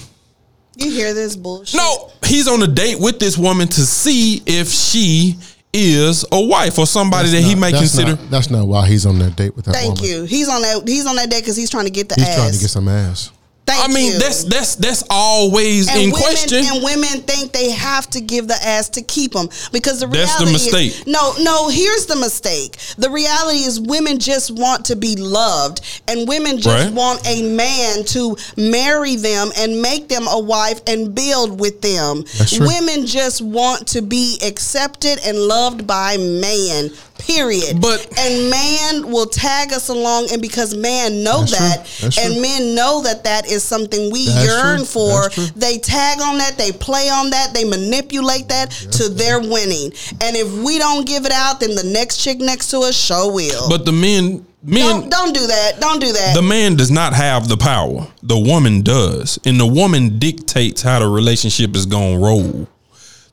You 0.78 0.89
hear 0.91 1.14
this 1.14 1.36
bullshit? 1.36 1.78
No, 1.78 2.12
he's 2.26 2.47
on 2.47 2.62
a 2.64 2.68
date 2.68 2.99
with 2.99 3.20
this 3.20 3.38
woman 3.38 3.68
to 3.68 3.82
see 3.82 4.41
if 4.47 4.68
she 4.70 5.36
is 5.72 6.26
a 6.32 6.41
wife 6.43 6.80
or 6.80 6.88
somebody 6.88 7.30
That's 7.30 7.43
that 7.43 7.47
he 7.47 7.53
not- 7.55 7.62
may 7.62 7.72
that's 7.72 7.82
consider. 7.95 8.16
Not, 8.22 8.30
that's 8.32 8.49
not 8.49 8.68
why 8.68 8.88
he's 8.88 9.05
on 9.05 9.20
that 9.20 9.36
date 9.36 9.55
with 9.55 9.66
that 9.66 9.76
Thank 9.76 9.97
woman. 9.99 10.09
you. 10.12 10.24
He's 10.24 10.49
on 10.49 10.62
that. 10.64 10.84
He's 10.88 11.05
on 11.05 11.16
that 11.18 11.30
date 11.30 11.41
because 11.41 11.55
he's 11.55 11.70
trying 11.70 11.86
to 11.86 11.91
get 11.91 12.09
the 12.09 12.16
ass. 12.16 12.20
He's 12.20 12.28
ass. 12.30 12.36
trying 12.38 12.51
to 12.53 12.59
get 12.59 12.70
some 12.70 12.88
ass. 12.89 13.32
Thank 13.72 13.89
I 13.89 13.93
mean, 13.93 14.13
you. 14.13 14.19
that's 14.19 14.43
that's 14.43 14.76
that's 14.76 15.03
always 15.09 15.88
and 15.89 15.97
in 15.97 16.11
women, 16.11 16.22
question. 16.22 16.63
And 16.65 16.84
women 16.84 17.22
think 17.22 17.51
they 17.51 17.72
have 17.72 18.09
to 18.11 18.22
give 18.22 18.47
the 18.47 18.55
ass 18.63 18.89
to 18.89 19.01
keep 19.01 19.34
them 19.34 19.47
because 19.72 19.99
the 19.99 20.07
reality 20.07 20.28
That's 20.32 20.45
the 20.45 20.51
mistake. 20.51 20.91
is 20.91 21.07
no, 21.07 21.34
no. 21.39 21.69
Here's 21.69 22.05
the 22.05 22.15
mistake. 22.15 22.78
The 22.97 23.09
reality 23.09 23.59
is 23.59 23.80
women 23.80 24.19
just 24.19 24.51
want 24.51 24.86
to 24.86 24.95
be 24.95 25.15
loved, 25.15 25.82
and 26.07 26.28
women 26.28 26.57
just 26.57 26.67
Right. 26.67 26.91
want 26.93 27.26
a 27.28 27.41
man 27.43 28.03
to 28.05 28.38
marry 28.57 29.15
them 29.15 29.51
and 29.57 29.82
make 29.82 30.07
them 30.07 30.28
a 30.28 30.39
wife 30.39 30.82
and 30.88 31.13
build 31.13 31.59
with 31.59 31.82
them. 31.82 32.24
Women 32.59 33.05
just 33.05 33.41
want 33.41 33.88
to 33.89 34.01
be 34.01 34.39
accepted 34.45 35.19
and 35.26 35.38
loved 35.38 35.86
by 35.88 36.17
man. 36.17 36.91
Period. 37.28 37.80
But- 37.80 38.05
and 38.17 38.49
man 38.49 39.11
will 39.11 39.28
tag 39.28 39.72
us 39.74 39.89
along, 39.89 40.30
and 40.32 40.41
because 40.41 40.76
man 40.76 41.24
know 41.24 41.43
that, 41.43 41.88
and 42.03 42.13
true. 42.13 42.41
men 42.41 42.76
know 42.76 43.01
that 43.03 43.24
that 43.26 43.45
is 43.49 43.63
something 43.63 44.11
we 44.11 44.28
That's 44.28 44.45
yearn 44.45 44.78
true. 44.78 44.86
for. 44.86 45.30
They 45.55 45.78
tag 45.78 46.19
on 46.22 46.38
that, 46.39 46.57
they 46.57 46.72
play 46.72 47.09
on 47.09 47.30
that, 47.32 47.53
they 47.53 47.63
manipulate 47.63 48.49
that 48.49 48.72
to 48.72 49.09
their 49.09 49.39
winning. 49.39 49.93
And 50.22 50.36
if 50.36 50.51
we 50.63 50.78
don't 50.78 51.05
give 51.05 51.26
it 51.26 51.32
out, 51.32 51.59
then 51.59 51.76
the 51.76 51.84
next 51.84 52.17
chick 52.17 52.39
next 52.39 52.69
to 52.72 52.80
us 52.80 52.95
show 52.95 53.32
will. 53.32 53.69
but 53.69 53.86
the 53.86 53.91
men 53.91 54.45
men 54.63 54.88
don't 55.01 55.09
don't 55.09 55.34
do 55.34 55.47
that. 55.47 55.80
Don't 55.80 55.99
do 55.99 56.11
that. 56.13 56.36
the 56.36 56.41
man 56.41 56.76
does 56.76 56.91
not 56.91 57.13
have 57.13 57.47
the 57.47 57.57
power. 57.57 58.07
The 58.24 58.38
woman 58.38 58.82
does. 58.84 59.39
And 59.45 59.59
the 59.59 59.65
woman 59.65 60.19
dictates 60.19 60.82
how 60.82 60.99
the 60.99 61.07
relationship 61.07 61.76
is 61.76 61.86
gonna 61.86 62.19
roll. 62.19 62.67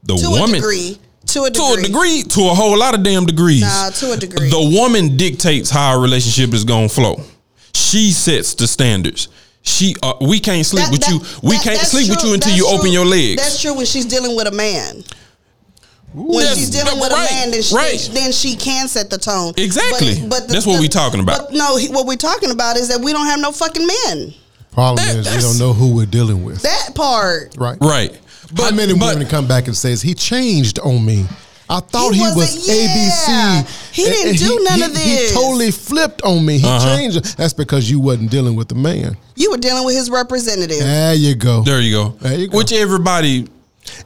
The 0.04 0.16
to 0.16 0.30
woman 0.30 0.62
a 1.36 1.50
degree. 1.50 1.66
To 1.74 1.80
a 1.80 1.82
degree. 1.82 2.22
to 2.22 2.40
a 2.42 2.54
whole 2.54 2.76
lot 2.78 2.94
of 2.94 3.02
damn 3.02 3.26
degrees. 3.26 3.62
Nah, 3.62 3.90
to 3.90 4.12
a 4.12 4.16
degree. 4.16 4.50
The 4.50 4.70
woman 4.80 5.16
dictates 5.16 5.70
how 5.70 5.96
a 5.96 6.00
relationship 6.00 6.54
is 6.54 6.64
gonna 6.64 6.88
flow. 6.88 7.20
She 7.74 8.12
sets 8.12 8.54
the 8.54 8.66
standards. 8.66 9.28
She, 9.62 9.94
uh, 10.02 10.14
we 10.20 10.40
can't 10.40 10.64
sleep 10.64 10.84
That- 10.86 10.92
with 10.92 11.00
that- 11.02 11.10
you. 11.10 11.20
We 11.42 11.56
that- 11.56 11.64
can't 11.64 11.76
that's 11.78 11.90
sleep 11.90 12.08
with 12.08 12.22
you 12.24 12.32
until 12.34 12.50
That's 12.52 12.56
you 12.58 12.66
open 12.68 12.90
your 12.90 13.04
legs. 13.04 13.42
That's 13.42 13.60
true 13.60 13.74
when 13.74 13.86
she's 13.86 14.06
dealing 14.06 14.34
with 14.36 14.46
a 14.46 14.50
man. 14.52 15.04
When 16.14 16.46
she's 16.56 16.70
dealing 16.70 16.98
with 16.98 17.12
right, 17.12 17.30
a 17.30 17.34
man, 17.34 17.50
then 17.50 17.62
she, 17.62 17.74
right. 17.74 18.10
then 18.14 18.32
she 18.32 18.56
can 18.56 18.88
set 18.88 19.10
the 19.10 19.18
tone. 19.18 19.52
Exactly. 19.58 20.14
the- 20.14 20.44
That's 20.48 20.64
what 20.66 20.80
we're 20.80 20.88
talking 20.88 21.20
about. 21.20 21.50
But 21.50 21.52
no, 21.52 21.78
what 21.90 22.06
we're 22.06 22.16
talking 22.16 22.50
about 22.50 22.76
is 22.78 22.88
that 22.88 23.00
we 23.02 23.12
don't 23.12 23.26
have 23.26 23.40
no 23.40 23.52
fucking 23.52 23.86
men. 23.86 24.34
Problem 24.72 25.04
That- 25.06 25.16
is, 25.16 25.34
we 25.34 25.40
don't 25.42 25.58
know 25.58 25.72
who 25.74 25.88
we're 25.94 26.06
dealing 26.06 26.44
with. 26.44 26.62
That 26.62 26.94
part. 26.94 27.54
right. 27.58 27.76
Right. 27.80 28.16
How 28.56 28.70
many 28.70 28.94
but- 28.94 29.14
women 29.14 29.28
come 29.28 29.46
back 29.46 29.66
and 29.66 29.76
says 29.76 30.02
he 30.02 30.14
changed 30.14 30.78
on 30.80 31.04
me? 31.04 31.26
I 31.70 31.80
thought 31.80 32.14
He 32.14 32.20
he, 32.20 32.24
was 32.34 32.66
yeah. 32.66 33.62
ABC. 33.62 33.66
He 33.92 34.04
didn't 34.04 34.20
And- 34.20 34.30
and 34.30 34.38
do 34.38 34.64
none 34.64 34.78
he- 34.78 34.84
of 34.86 34.94
this. 34.94 35.28
He 35.30 35.34
totally 35.36 35.70
flipped 35.70 36.22
on 36.22 36.46
me. 36.46 36.56
He 36.58 36.66
Uh-huh. 36.66 36.96
changed. 36.96 37.36
That's 37.36 37.52
because 37.52 37.90
you 37.90 38.00
wasn't 38.00 38.30
dealing 38.30 38.56
with 38.56 38.68
the 38.68 38.74
man. 38.74 39.18
You 39.36 39.50
were 39.50 39.58
dealing 39.58 39.84
with 39.84 39.94
his 39.94 40.08
representative. 40.08 40.78
There 40.78 41.12
you 41.14 41.34
go. 41.34 41.62
There 41.64 41.80
you 41.82 41.92
go. 41.92 42.14
There 42.22 42.38
you 42.38 42.48
go. 42.48 42.56
Which 42.56 42.72
everybody 42.72 43.46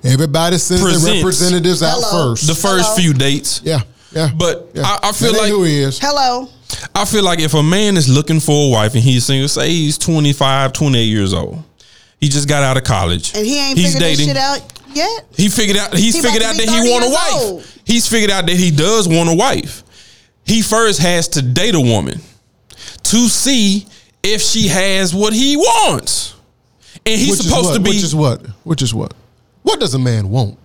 Everybody 0.05 0.59
sends 0.59 0.83
their 0.83 0.93
Presents. 0.93 1.17
representatives 1.19 1.83
out 1.83 2.01
Hello. 2.03 2.35
first. 2.35 2.47
the 2.47 2.55
first 2.55 2.85
Hello. 2.85 2.97
few 2.97 3.13
dates. 3.15 3.61
yeah, 3.65 3.81
yeah. 4.15 4.31
But 4.37 4.71
yeah. 4.75 4.83
I- 5.03 5.09
I 5.09 5.13
feel 5.13 5.33
That 5.33 5.43
like- 5.43 5.51
who 5.51 5.65
he 5.65 5.79
is. 5.83 5.99
Hello. 6.01 6.49
I 6.95 7.05
feel 7.05 7.25
like 7.25 7.41
if 7.41 7.55
a 7.55 7.63
man 7.63 7.97
is 7.97 8.09
looking 8.09 8.39
for 8.41 8.67
a 8.67 8.71
wife 8.71 8.95
and 8.95 9.03
he's 9.03 9.25
single, 9.27 9.49
say 9.49 9.69
he's 9.71 9.99
25, 9.99 10.73
28 10.73 11.05
years 11.05 11.33
old. 11.35 11.59
He 12.23 12.29
just 12.29 12.49
got 12.49 12.63
out 12.63 12.77
of 12.77 12.85
college. 12.85 13.35
And 13.37 13.45
he 13.45 13.59
ain't 13.59 13.77
he's 13.77 13.95
figured 13.95 14.01
dating. 14.01 14.29
this 14.29 14.37
shit 14.37 14.37
out 14.37 14.73
yet. 14.95 15.25
He 15.37 15.49
figured 15.49 15.77
out 15.77 15.93
he's 15.93 16.15
He 16.15 16.23
figured 16.23 16.45
out 16.45 16.55
that 16.55 16.69
he 16.69 16.79
30 16.79 16.91
want 16.91 17.05
a 17.05 17.09
wife. 17.11 17.33
old. 17.35 17.67
He's 17.85 18.07
figured 18.09 18.31
out 18.31 18.47
that 18.47 18.57
he 18.57 18.71
does 18.71 19.09
want 19.09 19.29
a 19.29 19.35
wife. 19.35 19.83
He 20.47 20.63
first 20.63 21.01
has 21.01 21.27
to 21.31 21.43
date 21.43 21.75
a 21.75 21.81
woman 21.81 22.21
to 23.03 23.29
see 23.29 23.87
if 24.23 24.41
she 24.41 24.69
has 24.69 25.13
what 25.13 25.33
he 25.33 25.57
wants. 25.57 26.37
And 27.05 27.19
he's 27.21 27.31
Which 27.31 27.41
is 27.41 27.47
supposed 27.49 27.67
what? 27.71 27.75
to 27.75 27.81
be 27.81 27.91
Which 27.91 28.03
is 28.05 28.15
what? 28.15 28.47
Which 28.65 28.83
is 28.83 28.95
what? 28.95 29.15
What 29.65 29.81
does 29.81 29.95
a 29.95 29.99
man 29.99 30.29
want? 30.31 30.59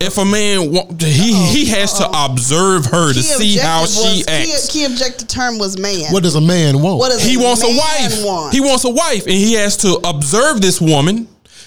If 0.00 0.16
a 0.18 0.24
man 0.24 0.70
want, 0.72 1.02
he 1.02 1.32
he 1.34 1.66
has 1.66 1.94
to 1.98 2.08
observe 2.24 2.86
her 2.86 3.08
to 3.12 3.14
Key 3.18 3.22
see 3.22 3.56
how 3.58 3.84
she 3.86 4.18
was, 4.18 4.28
acts. 4.28 4.66
Key, 4.70 4.78
key 4.80 4.84
objective 4.84 5.28
term 5.28 5.58
was 5.58 5.78
man. 5.78 6.12
What 6.12 6.22
does 6.22 6.36
a 6.36 6.40
man 6.40 6.80
want? 6.80 6.98
What 6.98 7.10
does 7.10 7.22
he 7.22 7.36
wants 7.36 7.62
a 7.62 7.66
wife. 7.68 8.24
Want? 8.24 8.54
He 8.54 8.60
wants 8.60 8.84
a 8.84 8.90
wife, 8.90 9.24
and 9.24 9.34
he 9.34 9.54
has 9.54 9.76
to 9.78 9.98
observe 10.04 10.60
this 10.60 10.80
woman 10.80 11.26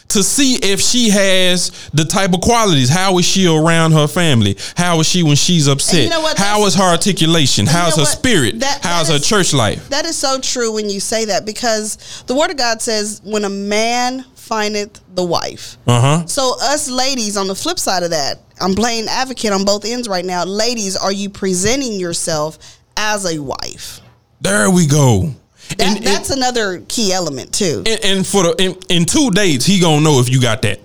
to 0.10 0.24
see 0.24 0.56
if 0.56 0.82
she 0.82 1.10
has 1.10 1.72
the 1.94 2.04
type 2.04 2.34
of 2.34 2.42
qualities. 2.42 2.90
How 2.90 3.18
is 3.18 3.26
she 3.26 3.48
around 3.48 3.94
her 3.94 4.08
family? 4.08 4.58
How 4.76 5.00
is 5.00 5.08
she 5.08 5.24
when 5.24 5.36
she's 5.38 5.68
upset? 5.70 6.04
you 6.04 6.10
know 6.10 6.20
what? 6.22 6.38
How 6.38 6.56
That's- 6.60 6.74
is 6.74 6.76
her 6.76 6.84
articulation? 6.84 7.66
you 7.66 7.72
How's 7.72 7.96
know 7.98 8.04
her 8.04 8.10
what? 8.10 8.18
spirit? 8.18 8.60
That- 8.60 8.80
How's 8.84 9.08
that 9.08 9.14
her 9.14 9.20
church 9.20 9.54
life? 9.54 9.88
That 9.90 10.06
is 10.06 10.18
so 10.18 10.40
true 10.40 10.72
when 10.74 10.90
you 10.90 11.00
say 11.00 11.26
that 11.26 11.46
because 11.46 11.98
the 12.28 12.36
word 12.36 12.52
of 12.52 12.58
God 12.58 12.82
says, 12.82 13.22
"When 13.24 13.46
a 13.46 13.50
man 13.50 14.26
findeth 14.52 15.00
the 15.16 15.24
wife." 15.24 15.78
Uh 15.88 16.02
huh. 16.02 16.26
So 16.28 16.56
us 16.62 16.90
ladies, 16.90 17.38
on 17.38 17.48
the 17.48 17.56
flip 17.56 17.80
side 17.80 18.04
of 18.04 18.10
that, 18.12 18.40
I'm 18.60 18.76
playing 18.76 19.08
advocate 19.08 19.54
on 19.54 19.64
both 19.64 19.86
ends 19.86 20.08
right 20.08 20.26
now. 20.26 20.44
Ladies, 20.44 20.98
are 20.98 21.12
you 21.12 21.30
presenting 21.30 22.00
yourself 22.00 22.60
as 22.98 23.26
a 23.26 23.42
wife? 23.42 24.02
There 24.42 24.70
we 24.70 24.88
go. 24.88 25.34
That, 25.78 25.98
and, 25.98 26.06
that's 26.06 26.32
another 26.32 26.84
key 26.90 27.14
element 27.14 27.54
too. 27.54 27.84
and, 27.86 28.00
and 28.04 28.28
for 28.28 28.44
the 28.44 28.56
in, 28.60 28.76
in 28.90 29.06
two 29.06 29.32
dates, 29.32 29.66
he 29.66 29.80
gonna 29.80 30.02
know 30.02 30.20
if 30.20 30.30
you 30.30 30.42
got 30.42 30.62
that. 30.64 30.80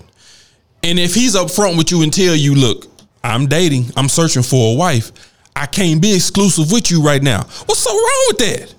And 0.82 0.98
if 0.98 1.14
he's 1.14 1.34
upfront 1.34 1.76
with 1.76 1.90
you 1.90 2.02
and 2.02 2.12
tell 2.12 2.36
you, 2.36 2.54
look, 2.54 2.86
I'm 3.24 3.46
dating, 3.46 3.86
I'm 3.96 4.08
searching 4.08 4.44
for 4.44 4.74
a 4.74 4.76
wife. 4.76 5.10
I 5.56 5.66
can't 5.66 6.00
be 6.00 6.14
exclusive 6.14 6.70
with 6.70 6.90
you 6.90 7.02
right 7.02 7.22
now. 7.22 7.42
What's 7.42 7.80
so 7.80 7.90
wrong 7.90 8.24
with 8.28 8.38
that? 8.38 8.74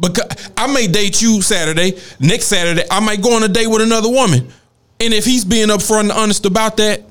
Because 0.00 0.50
I 0.56 0.72
may 0.72 0.86
date 0.86 1.20
you 1.20 1.42
Saturday, 1.42 1.98
next 2.18 2.46
Saturday, 2.46 2.82
I 2.90 3.00
might 3.00 3.22
go 3.22 3.34
on 3.36 3.42
a 3.42 3.48
date 3.48 3.66
with 3.66 3.82
another 3.82 4.08
woman. 4.08 4.48
And 4.98 5.14
if 5.14 5.24
he's 5.24 5.44
being 5.44 5.68
upfront 5.68 6.00
and 6.00 6.12
honest 6.12 6.46
about 6.46 6.76
that 6.78 7.02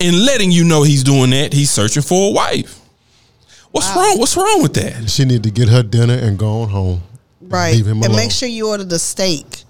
and 0.00 0.24
letting 0.24 0.50
you 0.50 0.64
know 0.64 0.82
he's 0.82 1.02
doing 1.04 1.30
that, 1.30 1.52
he's 1.52 1.70
searching 1.70 2.02
for 2.02 2.30
a 2.30 2.32
wife. 2.32 2.78
What's 3.70 3.94
wrong? 3.94 4.18
What's 4.18 4.36
wrong 4.36 4.62
with 4.62 4.74
that? 4.74 5.08
She 5.10 5.24
need 5.24 5.42
to 5.44 5.50
get 5.50 5.68
her 5.68 5.82
dinner 5.82 6.14
and 6.14 6.38
go 6.38 6.62
on 6.62 6.68
home. 6.68 7.02
right. 7.40 7.74
Leave 7.74 7.86
him 7.86 7.98
and 7.98 8.06
alone. 8.06 8.16
make 8.16 8.30
sure 8.32 8.48
you 8.48 8.68
order 8.68 8.84
the 8.84 8.98
steak. 8.98 9.64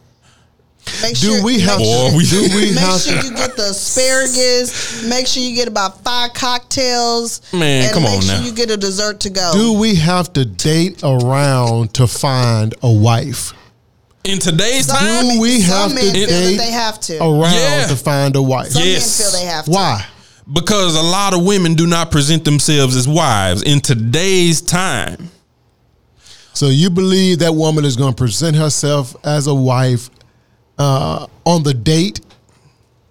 Make 1.03 1.19
Do 1.19 1.27
sure, 1.37 1.45
we 1.45 1.61
have 1.61 1.79
Boy, 1.79 2.11
to? 2.11 2.17
we- 2.17 2.25
do 2.27 2.43
we 2.55 2.71
Make 2.73 2.79
have 2.79 3.01
sure 3.01 3.15
you 3.23 3.31
get 3.35 3.57
the 3.57 3.71
asparagus. 3.71 5.03
Make 5.05 5.27
sure 5.27 5.43
you 5.43 5.55
get 5.55 5.69
about 5.69 6.03
five 6.03 6.33
cocktails. 6.35 7.41
Man, 7.53 7.85
and 7.85 7.93
come 7.95 8.03
make 8.03 8.13
on 8.17 8.21
sure 8.23 8.35
now. 8.39 8.43
you 8.45 8.53
get 8.53 8.71
a 8.71 8.77
dessert 8.77 9.21
to 9.21 9.31
go. 9.31 9.51
Do 9.55 9.73
we 9.79 9.95
have 9.97 10.33
to 10.35 10.45
date 10.45 11.01
around 11.03 11.95
to 11.95 12.07
find 12.07 12.75
a 12.83 12.93
wife? 12.93 13.53
In 14.25 14.39
today's 14.39 14.87
Some 14.87 14.99
time, 14.99 15.29
Do 15.37 15.41
we 15.41 15.61
some 15.61 15.73
have 15.73 15.89
to 15.91 15.95
men 15.97 16.15
feel 16.15 16.27
date 16.27 16.57
they 16.59 16.71
have 16.73 17.01
to. 17.01 17.19
Around 17.23 17.55
Yeah. 17.55 17.87
to 17.87 17.97
find 17.97 18.37
a 18.37 18.43
wife. 18.43 18.71
Some 18.73 18.83
Yes. 18.83 19.19
men 19.21 19.31
feel 19.31 19.41
they 19.41 19.47
have 19.47 19.65
to. 19.67 19.71
Why? 19.71 20.07
because 20.53 20.97
a 20.97 21.01
lot 21.03 21.33
of 21.33 21.45
women 21.45 21.75
do 21.75 21.87
not 21.87 22.11
present 22.11 22.45
themselves 22.45 22.97
as 22.97 23.07
wives 23.07 23.63
in 23.63 23.81
today's 23.81 24.61
time. 24.61 25.31
So 26.55 26.67
you 26.67 26.91
believe 26.91 27.39
that 27.39 27.55
woman 27.55 27.85
is 27.85 27.95
going 27.97 28.13
to 28.15 28.17
present 28.17 28.57
herself 28.57 29.15
as 29.25 29.47
a 29.47 29.55
wife 29.55 30.11
uh, 30.81 31.27
on 31.45 31.63
the 31.63 31.75
date? 31.75 32.21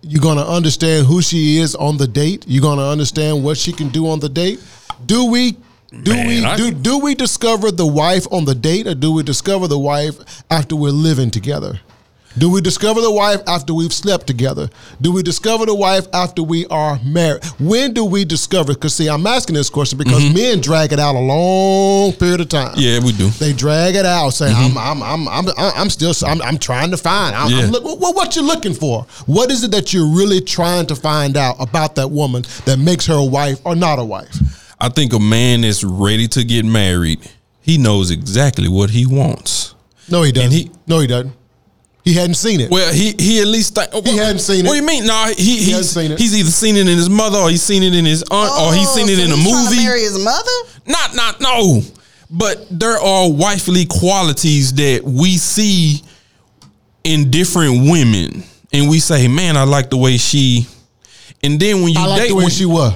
You're 0.02 0.22
going 0.22 0.38
to 0.38 0.48
understand 0.48 1.06
who 1.08 1.22
she 1.22 1.58
is 1.58 1.76
on 1.76 1.98
the 1.98 2.08
date. 2.08 2.46
You're 2.48 2.62
going 2.62 2.78
to 2.80 2.86
understand 2.86 3.44
what 3.44 3.58
she 3.58 3.72
can 3.74 3.90
do 3.90 4.08
on 4.10 4.20
the 4.20 4.30
date. 4.30 4.60
Do 5.06 5.26
we? 5.26 5.58
Do 6.04 6.14
Man, 6.14 6.28
we 6.28 6.46
I- 6.46 6.56
do, 6.56 6.72
do 6.72 7.00
we 7.00 7.16
discover 7.16 7.72
the 7.72 7.86
wife 7.86 8.26
on 8.32 8.46
the 8.46 8.54
date 8.56 8.86
or 8.88 8.94
do 8.96 9.12
we 9.12 9.24
discover 9.24 9.68
the 9.68 9.80
wife 9.80 10.18
after 10.52 10.76
we're 10.76 10.92
living 10.92 11.32
together? 11.32 11.80
Do 12.38 12.50
we 12.50 12.62
discover 12.62 13.02
the 13.02 13.12
wife 13.12 13.42
after 13.48 13.74
we've 13.74 13.92
slept 13.92 14.28
together? 14.28 14.70
Do 15.02 15.12
we 15.12 15.24
discover 15.24 15.66
the 15.66 15.74
wife 15.76 16.08
after 16.14 16.44
we 16.44 16.66
are 16.68 17.00
married? 17.04 17.44
When 17.60 17.94
do 17.94 18.06
we 18.06 18.24
discover? 18.24 18.74
Because 18.74 18.94
see, 18.96 19.10
I'm 19.10 19.26
asking 19.28 19.56
this 19.56 19.70
question 19.70 19.98
because 19.98 20.34
men 20.34 20.62
drag 20.62 20.94
it 20.94 21.00
out 21.00 21.16
a 21.16 21.20
long 21.20 22.14
period 22.14 22.42
of 22.42 22.50
time. 22.50 22.70
Mm-hmm. 22.76 22.80
Yeah, 22.80 23.00
we 23.04 23.12
do. 23.14 23.30
They 23.30 23.52
drag 23.52 23.96
it 23.96 24.06
out, 24.06 24.30
saying, 24.30 24.56
"I'm, 24.56 24.78
I'm, 24.78 25.02
I'm, 25.04 25.28
I'm, 25.28 25.46
I'm 25.58 25.90
still, 25.90 26.14
I'm, 26.26 26.42
I'm 26.44 26.58
trying 26.60 26.92
to 26.92 26.98
find. 26.98 27.36
I'm, 27.36 27.50
Yeah. 27.52 27.64
I'm 27.64 27.72
look, 27.72 27.84
what, 28.00 28.16
what 28.16 28.36
you 28.36 28.44
looking 28.44 28.74
for? 28.76 29.04
What 29.26 29.50
is 29.52 29.64
it 29.64 29.72
that 29.72 29.92
you're 29.92 30.08
really 30.16 30.40
trying 30.40 30.86
to 30.88 30.96
find 30.96 31.36
out 31.36 31.56
about 31.60 31.96
that 31.96 32.10
woman 32.12 32.44
that 32.66 32.78
makes 32.78 33.06
her 33.08 33.16
a 33.16 33.26
wife 33.26 33.60
or 33.66 33.76
not 33.76 33.98
a 34.00 34.06
wife? 34.06 34.76
I 34.80 34.90
think 34.90 35.14
a 35.14 35.20
man 35.20 35.62
that's 35.62 35.84
ready 35.84 36.28
to 36.30 36.44
get 36.46 36.64
married, 36.64 37.20
he 37.62 37.78
knows 37.78 38.12
exactly 38.12 38.70
what 38.70 38.92
he 38.92 39.06
wants. 39.06 39.74
No, 40.10 40.22
he 40.24 40.32
doesn't. 40.32 40.52
he- 40.52 40.72
no, 40.88 41.00
he 41.00 41.08
doesn't. 41.08 41.34
He 42.10 42.16
hadn't 42.16 42.36
seen 42.36 42.60
it. 42.60 42.72
Well, 42.72 42.91
he 42.93 43.14
he 43.20 43.39
at 43.41 43.47
least 43.47 43.76
think, 43.76 43.93
He 44.07 44.18
hadn't 44.18 44.39
seen 44.39 44.66
What 44.66 44.78
it. 44.78 44.82
What 44.84 44.89
do 44.89 44.93
you 44.95 44.99
mean? 45.01 45.05
No, 45.07 45.32
he 45.38 45.57
he 45.57 45.72
hasn't 45.72 45.78
he's, 45.78 45.89
seen 45.91 46.12
it. 46.14 46.20
he's 46.20 46.36
either 46.39 46.49
seen 46.49 46.76
it 46.76 46.82
in 46.88 46.97
his 46.97 47.10
mother 47.10 47.38
or 47.38 47.49
he's 47.49 47.62
seen 47.62 47.84
it 47.84 47.93
in 47.93 48.05
his 48.05 48.24
aunt 48.32 48.51
or 48.62 48.74
he's 48.74 48.88
oh, 48.89 48.95
seen 48.95 49.10
it 49.10 49.14
Oh, 49.14 49.16
so 49.18 49.26
in 49.26 49.32
a 49.32 49.38
movie. 49.38 49.84
marry 49.84 50.01
his 50.01 50.18
mother. 50.24 50.51
Not 50.88 51.14
not 51.16 51.39
no. 51.41 51.82
But 52.32 52.66
there 52.72 52.97
are 52.99 53.32
wifely 53.32 53.86
qualities 53.86 54.74
that 54.74 55.03
we 55.03 55.38
see 55.38 56.03
in 57.03 57.30
different 57.32 57.89
women, 57.89 58.43
and 58.74 58.89
we 58.89 58.99
say, 58.99 59.28
"Man, 59.28 59.55
I 59.57 59.64
like 59.64 59.89
the 59.89 59.97
way 59.97 60.18
she." 60.18 60.68
And 61.43 61.60
then 61.60 61.82
when 61.84 61.93
you 61.93 61.99
I 61.99 62.05
like 62.07 62.22
date, 62.24 62.28
the 62.30 62.36
way 62.36 62.43
when- 62.45 62.51
she 62.51 62.66
was. 62.66 62.93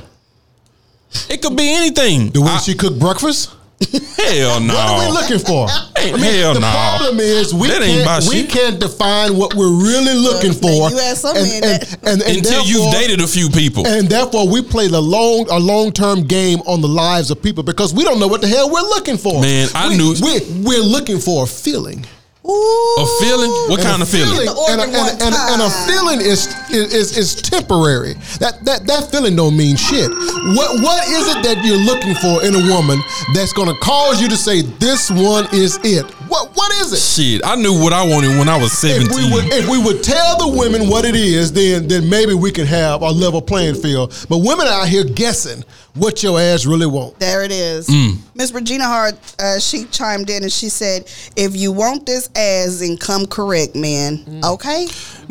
it 1.29 1.41
could 1.41 1.55
be 1.55 1.73
anything. 1.73 2.29
The 2.31 2.41
way 2.41 2.51
I- 2.51 2.57
she 2.59 2.73
cooked 2.73 2.99
breakfast. 2.99 3.49
Hell 3.91 4.59
no. 4.59 4.73
What 4.73 4.89
are 4.89 4.99
we 4.99 5.11
looking 5.11 5.39
for? 5.39 5.67
Ain't- 5.99 6.17
hell 6.19 6.53
the 6.53 6.59
no. 6.59 6.71
problem 6.71 7.19
is 7.19 7.53
we 7.53 7.67
That 7.69 7.81
can't 7.81 8.25
we 8.27 8.41
shit. 8.41 8.49
can't 8.49 8.79
define 8.79 9.37
what 9.37 9.53
we're 9.55 9.71
really 9.71 10.13
looking 10.15 10.51
Look, 10.51 10.61
for. 10.61 10.89
you 10.89 10.97
had 10.97 11.17
some 11.17 11.35
and, 11.37 11.63
and, 11.65 11.97
and, 12.03 12.21
and 12.21 12.37
Until 12.37 12.63
you've 12.65 12.91
dated 12.91 13.21
a 13.21 13.27
few 13.27 13.49
people. 13.49 13.85
And 13.87 14.07
therefore, 14.09 14.47
we 14.47 14.61
play 14.61 14.87
the 14.87 15.01
long 15.01 15.47
a 15.49 15.57
long 15.59 15.91
term 15.91 16.23
game 16.23 16.59
on 16.65 16.81
the 16.81 16.87
lives 16.87 17.31
of 17.31 17.41
people 17.41 17.63
because 17.63 17.93
we 17.93 18.03
don't 18.03 18.19
know 18.19 18.27
what 18.27 18.41
the 18.41 18.47
hell 18.47 18.69
we're 18.71 18.81
looking 18.81 19.17
for. 19.17 19.41
Man, 19.41 19.67
I 19.75 19.89
we, 19.89 19.97
knew- 19.97 20.15
we 20.21 20.61
we're 20.63 20.83
looking 20.83 21.19
for 21.19 21.43
a 21.43 21.47
feeling. 21.47 22.05
Ooh. 22.45 22.95
A 22.99 23.05
feeling? 23.23 23.49
What 23.71 23.79
And 23.79 23.87
kind 23.87 24.01
of 24.01 24.09
feeling? 24.09 24.35
The 24.45 24.51
organ 24.51 24.79
and, 24.79 24.81
a, 24.81 24.83
and, 24.83 24.93
one 24.93 25.07
a, 25.07 25.23
and, 25.23 25.33
a, 25.33 25.41
and 25.55 25.61
a 25.63 25.69
feeling 25.87 26.19
is, 26.19 26.47
is 26.71 27.17
is 27.17 27.35
temporary. 27.35 28.13
That 28.43 28.59
that 28.65 28.85
that 28.85 29.09
feeling 29.11 29.35
don't 29.37 29.55
mean 29.55 29.77
shit. 29.77 30.11
What 30.11 30.83
what 30.83 31.07
is 31.07 31.23
it 31.35 31.39
that 31.47 31.63
you're 31.63 31.79
looking 31.79 32.15
for 32.19 32.43
in 32.43 32.51
a 32.55 32.63
woman 32.75 32.99
that's 33.33 33.53
going 33.53 33.69
to 33.71 33.79
cause 33.79 34.21
you 34.21 34.27
to 34.27 34.35
say 34.35 34.61
this 34.61 35.09
one 35.09 35.47
is 35.53 35.79
it? 35.83 36.03
What 36.27 36.51
what 36.55 36.71
is 36.81 36.91
it? 36.91 36.99
Shit, 36.99 37.41
I 37.45 37.55
knew 37.55 37.79
what 37.79 37.93
I 37.93 38.03
wanted 38.03 38.37
when 38.37 38.49
I 38.49 38.57
was 38.57 38.73
If 38.83 39.07
we 39.07 39.07
seventeen. 39.07 39.31
would 39.31 39.45
if 39.53 39.69
we 39.69 39.77
would 39.81 40.03
tell 40.03 40.35
the 40.37 40.57
women 40.57 40.89
what 40.89 41.05
it 41.05 41.15
is, 41.15 41.53
then 41.53 41.87
then 41.87 42.09
maybe 42.09 42.33
we 42.33 42.51
could 42.51 42.67
have 42.67 43.01
a 43.03 43.09
level 43.09 43.41
playing 43.41 43.75
field. 43.75 44.11
But 44.27 44.39
women 44.39 44.67
out 44.67 44.89
here 44.89 45.05
guessing 45.05 45.63
what 45.95 46.23
your 46.23 46.39
ass 46.39 46.65
really 46.65 46.85
want. 46.87 47.19
There 47.19 47.43
it 47.43 47.51
is. 47.51 47.87
Mm. 47.87 48.17
Miss 48.35 48.51
Regina 48.51 48.85
Hart, 48.85 49.15
uh, 49.39 49.59
she 49.59 49.85
chimed 49.85 50.29
in 50.29 50.43
and 50.43 50.51
she 50.51 50.69
said, 50.69 51.09
"If 51.35 51.55
you 51.55 51.71
want 51.71 52.05
this 52.05 52.29
ass, 52.35 52.79
then 52.79 52.97
come 52.97 53.25
correct, 53.27 53.75
man. 53.75 54.17
Mm. 54.25 54.53
Okay." 54.53 54.87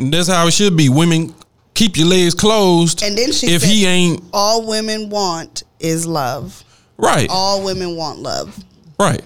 That's 0.09 0.27
how 0.27 0.47
it 0.47 0.51
should 0.51 0.75
be. 0.77 0.89
Women, 0.89 1.33
keep 1.73 1.97
your 1.97 2.07
legs 2.07 2.33
closed. 2.33 3.03
And 3.03 3.17
then 3.17 3.31
she 3.31 3.47
if 3.47 3.61
said, 3.61 3.69
he 3.69 3.85
ain't 3.85 4.23
all 4.33 4.65
women 4.67 5.09
want 5.09 5.63
is 5.79 6.05
love. 6.05 6.63
right, 6.97 7.27
All 7.29 7.63
women 7.63 7.95
want 7.97 8.19
love. 8.19 8.57
right. 8.99 9.21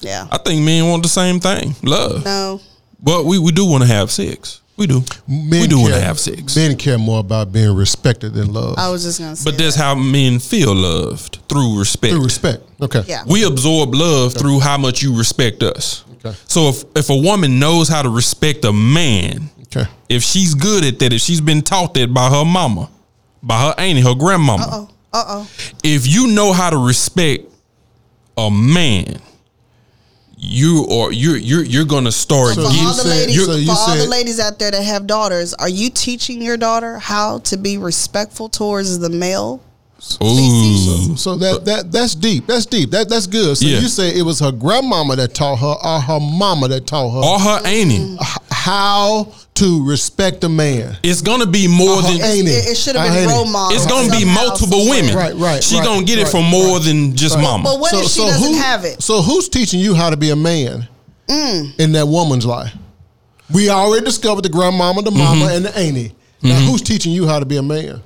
Yeah. 0.00 0.26
I 0.30 0.36
think 0.38 0.62
men 0.62 0.86
want 0.88 1.02
the 1.02 1.08
same 1.08 1.40
thing, 1.40 1.74
love. 1.82 2.22
No. 2.24 2.60
But 3.02 3.24
we, 3.24 3.38
we 3.38 3.50
do 3.50 3.64
want 3.64 3.82
to 3.82 3.88
have 3.88 4.10
sex. 4.10 4.60
We 4.76 4.86
do. 4.86 5.02
Men 5.26 5.62
we 5.62 5.66
do 5.66 5.80
want 5.80 5.94
to 5.94 6.00
have 6.00 6.18
sex. 6.20 6.54
Men 6.54 6.76
care 6.76 6.98
more 6.98 7.20
about 7.20 7.50
being 7.50 7.74
respected 7.74 8.34
than 8.34 8.52
loved. 8.52 8.78
I 8.78 8.90
was 8.90 9.02
just 9.04 9.18
gonna 9.18 9.34
say. 9.34 9.50
but 9.50 9.56
that's 9.58 9.76
that. 9.76 9.82
how 9.82 9.94
men 9.94 10.38
feel 10.38 10.74
loved 10.74 11.38
through 11.48 11.78
respect. 11.78 12.12
Through 12.12 12.24
respect. 12.24 12.62
Okay. 12.82 13.02
Yeah. 13.06 13.24
We 13.26 13.44
absorb 13.44 13.94
love 13.94 14.34
through 14.34 14.60
how 14.60 14.76
much 14.76 15.02
you 15.02 15.16
respect 15.16 15.62
us. 15.62 16.04
Okay. 16.24 16.36
So 16.46 16.68
if 16.68 16.84
if 16.94 17.08
a 17.10 17.16
woman 17.16 17.58
knows 17.58 17.88
how 17.88 18.02
to 18.02 18.10
respect 18.10 18.64
a 18.66 18.72
man, 18.72 19.48
Okay. 19.74 19.88
if 20.10 20.22
she's 20.22 20.54
good 20.54 20.84
at 20.84 20.98
that, 20.98 21.12
if 21.12 21.22
she's 21.22 21.40
been 21.40 21.62
taught 21.62 21.94
that 21.94 22.12
by 22.12 22.28
her 22.28 22.44
mama, 22.44 22.90
by 23.42 23.58
her 23.62 23.74
auntie, 23.78 24.02
her 24.02 24.14
grandmama, 24.14 24.62
Uh 24.64 24.68
Oh. 24.72 24.88
Uh 25.14 25.24
oh. 25.28 25.48
if 25.82 26.06
you 26.06 26.26
know 26.34 26.52
how 26.52 26.68
to 26.68 26.76
respect 26.76 27.46
a 28.36 28.50
man, 28.50 29.20
you 30.36 30.84
or 30.90 31.12
you're 31.12 31.36
you're 31.36 31.64
you're 31.64 31.84
gonna 31.86 32.12
start 32.12 32.54
So 32.54 32.64
For 32.64 32.68
getting 32.70 32.86
all 32.86 32.94
the 32.94 33.02
said- 33.02 33.08
ladies, 33.08 33.44
so 33.46 33.54
you 33.56 33.66
for 33.66 33.72
all 33.72 33.96
the 33.96 34.06
ladies 34.06 34.38
out 34.38 34.58
there 34.58 34.70
that 34.70 34.82
have 34.82 35.06
daughters, 35.06 35.54
are 35.54 35.68
you 35.68 35.88
teaching 35.90 36.42
your 36.42 36.56
daughter 36.58 36.98
how 36.98 37.38
to 37.40 37.56
be 37.56 37.78
respectful 37.78 38.48
towards 38.48 38.98
the 38.98 39.08
male? 39.08 39.60
ooh. 40.22 41.16
So 41.16 41.36
that 41.36 41.64
that 41.64 41.90
that's 41.90 42.14
deep. 42.14 42.46
That's 42.46 42.66
deep. 42.66 42.90
That 42.90 43.08
that's 43.08 43.26
good. 43.26 43.56
So 43.56 43.66
Yeah. 43.66 43.78
you 43.80 43.88
say 43.88 44.14
it 44.16 44.22
was 44.22 44.40
her 44.40 44.52
grandmama 44.52 45.16
that 45.16 45.34
taught 45.34 45.56
her, 45.58 45.74
or 45.82 46.00
her 46.00 46.20
mama 46.20 46.68
that 46.68 46.86
taught 46.86 47.10
her 47.10 47.18
or 47.28 47.38
her 47.40 47.66
auntie. 47.66 48.16
H- 48.66 48.72
how 48.72 49.32
to 49.54 49.86
respect 49.88 50.42
a 50.44 50.48
man. 50.48 50.96
It's 51.02 51.22
gonna 51.22 51.46
be 51.46 51.68
more 51.68 51.96
Her 51.96 52.02
than 52.02 52.20
auntie. 52.20 52.50
It, 52.50 52.68
it 52.70 52.76
should 52.76 52.96
have 52.96 53.08
been 53.08 53.22
auntie. 53.22 53.32
role 53.32 53.46
models. 53.46 53.74
it's 53.82 53.86
gonna 53.90 54.10
be 54.10 54.24
multiple 54.24 54.80
somewhere. 54.80 55.00
women. 55.02 55.16
Right, 55.16 55.34
right, 55.36 55.62
She 55.64 55.76
right, 55.76 55.84
gonna 55.84 56.04
get 56.04 56.18
it 56.18 56.28
from 56.28 56.44
more 56.44 56.80
than 56.80 57.14
just 57.16 57.38
mama. 57.38 57.64
But 57.64 57.80
what 57.80 57.94
if 57.94 58.10
she 58.10 58.20
doesn't 58.20 58.54
have 58.54 58.84
it? 58.84 59.02
So 59.02 59.22
who's 59.22 59.48
teaching 59.48 59.80
you 59.80 59.94
how 59.94 60.10
to 60.10 60.16
be 60.16 60.30
a 60.30 60.36
man 60.36 60.88
Mm. 61.28 61.78
in 61.80 61.92
that 61.92 62.06
woman's 62.06 62.44
life? 62.46 62.72
We 63.52 63.70
already 63.70 64.04
discovered 64.04 64.42
the 64.42 64.48
grandmama, 64.48 65.02
the 65.02 65.10
mama, 65.12 65.44
Mm-hmm. 65.46 65.54
and 65.56 65.64
the 65.66 65.78
auntie. 65.78 66.12
Now 66.42 66.56
who's 66.60 66.82
teaching 66.82 67.12
you 67.12 67.26
how 67.26 67.38
to 67.38 67.46
be 67.46 67.56
a 67.56 67.62
man? 67.62 68.02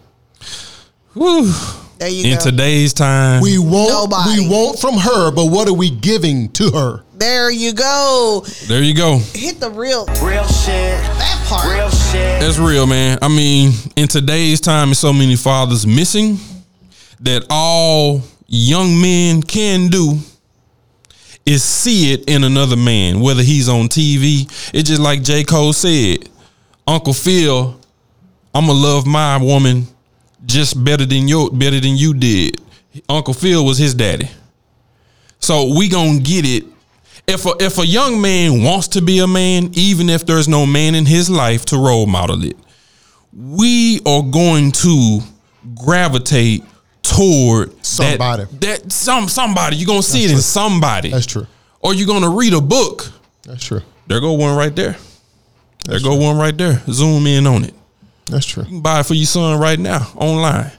Whew. 1.15 1.53
There 2.01 2.09
you 2.09 2.33
In 2.33 2.39
go. 2.39 2.45
today's 2.45 2.95
time, 2.95 3.43
We 3.43 3.59
want 3.59 3.91
Nobody. 3.91 4.41
we 4.41 4.49
want 4.49 4.79
from 4.79 4.95
her, 4.95 5.31
but 5.31 5.47
what 5.47 5.69
are 5.69 5.75
we 5.75 5.91
giving 5.91 6.49
to 6.53 6.71
her? 6.71 7.05
there 7.19 7.51
you 7.51 7.75
go. 7.75 8.43
there 8.69 8.83
you 8.83 8.95
go. 8.95 9.19
Hit 9.35 9.61
the 9.61 9.69
real 9.71 10.07
Real 10.23 10.47
shit. 10.49 10.99
that 10.99 11.45
part. 11.47 11.67
Real 11.71 11.91
shit. 11.91 12.41
That's 12.41 12.57
real, 12.59 12.87
man. 12.87 13.19
I 13.21 13.29
mean, 13.29 13.73
in 13.97 14.09
today's 14.09 14.61
time, 14.63 14.89
there's 14.89 14.99
so 14.99 15.13
many 15.13 15.37
fathers 15.37 15.87
missing 15.87 16.39
that 17.21 17.45
all 17.51 18.23
young 18.47 18.99
men 18.99 19.43
can 19.43 19.89
do 19.89 20.19
is 21.45 21.63
see 21.63 22.15
it 22.15 22.25
in 22.31 22.45
another 22.45 22.77
man, 22.77 23.21
whether 23.21 23.43
he's 23.43 23.69
on 23.69 23.89
TV. 23.89 24.47
It's 24.73 24.89
just 24.89 25.03
like 25.03 25.23
J. 25.23 25.45
Cole 25.45 25.75
said, 25.75 26.31
Uncle 26.87 27.13
Phil, 27.13 27.79
I'ma 28.55 28.73
love 28.73 29.07
my 29.07 29.37
woman 29.37 29.87
just 30.47 30.83
better 30.83 31.07
than 31.07 31.29
your 31.29 31.51
better 31.51 31.81
than 31.81 31.97
you 31.97 32.15
did. 32.15 32.61
Uncle 33.09 33.35
Phil 33.35 33.65
was 33.65 33.79
his 33.79 33.95
daddy. 33.95 34.29
So 35.39 35.75
we 35.77 35.89
gonna 35.89 36.21
get 36.21 36.45
it. 36.45 36.65
If 37.27 37.47
a, 37.47 37.53
if 37.61 37.79
a 37.79 37.87
young 37.87 38.21
man 38.21 38.63
wants 38.63 38.89
to 38.89 39.03
be 39.03 39.21
a 39.21 39.27
man, 39.27 39.71
even 39.75 40.11
if 40.11 40.27
there's 40.27 40.49
no 40.49 40.67
man 40.67 40.95
in 40.95 41.07
his 41.07 41.31
life 41.31 41.65
to 41.67 41.77
role 41.77 42.07
model 42.07 42.45
it, 42.45 42.57
we 43.33 44.01
are 44.05 44.23
going 44.23 44.73
to 44.73 45.21
gravitate 45.77 46.65
toward 47.03 47.85
Somebody. 47.85 48.45
That, 48.61 48.91
some 48.91 49.29
somebody. 49.29 49.77
You're 49.77 49.87
gonna 49.87 50.03
see 50.03 50.25
it 50.25 50.31
in 50.31 50.39
somebody. 50.41 51.11
That's 51.11 51.27
true. 51.27 51.47
Or 51.81 51.95
you're 51.95 52.07
gonna 52.07 52.31
read 52.31 52.53
a 52.53 52.61
book. 52.61 53.11
That's 53.43 53.65
true. 53.65 53.83
There 54.07 54.21
go 54.21 54.33
one 54.33 54.57
right 54.57 54.75
there. 54.75 54.97
There 55.87 56.01
go 56.01 56.15
one 56.17 56.37
right 56.37 56.57
there. 56.57 56.83
Zoom 56.89 57.27
in 57.27 57.47
on 57.47 57.65
it. 57.65 57.75
That's 58.31 58.47
true. 58.47 58.63
You 58.65 58.69
can 58.69 58.81
buy 58.81 59.01
it 59.01 59.07
for 59.07 59.15
your 59.15 59.27
son 59.27 59.59
right 59.61 59.79
now 59.79 60.11
online. 60.15 60.73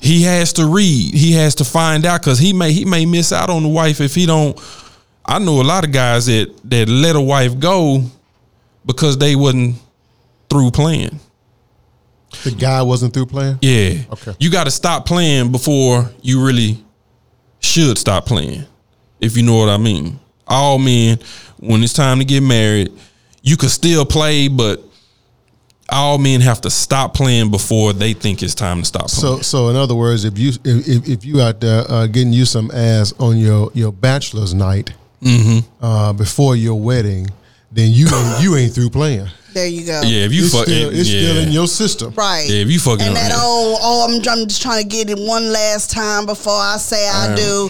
He 0.00 0.22
has 0.22 0.52
to 0.54 0.66
read. 0.66 1.14
He 1.14 1.32
has 1.32 1.56
to 1.56 1.64
find 1.64 2.06
out 2.06 2.20
because 2.20 2.38
he 2.38 2.52
may 2.52 2.72
he 2.72 2.84
may 2.84 3.06
miss 3.06 3.32
out 3.32 3.50
on 3.50 3.62
the 3.62 3.68
wife 3.68 4.00
if 4.00 4.14
he 4.14 4.26
don't. 4.26 4.58
I 5.24 5.38
know 5.38 5.60
a 5.60 5.62
lot 5.62 5.84
of 5.84 5.92
guys 5.92 6.26
that 6.26 6.54
that 6.64 6.88
let 6.88 7.16
a 7.16 7.20
wife 7.20 7.58
go 7.58 8.04
because 8.86 9.18
they 9.18 9.36
wasn't 9.36 9.76
through 10.48 10.70
playing. 10.70 11.20
The 12.44 12.52
guy 12.52 12.82
wasn't 12.82 13.12
through 13.12 13.26
playing. 13.26 13.58
Yeah. 13.60 14.02
Okay. 14.12 14.34
You 14.38 14.50
got 14.50 14.64
to 14.64 14.70
stop 14.70 15.04
playing 15.04 15.52
before 15.52 16.10
you 16.22 16.44
really 16.44 16.82
should 17.58 17.98
stop 17.98 18.24
playing. 18.24 18.64
If 19.20 19.36
you 19.36 19.42
know 19.42 19.56
what 19.56 19.68
I 19.68 19.76
mean. 19.76 20.18
All 20.46 20.78
men, 20.78 21.18
when 21.58 21.82
it's 21.82 21.92
time 21.92 22.18
to 22.18 22.24
get 22.24 22.42
married, 22.42 22.92
you 23.42 23.56
could 23.56 23.70
still 23.70 24.04
play, 24.04 24.48
but 24.48 24.82
all 25.92 26.18
men 26.18 26.40
have 26.40 26.60
to 26.62 26.70
stop 26.70 27.14
playing 27.14 27.50
before 27.50 27.92
they 27.92 28.12
think 28.12 28.42
it's 28.42 28.54
time 28.54 28.80
to 28.80 28.84
stop 28.84 29.08
playing. 29.08 29.38
So, 29.38 29.42
so 29.42 29.68
in 29.68 29.76
other 29.76 29.94
words, 29.94 30.24
if 30.24 30.38
you 30.38 30.50
if, 30.64 30.88
if, 30.88 31.08
if 31.08 31.24
you 31.24 31.40
out 31.40 31.60
there 31.60 31.84
uh, 31.90 32.06
getting 32.06 32.32
you 32.32 32.44
some 32.44 32.70
ass 32.72 33.12
on 33.18 33.38
your 33.38 33.70
your 33.74 33.92
bachelor's 33.92 34.54
night 34.54 34.92
Mm-hmm. 35.22 35.84
uh, 35.84 36.14
before 36.14 36.56
your 36.56 36.80
wedding, 36.80 37.28
then 37.70 37.90
you 37.92 38.06
ain't, 38.08 38.42
you 38.42 38.56
ain't 38.56 38.72
through 38.72 38.88
playing. 38.88 39.28
There 39.52 39.66
you 39.66 39.84
go. 39.84 40.00
yeah, 40.02 40.24
if 40.24 40.32
you 40.32 40.44
it's 40.44 40.54
fuck, 40.54 40.64
still, 40.64 40.90
it's 40.90 41.10
yeah. 41.10 41.20
still 41.20 41.42
in 41.42 41.50
your 41.52 41.66
system. 41.66 42.14
Right. 42.14 42.46
Yeah, 42.48 42.62
if 42.62 42.70
you 42.70 42.78
fucking 42.78 43.06
and 43.06 43.16
that 43.16 43.30
around. 43.32 43.40
oh 43.42 43.78
oh 43.82 44.06
I'm, 44.08 44.14
I'm 44.40 44.48
just 44.48 44.62
trying 44.62 44.82
to 44.82 44.88
get 44.88 45.10
it 45.10 45.18
one 45.18 45.52
last 45.52 45.90
time 45.90 46.24
before 46.24 46.54
I 46.54 46.76
say 46.78 47.06
I 47.06 47.34
do. 47.36 47.68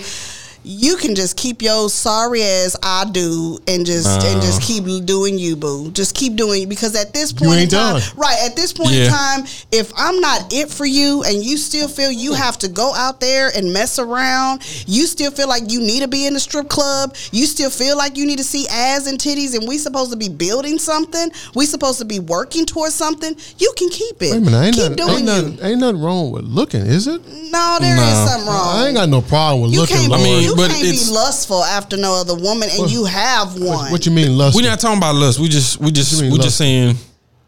You 0.62 0.96
can 0.96 1.14
just 1.14 1.36
keep 1.38 1.62
your 1.62 1.88
sorry 1.88 2.42
as 2.42 2.76
I 2.82 3.06
do 3.10 3.58
and 3.66 3.86
just 3.86 4.06
and 4.24 4.38
Uh. 4.38 4.42
just 4.42 4.60
keep 4.60 4.84
doing 5.06 5.38
you, 5.38 5.56
boo. 5.56 5.90
Just 5.92 6.14
keep 6.14 6.36
doing 6.36 6.68
because 6.68 6.94
at 6.94 7.14
this 7.14 7.32
point 7.32 7.60
in 7.60 7.68
time, 7.68 7.94
done. 7.98 8.02
right? 8.16 8.36
At 8.44 8.56
this 8.56 8.72
point 8.72 8.92
Yeah. 8.92 9.04
in 9.06 9.10
time, 9.10 9.44
if 9.72 9.90
I'm 9.96 10.20
not 10.20 10.52
it 10.52 10.70
for 10.70 10.84
you 10.84 11.22
and 11.22 11.42
you 11.42 11.56
still 11.56 11.88
feel 11.88 12.12
you 12.12 12.34
have 12.34 12.58
to 12.58 12.68
go 12.68 12.94
out 12.94 13.20
there 13.20 13.50
and 13.56 13.72
mess 13.72 13.98
around, 13.98 14.60
you 14.86 15.06
still 15.06 15.30
feel 15.30 15.48
like 15.48 15.70
you 15.70 15.80
need 15.80 16.00
to 16.00 16.08
be 16.08 16.26
in 16.26 16.34
the 16.34 16.40
strip 16.40 16.68
club, 16.68 17.14
you 17.32 17.46
still 17.46 17.70
feel 17.70 17.96
like 17.96 18.18
you 18.18 18.26
need 18.26 18.38
to 18.38 18.44
see 18.44 18.66
ass 18.68 19.06
and 19.06 19.18
titties, 19.18 19.54
and 19.54 19.66
we 19.66 19.78
supposed 19.78 20.10
to 20.10 20.16
be 20.16 20.28
building 20.28 20.78
something, 20.78 21.30
we 21.54 21.64
supposed 21.64 21.98
to 22.00 22.04
be 22.04 22.18
working 22.20 22.66
towards 22.66 22.94
something. 22.94 23.34
You 23.58 23.72
can 23.78 23.88
keep 23.88 24.22
it. 24.22 24.32
Wait 24.32 24.36
a 24.36 24.40
minute, 24.40 24.62
ain't 24.66 24.74
keep 24.74 24.82
nothing, 24.82 24.96
doing 24.96 25.10
ain't, 25.10 25.20
you. 25.20 25.24
nothing, 25.52 25.58
ain't 25.70 25.80
nothing 25.80 26.00
wrong 26.02 26.30
with 26.30 26.44
looking, 26.44 26.82
is 26.82 27.06
it? 27.06 27.26
No, 27.50 27.78
there 27.80 27.94
is 27.96 28.00
Nah. 28.00 28.26
something 28.26 28.46
wrong. 28.46 28.76
I 28.76 28.86
ain't 28.88 28.96
got 28.96 29.08
no 29.08 29.22
problem 29.22 29.62
with 29.62 29.72
you 29.72 29.80
looking. 29.80 29.96
can't, 29.96 30.12
I 30.12 30.16
mean, 30.18 30.49
you 30.50 30.56
but 30.56 30.70
can't 30.70 30.82
be 30.82 30.98
lustful 31.10 31.64
after 31.64 31.96
no 31.96 32.14
other 32.14 32.34
woman, 32.34 32.68
and 32.70 32.80
What- 32.80 32.90
you 32.90 33.04
have 33.04 33.54
one. 33.54 33.66
what, 33.66 33.92
what 33.92 34.06
you 34.06 34.12
mean 34.12 34.36
lust? 34.36 34.56
We're 34.56 34.68
not 34.68 34.80
talking 34.80 34.98
about 34.98 35.14
lust. 35.14 35.38
We 35.38 35.48
just 35.48 35.80
we 35.80 35.90
just 35.90 36.20
we 36.20 36.28
mean 36.30 36.40
just 36.40 36.56
saying 36.58 36.96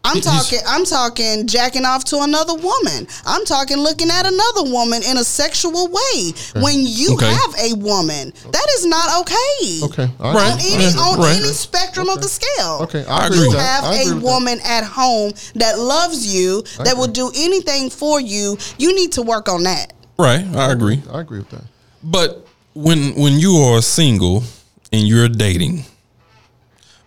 I'm 0.05 0.19
talking. 0.19 0.59
I'm 0.67 0.83
talking 0.83 1.47
jacking 1.47 1.85
off 1.85 2.03
to 2.11 2.19
another 2.19 2.55
woman. 2.55 3.07
I'm 3.25 3.45
talking 3.45 3.77
looking 3.77 4.09
at 4.09 4.25
another 4.25 4.63
woman 4.69 5.01
in 5.01 5.15
a 5.15 5.23
sexual 5.23 5.87
way. 5.87 6.33
When 6.61 6.75
you 6.85 7.13
Okay. 7.13 7.25
have 7.25 7.55
a 7.57 7.73
woman, 7.75 8.33
that 8.51 8.67
is 8.75 8.85
not 8.85 9.21
okay. 9.21 9.79
okay, 9.83 10.11
all 10.19 10.33
Right. 10.33 10.51
On 10.51 10.59
any 10.59 10.83
Yeah, 10.83 10.99
on 10.99 11.19
right. 11.19 11.37
any 11.37 11.53
spectrum 11.53 12.09
of 12.09 12.21
the 12.21 12.27
scale. 12.27 12.79
Okay, 12.81 13.05
I 13.05 13.15
I 13.23 13.27
agree 13.27 13.37
agree. 13.37 13.39
You 13.43 13.47
with 13.51 13.57
that. 13.59 13.63
have 13.63 13.83
I 13.85 13.95
agree 13.95 14.11
a 14.11 14.15
with 14.15 14.23
that. 14.23 14.29
woman 14.29 14.59
at 14.65 14.83
home 14.83 15.31
that 15.55 15.79
loves 15.79 16.27
you, 16.27 16.65
that 16.83 16.97
will 16.97 17.07
do 17.07 17.31
anything 17.33 17.89
for 17.89 18.19
you. 18.19 18.57
You 18.77 18.93
need 18.93 19.13
to 19.13 19.21
work 19.21 19.47
on 19.47 19.63
that. 19.63 19.93
right. 20.17 20.45
I 20.53 20.71
agree. 20.73 21.01
I 21.13 21.21
agree 21.21 21.39
with 21.39 21.49
that. 21.51 21.63
But 22.03 22.45
when 22.73 23.13
when 23.15 23.33
you 23.39 23.55
are 23.55 23.81
single 23.81 24.43
and 24.91 25.07
you're 25.07 25.29
dating, 25.29 25.83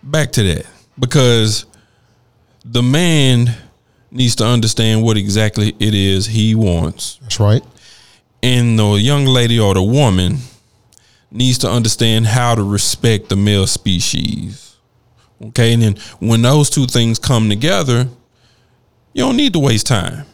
back 0.03 0.31
to 0.33 0.43
that 0.43 0.65
because 0.99 1.65
the 2.65 2.83
man 2.83 3.53
needs 4.11 4.35
to 4.37 4.45
understand 4.45 5.03
what 5.03 5.17
exactly 5.17 5.75
it 5.79 5.93
is 5.93 6.25
he 6.27 6.55
wants, 6.55 7.17
That's 7.21 7.39
right. 7.39 7.63
and 8.41 8.79
the 8.79 8.93
young 8.93 9.25
lady 9.25 9.59
or 9.59 9.73
the 9.73 9.83
woman 9.83 10.37
needs 11.31 11.57
to 11.59 11.69
understand 11.69 12.25
how 12.25 12.55
to 12.55 12.63
respect 12.63 13.29
the 13.29 13.35
male 13.35 13.67
species. 13.67 14.75
Okay, 15.41 15.73
and 15.73 15.83
then 15.83 15.95
when 16.19 16.41
those 16.41 16.69
two 16.69 16.87
things 16.87 17.19
come 17.19 17.47
together, 17.49 18.07
you 19.13 19.23
don't 19.23 19.35
need 19.37 19.53
to 19.53 19.59
waste 19.59 19.85
time. 19.87 20.25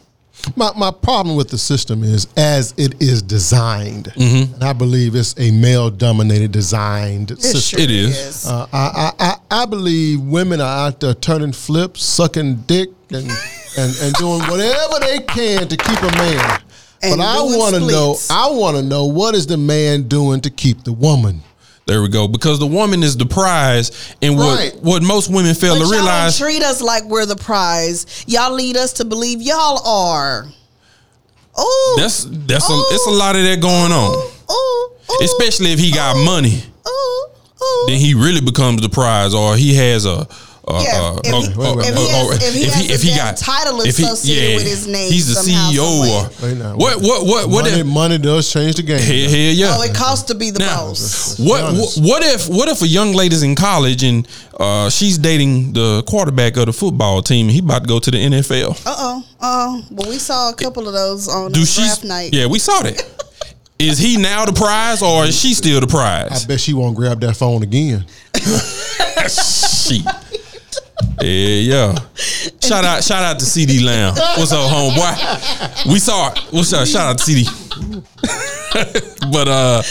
My 0.56 0.70
my 0.76 0.90
problem 0.90 1.36
with 1.36 1.48
the 1.48 1.58
system 1.58 2.02
is 2.04 2.26
as 2.36 2.74
it 2.76 3.00
is 3.02 3.22
designed, 3.22 4.06
Mm-hmm. 4.16 4.54
and 4.54 4.64
I 4.64 4.72
believe 4.72 5.14
it's 5.14 5.34
a 5.38 5.50
male 5.50 5.90
dominated 5.90 6.52
designed 6.52 7.30
system. 7.40 7.78
sure 7.78 7.80
It 7.80 7.90
is. 7.90 8.46
Uh, 8.46 8.66
I, 8.72 9.12
I, 9.18 9.24
I 9.50 9.62
I 9.62 9.66
believe 9.66 10.20
women 10.20 10.60
are 10.60 10.86
out 10.88 11.00
there 11.00 11.14
turning 11.14 11.52
flips, 11.52 12.02
sucking 12.04 12.56
dick, 12.66 12.90
and 13.10 13.30
and, 13.78 13.96
and 14.02 14.14
doing 14.14 14.40
whatever 14.42 14.98
they 15.00 15.18
can 15.20 15.66
to 15.68 15.76
keep 15.76 15.98
a 16.02 16.12
man. 16.16 16.60
And 17.02 17.18
but 17.18 17.24
I 17.24 17.40
want 17.42 17.74
to 17.74 17.80
know. 17.80 18.16
I 18.30 18.48
want 18.50 18.76
to 18.76 18.82
know 18.82 19.04
what 19.06 19.34
is 19.34 19.46
the 19.46 19.56
man 19.58 20.08
doing 20.08 20.40
to 20.42 20.50
keep 20.50 20.84
the 20.84 20.92
woman. 20.92 21.42
There 21.86 22.00
we 22.00 22.08
go. 22.08 22.26
Because 22.28 22.58
the 22.58 22.66
woman 22.66 23.02
is 23.02 23.16
the 23.16 23.26
prize, 23.26 24.14
and 24.22 24.36
what 24.38 24.58
Right. 24.58 24.74
what 24.82 25.02
most 25.02 25.28
women 25.30 25.54
fail 25.54 25.74
But 25.74 25.80
to 25.80 25.84
y'all 25.84 25.90
realize. 25.92 26.38
treat 26.38 26.62
us 26.62 26.80
like 26.80 27.04
we're 27.04 27.26
the 27.26 27.36
prize. 27.36 28.06
Y'all 28.26 28.52
lead 28.54 28.76
us 28.76 28.94
to 28.94 29.04
believe 29.04 29.42
y'all 29.42 29.86
are. 29.86 30.46
Oh, 31.56 31.96
That's 31.98 32.24
that's 32.30 32.68
a 32.70 32.82
it's 32.90 33.06
a 33.06 33.10
lot 33.10 33.36
of 33.36 33.42
that 33.44 33.60
going 33.60 33.92
on. 33.92 34.14
Ooh, 34.14 34.52
ooh, 34.52 35.24
Especially 35.24 35.72
if 35.72 35.78
he 35.78 35.92
got 35.92 36.16
ooh, 36.16 36.24
money, 36.24 36.62
Ooh, 36.88 37.26
ooh. 37.62 37.84
then 37.86 37.98
he 38.00 38.14
really 38.14 38.40
becomes 38.40 38.80
the 38.82 38.88
prize, 38.88 39.34
or 39.34 39.56
he 39.56 39.74
has 39.74 40.04
a. 40.06 40.26
a- 40.66 40.82
Yeah, 40.82 41.12
a- 41.12 41.20
if 41.24 41.24
he- 41.24 41.60
a- 41.60 41.78
if 41.80 41.94
he 41.94 42.04
a- 42.08 42.12
has- 42.14 42.30
a- 42.30 42.94
if 42.94 43.02
he 43.02 43.10
has 43.10 43.18
a 43.18 43.24
damn 43.24 43.34
title 43.34 43.80
associated 43.82 44.56
with 44.56 44.66
his 44.66 44.86
name 44.86 45.12
he's 45.12 45.26
the 45.28 45.34
somehow, 45.34 45.70
CEO. 45.70 45.84
Or 45.84 46.30
Wait 46.42 46.56
what? 46.76 47.00
What? 47.02 47.26
What? 47.26 47.48
What? 47.50 47.64
money, 47.64 47.80
If, 47.80 47.86
money 47.86 48.18
does 48.18 48.50
change 48.52 48.76
the 48.76 48.82
game. 48.82 48.98
hell, 48.98 49.28
hell 49.30 49.52
yeah. 49.54 49.76
Oh, 49.78 49.82
it 49.82 49.94
costs 49.94 50.24
to 50.28 50.34
be 50.34 50.50
the 50.50 50.60
Now, 50.60 50.86
boss. 50.88 51.38
What, 51.38 51.74
what 51.74 51.94
what 51.98 52.22
if 52.24 52.48
what 52.48 52.68
if 52.68 52.80
a 52.82 52.86
young 52.88 53.12
lady's 53.12 53.42
in 53.42 53.54
college 53.54 54.02
and 54.02 54.26
uh, 54.58 54.88
she's 54.88 55.18
dating 55.18 55.72
the 55.74 56.02
quarterback 56.06 56.56
of 56.56 56.66
the 56.66 56.72
football 56.72 57.20
team 57.22 57.46
and 57.46 57.52
he 57.52 57.58
about 57.58 57.82
to 57.82 57.88
go 57.88 57.98
to 57.98 58.10
the 58.10 58.16
NFL? 58.18 58.70
Uh 58.86 58.94
oh. 58.98 59.24
Oh, 59.42 59.84
well, 59.90 60.08
we 60.08 60.18
saw 60.18 60.48
a 60.50 60.54
couple 60.54 60.86
of 60.88 60.94
those 60.94 61.28
on 61.28 61.52
Do 61.52 61.60
uh, 61.60 61.64
she? 61.66 61.82
draft 61.82 62.04
night. 62.04 62.32
Yeah, 62.32 62.46
we 62.46 62.58
saw 62.58 62.80
that. 62.82 63.02
Is 63.78 63.98
he 63.98 64.16
now 64.16 64.46
the 64.46 64.52
prize 64.52 65.02
or 65.02 65.24
is 65.26 65.38
she 65.38 65.52
still 65.52 65.80
the 65.80 65.86
prize? 65.88 66.44
I 66.44 66.46
bet 66.46 66.60
she 66.60 66.72
won't 66.72 66.96
grab 66.96 67.20
that 67.20 67.36
phone 67.36 67.62
again. 67.62 68.06
She. 69.28 70.04
Yeah, 71.20 71.94
yeah. 71.94 71.94
Shout 72.62 72.84
out, 72.84 73.04
shout 73.04 73.22
out 73.22 73.38
to 73.38 73.44
CeeDee 73.44 73.84
Lamb. 73.84 74.14
What's 74.36 74.52
up, 74.52 74.70
homeboy? 74.70 75.92
We 75.92 75.98
saw 75.98 76.32
it. 76.32 76.38
What's 76.50 76.72
up? 76.72 76.86
Shout 76.86 77.10
out 77.10 77.18
to 77.18 77.24
CD. 77.24 77.44
but 79.32 79.48
uh, 79.48 79.82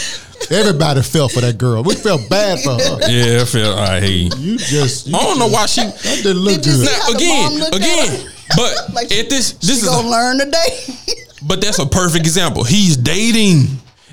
Everybody 0.50 1.00
fell 1.02 1.28
for 1.28 1.40
that 1.40 1.56
girl. 1.56 1.82
We 1.82 1.94
felt 1.94 2.28
bad 2.28 2.60
for 2.60 2.72
her. 2.72 3.10
yeah, 3.10 3.40
I 3.42 3.44
feel 3.46 3.70
all 3.70 3.76
right. 3.78 4.02
Hey, 4.02 4.28
You 4.36 4.58
just. 4.58 5.06
You 5.06 5.16
I 5.16 5.22
don't 5.22 5.38
know 5.38 5.48
why 5.48 5.66
she. 5.66 5.80
That 5.82 6.20
didn't 6.22 6.42
look 6.42 6.56
Did 6.56 6.66
you 6.66 6.72
good. 6.72 6.88
see 6.88 6.94
how 6.94 7.12
Now, 7.12 7.18
the 7.18 7.24
mom 7.24 7.46
again, 7.52 7.60
looked 7.60 7.74
at 7.74 7.80
again, 7.80 8.26
her? 8.26 8.32
but 8.56 8.76
Like 8.94 9.12
at 9.12 9.30
this, 9.30 9.50
She 9.52 9.66
this 9.66 9.82
is, 9.82 9.88
gonna 9.88 10.06
a, 10.06 10.10
learn 10.10 10.38
today. 10.38 11.22
but 11.46 11.60
that's 11.62 11.78
a 11.78 11.86
perfect 11.86 12.26
example. 12.26 12.62
He's 12.64 12.96
dating, 12.98 13.68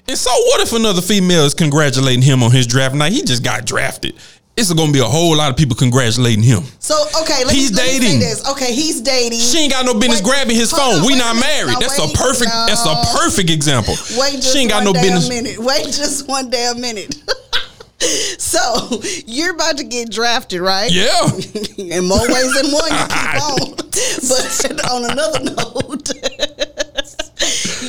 and 0.08 0.18
so 0.18 0.32
what 0.32 0.62
if 0.62 0.72
another 0.74 1.02
female 1.02 1.44
is 1.44 1.54
congratulating 1.54 2.22
him 2.22 2.44
on 2.44 2.52
his 2.52 2.66
draft 2.66 2.96
night? 2.96 3.12
He 3.12 3.24
just 3.24 3.44
got 3.44 3.66
drafted. 3.66 4.16
It's 4.58 4.72
gonna 4.74 4.92
be 4.92 5.00
a 5.00 5.04
whole 5.06 5.36
lot 5.36 5.50
of 5.50 5.58
people 5.58 5.76
congratulating 5.76 6.44
him. 6.44 6.64
so 6.80 7.06
okay, 7.22 7.46
let 7.46 7.56
He's 7.56 7.72
me, 7.72 7.78
let 7.78 7.94
me 7.94 8.00
dating. 8.00 8.20
this. 8.20 8.48
Okay, 8.50 8.74
he's 8.74 9.02
dating. 9.02 9.40
She 9.40 9.60
ain't 9.60 9.72
got 9.72 9.86
no 9.86 9.94
business 9.94 10.22
Wait, 10.22 10.26
grabbing 10.30 10.56
his 10.56 10.72
phone. 10.72 11.00
on, 11.00 11.06
we 11.08 11.16
not 11.18 11.36
married. 11.38 11.74
Now, 11.74 11.80
that's 11.80 11.98
wait, 12.00 12.14
a 12.14 12.18
perfect. 12.18 12.52
no. 12.52 12.66
That's 12.68 12.86
a 12.86 13.18
perfect 13.18 13.50
example. 13.50 13.94
Wait 14.20 14.36
just 14.36 14.54
she 14.54 14.60
ain't 14.60 14.70
got 14.70 14.84
one 14.84 14.94
no 14.94 14.94
damn 14.94 15.04
business. 15.04 15.30
minute. 15.30 15.58
Wait 15.58 15.86
just 15.86 16.28
one 16.28 16.50
damn 16.50 16.80
minute. 16.82 17.16
so 18.38 19.02
you're 19.26 19.56
about 19.56 19.78
to 19.78 19.84
get 19.86 20.12
drafted, 20.12 20.60
right? 20.62 20.92
Yeah. 20.92 21.28
In 21.78 22.06
more 22.08 22.28
ways 22.28 22.54
than 22.54 22.72
one, 22.72 22.92
you 22.92 23.06
keep 23.08 23.42
on. 23.42 23.76
But 24.28 24.92
on 24.92 25.12
another 25.12 25.40
note, 25.44 26.12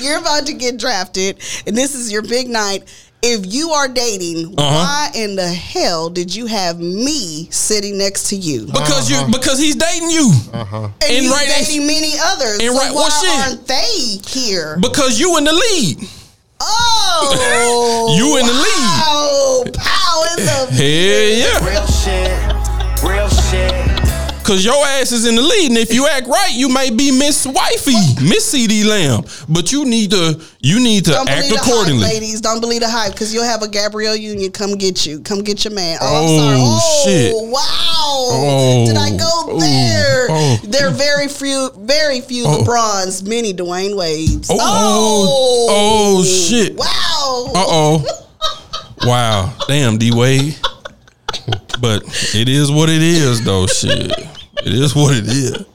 you're 0.02 0.18
about 0.18 0.46
to 0.46 0.52
get 0.54 0.78
drafted, 0.78 1.38
and 1.66 1.76
this 1.76 1.94
is 1.94 2.10
your 2.12 2.22
big 2.22 2.48
night. 2.48 2.84
If 3.24 3.52
you 3.54 3.70
are 3.70 3.86
dating, 3.86 4.54
Uh-huh. 4.58 4.68
why 4.74 5.10
in 5.14 5.36
the 5.36 5.46
hell 5.46 6.10
did 6.10 6.34
you 6.34 6.46
have 6.46 6.80
me 6.80 7.46
sitting 7.52 7.96
next 7.96 8.28
to 8.30 8.36
you? 8.36 8.66
Because 8.66 9.08
you 9.08 9.16
because 9.30 9.60
he's 9.60 9.76
dating 9.76 10.10
you. 10.10 10.32
And, 10.52 10.74
and 10.74 10.92
he's 11.10 11.30
right- 11.30 11.46
dating 11.48 11.86
many 11.86 12.14
others. 12.20 12.58
and 12.60 12.72
so 12.72 12.78
right- 12.78 12.92
why 12.92 13.00
well, 13.08 13.22
shit. 13.22 13.46
aren't 13.46 13.66
they 13.68 14.18
here? 14.26 14.76
Because 14.80 15.20
you 15.20 15.36
in 15.38 15.44
the 15.44 15.52
lead. 15.52 15.98
Oh, 16.60 18.14
You 18.18 18.38
in 18.38 18.46
the 18.46 18.52
lead. 18.52 19.02
Oh, 19.06 19.64
pow 19.72 20.24
in 20.36 20.44
the 20.44 20.52
Hell 20.52 20.68
yeah. 20.82 21.64
Real 21.64 21.86
shit, 21.86 23.04
real 23.04 23.28
shit. 23.50 23.81
Cause 24.44 24.64
your 24.64 24.74
ass 24.84 25.12
is 25.12 25.24
in 25.24 25.36
the 25.36 25.40
lead, 25.40 25.68
and 25.68 25.78
if 25.78 25.94
you 25.94 26.06
act 26.08 26.26
right, 26.26 26.50
you 26.52 26.68
may 26.68 26.90
be 26.90 27.16
Miss 27.16 27.46
Wifey, 27.46 27.94
Miss 28.20 28.52
CeeDee 28.52 28.84
Lamb. 28.84 29.22
But 29.48 29.70
you 29.70 29.84
need 29.84 30.10
to 30.10 30.42
you 30.60 30.80
need 30.80 31.04
to 31.06 31.12
Don't 31.12 31.28
act 31.30 31.42
believe 31.48 31.54
the 31.54 31.60
accordingly. 31.70 32.02
hype, 32.04 32.12
ladies. 32.14 32.40
Don't 32.40 32.60
believe 32.60 32.80
the 32.80 32.88
hype 32.88 33.12
because 33.12 33.32
you'll 33.32 33.44
have 33.44 33.62
a 33.62 33.68
Gabrielle 33.68 34.16
Union 34.16 34.50
come 34.50 34.76
get 34.76 35.06
you. 35.06 35.20
Come 35.20 35.42
get 35.42 35.64
your 35.64 35.72
man. 35.72 35.96
Oh, 36.00 36.06
Oh, 36.06 36.22
I'm 36.22 36.38
sorry. 36.38 36.56
Oh, 36.60 37.02
shit. 37.04 37.34
wow. 37.52 37.62
Oh, 38.34 38.86
Did 38.86 38.96
I 38.96 39.10
go 39.16 39.30
oh, 39.54 39.60
there? 39.60 40.26
oh. 40.28 40.58
There 40.64 40.88
are 40.88 40.92
very 40.92 41.28
few, 41.28 41.70
very 41.78 42.20
few 42.20 42.44
Oh. 42.46 42.62
LeBrons, 42.64 43.26
many 43.26 43.54
Dwyane 43.54 43.96
Wades. 43.96 44.48
Oh, 44.50 44.58
oh, 44.60 46.18
oh, 46.20 46.24
shit. 46.24 46.74
Wow. 46.76 47.46
Uh 47.54 47.64
oh. 47.68 48.18
Wow. 49.04 49.52
Damn, 49.66 49.98
D 49.98 50.12
Wade. 50.14 50.56
But 51.82 52.04
it 52.32 52.48
is 52.48 52.70
what 52.70 52.88
it 52.88 53.02
is, 53.02 53.44
though. 53.44 53.66
Shit. 53.66 54.12
It 54.64 54.72
is 54.72 54.94
what 54.94 55.16
it 55.16 55.26
is. 55.26 55.66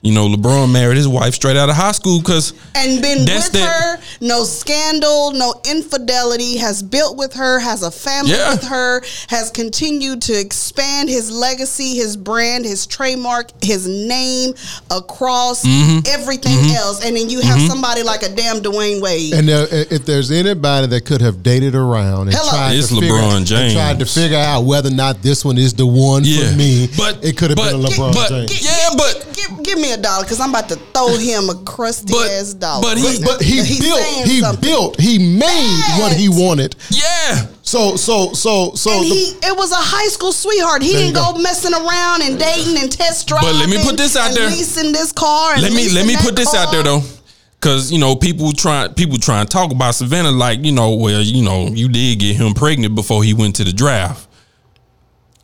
You 0.00 0.12
know, 0.14 0.28
LeBron 0.28 0.72
married 0.72 0.96
his 0.96 1.08
wife 1.08 1.34
straight 1.34 1.56
out 1.56 1.68
of 1.68 1.74
high 1.74 1.90
school 1.90 2.20
because 2.20 2.52
and 2.76 3.02
been 3.02 3.24
That's 3.24 3.46
with 3.46 3.54
that- 3.54 3.98
her. 3.98 4.04
No 4.20 4.44
scandal, 4.44 5.32
no 5.32 5.54
infidelity. 5.68 6.56
Has 6.58 6.82
built 6.84 7.16
with 7.16 7.34
her. 7.34 7.58
Has 7.58 7.82
a 7.82 7.90
family 7.90 8.30
Yeah. 8.32 8.50
with 8.52 8.62
her. 8.64 9.02
Has 9.28 9.50
continued 9.50 10.22
to 10.22 10.38
expand 10.38 11.08
his 11.08 11.32
legacy, 11.32 11.96
his 11.96 12.16
brand, 12.16 12.64
his 12.64 12.86
trademark, 12.86 13.50
his 13.62 13.88
name 13.88 14.54
across 14.90 15.64
Mm-hmm. 15.64 16.00
everything 16.06 16.56
mm-hmm. 16.58 16.76
else. 16.76 17.04
And 17.04 17.16
then 17.16 17.28
you 17.28 17.40
have 17.40 17.58
mm-hmm. 17.58 17.66
somebody 17.66 18.02
like 18.04 18.22
a 18.22 18.28
damn 18.28 18.58
Dwyane 18.60 19.00
Wade. 19.02 19.34
And 19.34 19.50
uh, 19.50 19.66
there, 19.66 19.84
if 19.90 20.04
there's 20.06 20.30
anybody 20.30 20.86
that 20.86 21.04
could 21.06 21.20
have 21.20 21.42
dated 21.42 21.74
around 21.74 22.28
and 22.28 22.36
Hello. 22.36 22.50
tried 22.50 22.74
It's 22.76 22.88
to 22.88 22.94
figure, 22.94 23.10
LeBron 23.14 23.36
and 23.38 23.46
James. 23.46 23.74
tried 23.74 23.98
to 23.98 24.06
figure 24.06 24.38
out 24.38 24.62
whether 24.62 24.90
or 24.90 24.94
not 24.94 25.22
this 25.22 25.44
one 25.44 25.58
is 25.58 25.74
the 25.74 25.86
one 25.86 26.22
Yeah, 26.24 26.50
for 26.50 26.56
me, 26.56 26.88
but- 26.96 27.24
it 27.24 27.36
could 27.36 27.50
have 27.50 27.56
been 27.56 27.74
a 27.74 27.88
LeBron 27.88 28.14
but- 28.14 28.28
James. 28.28 28.64
Yeah, 28.64 28.90
but- 28.96 29.26
give, 29.34 29.64
give 29.64 29.78
me 29.88 29.94
a 29.94 29.96
dollar 29.96 30.24
because 30.24 30.40
I'm 30.40 30.50
about 30.50 30.68
to 30.68 30.76
throw 30.76 31.16
him 31.16 31.48
a 31.48 31.54
crusty 31.64 32.12
But- 32.12 32.30
ass 32.30 32.52
dollar. 32.54 32.82
but 32.82 32.98
he- 32.98 33.24
but 33.24 33.42
he 33.42 33.62
He's 33.62 33.80
built, 33.80 34.00
he 34.26 34.40
something. 34.40 34.60
built, 34.60 35.00
he 35.00 35.18
made 35.18 35.80
what 35.98 36.12
he 36.12 36.28
wanted. 36.28 36.76
yeah, 36.90 37.46
So, 37.62 37.96
so, 37.96 38.32
so, 38.32 38.72
so. 38.74 38.90
and 38.92 39.04
the- 39.04 39.14
he, 39.14 39.24
it 39.42 39.56
was 39.56 39.72
a 39.72 39.76
high 39.76 40.08
school 40.08 40.32
sweetheart. 40.32 40.82
He 40.82 40.92
didn't 40.92 41.14
go. 41.14 41.32
go. 41.32 41.38
messing 41.38 41.72
around 41.74 42.22
and 42.22 42.38
dating 42.38 42.78
and 42.78 42.90
test 42.90 43.26
driving. 43.28 43.48
But 43.50 43.56
let 43.56 43.68
me 43.68 43.82
put 43.82 43.96
this 43.96 44.16
out 44.16 44.28
and 44.28 44.36
there. 44.36 44.48
Leasing 44.50 44.92
this 44.92 45.12
car. 45.12 45.54
And 45.54 45.62
let 45.62 45.72
me 45.72 45.88
let 45.90 46.06
me 46.06 46.14
that 46.14 46.22
put 46.24 46.36
this 46.36 46.54
out 46.54 46.70
there 46.72 46.82
though, 46.82 47.02
because 47.60 47.90
you 47.92 47.98
know 47.98 48.14
people 48.16 48.52
try 48.52 48.88
people 48.88 49.18
try 49.18 49.40
and 49.40 49.50
talk 49.50 49.70
about 49.72 49.94
Savannah 49.94 50.30
like 50.30 50.64
you 50.64 50.72
know 50.72 50.94
well 50.94 51.20
you 51.20 51.42
know 51.42 51.66
you 51.68 51.88
did 51.88 52.18
get 52.20 52.36
him 52.36 52.54
pregnant 52.54 52.94
before 52.94 53.22
he 53.24 53.34
went 53.34 53.56
to 53.56 53.64
the 53.64 53.72
draft. 53.72 54.27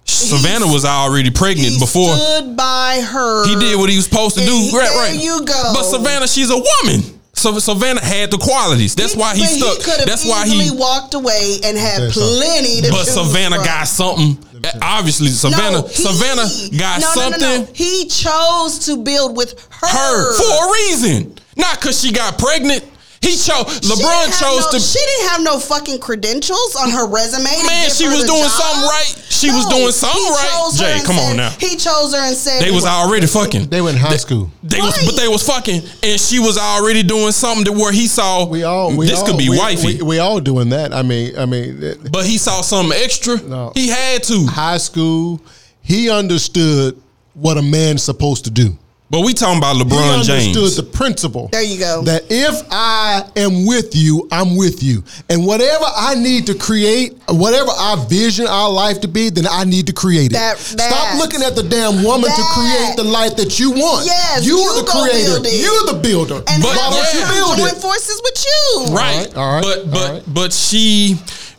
Savannah 0.04 0.66
was 0.66 0.84
already 0.84 1.30
pregnant 1.30 1.74
He 1.74 1.78
before 1.78 2.14
stood 2.16 2.56
by 2.56 3.00
her. 3.00 3.46
he 3.46 3.56
did 3.56 3.78
what 3.78 3.88
he 3.90 3.96
was 3.96 4.04
supposed 4.04 4.36
to 4.38 4.44
do. 4.44 4.52
He- 4.52 4.76
right, 4.76 4.88
there 4.88 4.98
right. 5.12 5.20
you 5.20 5.44
go. 5.44 5.70
But 5.74 5.84
Savannah, 5.84 6.28
she's 6.28 6.50
a 6.50 6.56
woman. 6.56 7.20
So 7.32 7.58
Savannah 7.58 8.02
had 8.04 8.30
the 8.30 8.38
qualities. 8.38 8.94
That's 8.94 9.16
why 9.16 9.34
he 9.34 9.40
But 9.42 9.48
stuck. 9.48 9.78
could 9.84 9.98
have 10.00 10.06
That's 10.08 10.24
why 10.24 10.46
he. 10.46 10.70
walked 10.70 11.14
away 11.14 11.58
and 11.64 11.76
had 11.76 12.12
plenty. 12.12 12.82
To 12.82 12.90
But 12.92 13.04
Savannah 13.06 13.56
from. 13.56 13.64
got 13.64 13.88
something. 13.88 14.38
Obviously, 14.80 15.28
Savannah. 15.28 15.82
No, 15.82 15.86
he- 15.88 15.94
Savannah 15.94 16.48
got 16.78 17.00
no, 17.00 17.06
no, 17.06 17.14
no, 17.14 17.38
something. 17.38 17.40
no. 17.62 17.68
He 17.72 18.06
chose 18.06 18.78
to 18.86 18.96
build 18.98 19.36
with 19.36 19.54
her. 19.70 19.86
Her 19.88 20.32
for 20.38 20.68
a 20.68 20.72
reason, 20.72 21.34
not 21.56 21.80
because 21.80 22.00
she 22.00 22.12
got 22.12 22.38
pregnant. 22.38 22.84
He 23.24 23.36
chose. 23.36 23.80
LeBron 23.80 24.26
chose 24.38 24.64
no- 24.68 24.70
to. 24.72 24.80
She 24.80 24.98
didn't 25.00 25.28
have 25.30 25.42
no 25.42 25.58
fucking 25.58 25.98
credentials 26.00 26.76
on 26.76 26.90
her 26.90 27.06
resume. 27.08 27.44
Man, 27.66 27.88
give 27.88 27.96
she 27.96 28.06
was 28.06 28.24
doing 28.24 28.42
job. 28.42 28.50
something 28.50 28.82
right. 28.88 29.26
She 29.28 29.48
was 29.50 29.66
doing 29.68 29.90
something 29.92 30.22
right. 30.32 30.70
Jay, 30.76 30.92
and 30.92 31.04
come 31.04 31.18
on 31.18 31.36
now. 31.36 31.50
He 31.58 31.76
chose 31.76 32.14
her 32.14 32.20
and 32.20 32.36
said 32.36 32.62
They 32.62 32.70
was 32.70 32.84
already 32.86 33.26
fucking. 33.26 33.68
they 33.68 33.80
were 33.80 33.90
in 33.90 33.96
high 33.96 34.16
school. 34.16 34.50
They 34.62 34.80
was, 34.80 34.96
Right. 34.96 35.06
but 35.06 35.16
they 35.16 35.28
was 35.28 35.42
fucking, 35.46 35.82
and 36.02 36.20
she 36.20 36.38
was 36.38 36.56
already 36.56 37.02
doing 37.02 37.32
something 37.32 37.64
to 37.66 37.72
where 37.72 37.92
he 37.92 38.06
saw. 38.06 38.46
We 38.46 38.62
all, 38.64 38.96
we 38.96 39.06
this 39.06 39.20
all, 39.20 39.26
could 39.26 39.38
be 39.38 39.48
we, 39.50 39.58
wifey. 39.58 39.96
We, 39.98 40.02
we 40.02 40.18
all 40.18 40.40
doing 40.40 40.68
that. 40.70 40.92
I 40.94 41.02
mean, 41.02 41.36
I 41.38 41.46
mean, 41.46 41.82
it- 41.82 42.12
But 42.12 42.26
he 42.26 42.38
saw 42.38 42.60
something 42.62 42.96
extra. 43.02 43.40
No. 43.42 43.72
He 43.74 43.88
had 43.88 44.22
to. 44.24 44.46
high 44.46 44.78
school, 44.78 45.40
he 45.82 46.08
understood 46.10 47.00
what 47.34 47.58
a 47.58 47.62
man's 47.62 48.02
supposed 48.02 48.44
to 48.44 48.50
do. 48.50 48.78
But 49.10 49.20
we 49.20 49.32
talking 49.34 49.58
about 49.58 49.76
LeBron 49.76 49.90
He 49.90 49.96
LeBron 49.96 50.14
understood 50.14 50.54
James. 50.54 50.76
the 50.76 50.82
principle. 50.82 51.48
There 51.52 51.62
you 51.62 51.78
go. 51.78 52.02
That 52.02 52.24
if 52.30 52.62
I 52.70 53.22
am 53.36 53.64
with 53.66 53.94
you, 53.94 54.26
I'm 54.32 54.56
with 54.56 54.82
you. 54.82 55.04
And 55.28 55.46
whatever 55.46 55.84
I 55.94 56.14
need 56.16 56.46
to 56.46 56.54
create, 56.54 57.12
whatever 57.28 57.70
I 57.70 58.04
vision 58.08 58.46
our 58.48 58.70
life 58.72 59.02
to 59.02 59.08
be, 59.08 59.28
then 59.30 59.46
I 59.48 59.64
need 59.64 59.86
to 59.88 59.92
create 59.92 60.32
it. 60.32 60.34
That- 60.34 60.58
Stop 60.58 61.18
looking 61.18 61.42
at 61.42 61.54
the 61.54 61.62
damn 61.62 62.02
woman 62.02 62.28
to 62.30 62.42
create 62.54 62.96
the 62.96 63.04
life 63.04 63.36
that 63.36 63.60
you 63.60 63.70
want. 63.72 64.06
Yes, 64.06 64.44
you're 64.46 64.74
the 64.74 64.88
creator. 64.90 65.48
You're 65.48 65.92
the 65.94 66.00
builder. 66.02 66.42
and 66.48 66.62
But- 66.62 66.74
why 66.74 66.90
don't 66.90 67.14
yeah. 67.14 67.20
you 67.28 67.34
build 67.34 67.58
join 67.58 67.68
it? 67.68 67.76
forces 67.76 68.20
with 68.24 68.44
you? 68.44 68.94
right. 68.96 69.26
right, 69.26 69.36
all 69.36 69.52
right, 69.54 69.62
But 69.62 69.90
but 69.92 70.06
all 70.08 70.14
right. 70.14 70.22
but 70.34 70.52
she 70.52 71.18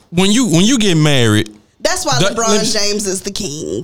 when 0.09 0.31
you 0.31 0.47
when 0.47 0.65
you 0.65 0.77
get 0.79 0.95
married, 0.97 1.55
That's 1.79 2.05
why 2.05 2.19
That- 2.19 2.35
LeBron 2.35 2.73
James 2.73 3.05
is 3.05 3.21
the 3.21 3.31
king. 3.31 3.83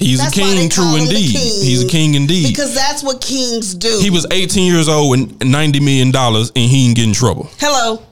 He's 0.00 0.18
That's 0.18 0.36
a 0.36 0.40
why 0.40 0.48
they 0.48 0.56
king, 0.62 0.70
call 0.70 0.84
true 0.84 0.96
him 0.96 1.04
the 1.06 1.10
indeed. 1.14 1.32
king. 1.36 1.62
He's 1.64 1.84
a 1.84 1.88
king 1.88 2.14
indeed. 2.14 2.48
Because 2.48 2.74
that's 2.74 3.02
what 3.04 3.20
kings 3.20 3.74
do. 3.74 3.98
he 4.02 4.10
was 4.10 4.26
18 4.30 4.66
years 4.72 4.88
old 4.88 5.16
and 5.16 5.50
90 5.52 5.78
million 5.80 6.10
dollars, 6.10 6.50
and 6.56 6.68
he 6.68 6.86
didn't 6.86 6.96
get 6.96 7.06
in 7.06 7.12
trouble. 7.14 7.48
Hello. 7.58 8.02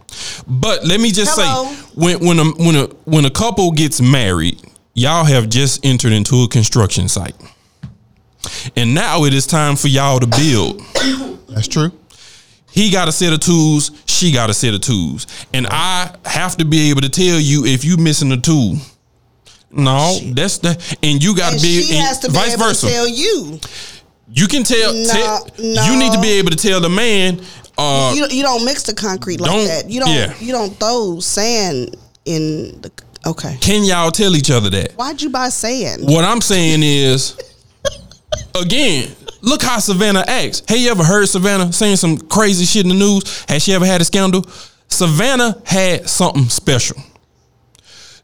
But 0.46 0.84
let 0.84 1.00
me 1.00 1.10
just 1.10 1.38
Hello. 1.38 1.72
say, 1.72 1.76
when 1.94 2.18
when 2.26 2.38
a 2.38 2.44
when 2.62 2.76
a 2.76 2.86
when 3.04 3.24
a 3.24 3.30
couple 3.30 3.70
gets 3.72 4.00
married, 4.00 4.60
y'all 4.94 5.24
have 5.24 5.48
just 5.48 5.84
entered 5.84 6.12
into 6.12 6.42
a 6.44 6.48
construction 6.48 7.08
site, 7.08 7.34
and 8.76 8.94
now 8.94 9.24
it 9.24 9.34
is 9.34 9.46
time 9.46 9.76
for 9.76 9.88
y'all 9.88 10.18
to 10.20 10.26
build. 10.26 10.80
That's 11.48 11.68
true. 11.68 11.92
He 12.70 12.90
got 12.90 13.08
a 13.08 13.12
set 13.12 13.32
of 13.32 13.40
tools, 13.40 13.90
she 14.06 14.30
got 14.32 14.50
a 14.50 14.54
set 14.54 14.72
of 14.74 14.80
tools, 14.80 15.26
and 15.52 15.66
I 15.70 16.14
have 16.24 16.56
to 16.58 16.64
be 16.64 16.90
able 16.90 17.00
to 17.02 17.08
tell 17.08 17.38
you 17.40 17.64
if 17.64 17.84
you 17.84 17.96
missing 17.96 18.30
a 18.32 18.36
tool. 18.36 18.76
No, 19.70 20.18
that's 20.32 20.58
the 20.58 20.96
and 21.02 21.22
you 21.22 21.36
got 21.36 21.52
to 21.54 21.60
be 21.60 21.82
she 21.82 21.94
has 21.96 22.18
to 22.20 22.28
be 22.28 22.34
vice 22.34 22.54
able 22.54 22.64
versa. 22.64 22.86
to 22.86 22.92
tell 22.92 23.08
you. 23.08 23.60
you 24.32 24.46
can 24.46 24.62
tell. 24.62 24.92
No, 24.94 25.04
tell- 25.06 25.46
no. 25.58 25.84
You 25.84 25.98
need 25.98 26.12
to 26.12 26.20
be 26.20 26.32
able 26.32 26.50
to 26.50 26.56
tell 26.56 26.80
the 26.80 26.88
man. 26.88 27.40
Uh, 27.76 28.12
you, 28.16 28.26
you 28.28 28.42
don't 28.42 28.64
mix 28.64 28.82
the 28.82 28.94
concrete 28.94 29.40
like 29.40 29.50
that. 29.68 29.88
You 29.88 30.00
don't. 30.00 30.10
yeah. 30.10 30.34
You 30.40 30.52
don't 30.52 30.70
throw 30.78 31.20
sand 31.20 31.96
in 32.24 32.80
the. 32.80 32.90
Okay. 33.26 33.56
can 33.60 33.84
y'all 33.84 34.10
tell 34.10 34.36
each 34.36 34.50
other 34.50 34.70
that? 34.70 34.92
Why'd 34.94 35.20
you 35.20 35.28
buy 35.28 35.48
sand? 35.50 36.02
What 36.04 36.24
I'm 36.24 36.40
saying 36.40 36.80
is, 36.82 37.36
again, 38.54 39.10
look 39.42 39.60
how 39.60 39.80
Savannah 39.80 40.24
acts. 40.26 40.62
Hey, 40.66 40.78
you 40.78 40.90
ever 40.90 41.04
heard 41.04 41.26
Savannah 41.28 41.72
saying 41.72 41.96
some 41.96 42.16
crazy 42.16 42.64
shit 42.64 42.84
in 42.84 42.88
the 42.88 42.94
news? 42.94 43.44
Has 43.48 43.64
she 43.64 43.74
ever 43.74 43.84
had 43.84 44.00
a 44.00 44.04
scandal? 44.04 44.44
Savannah 44.86 45.60
had 45.66 46.08
something 46.08 46.44
special 46.44 46.96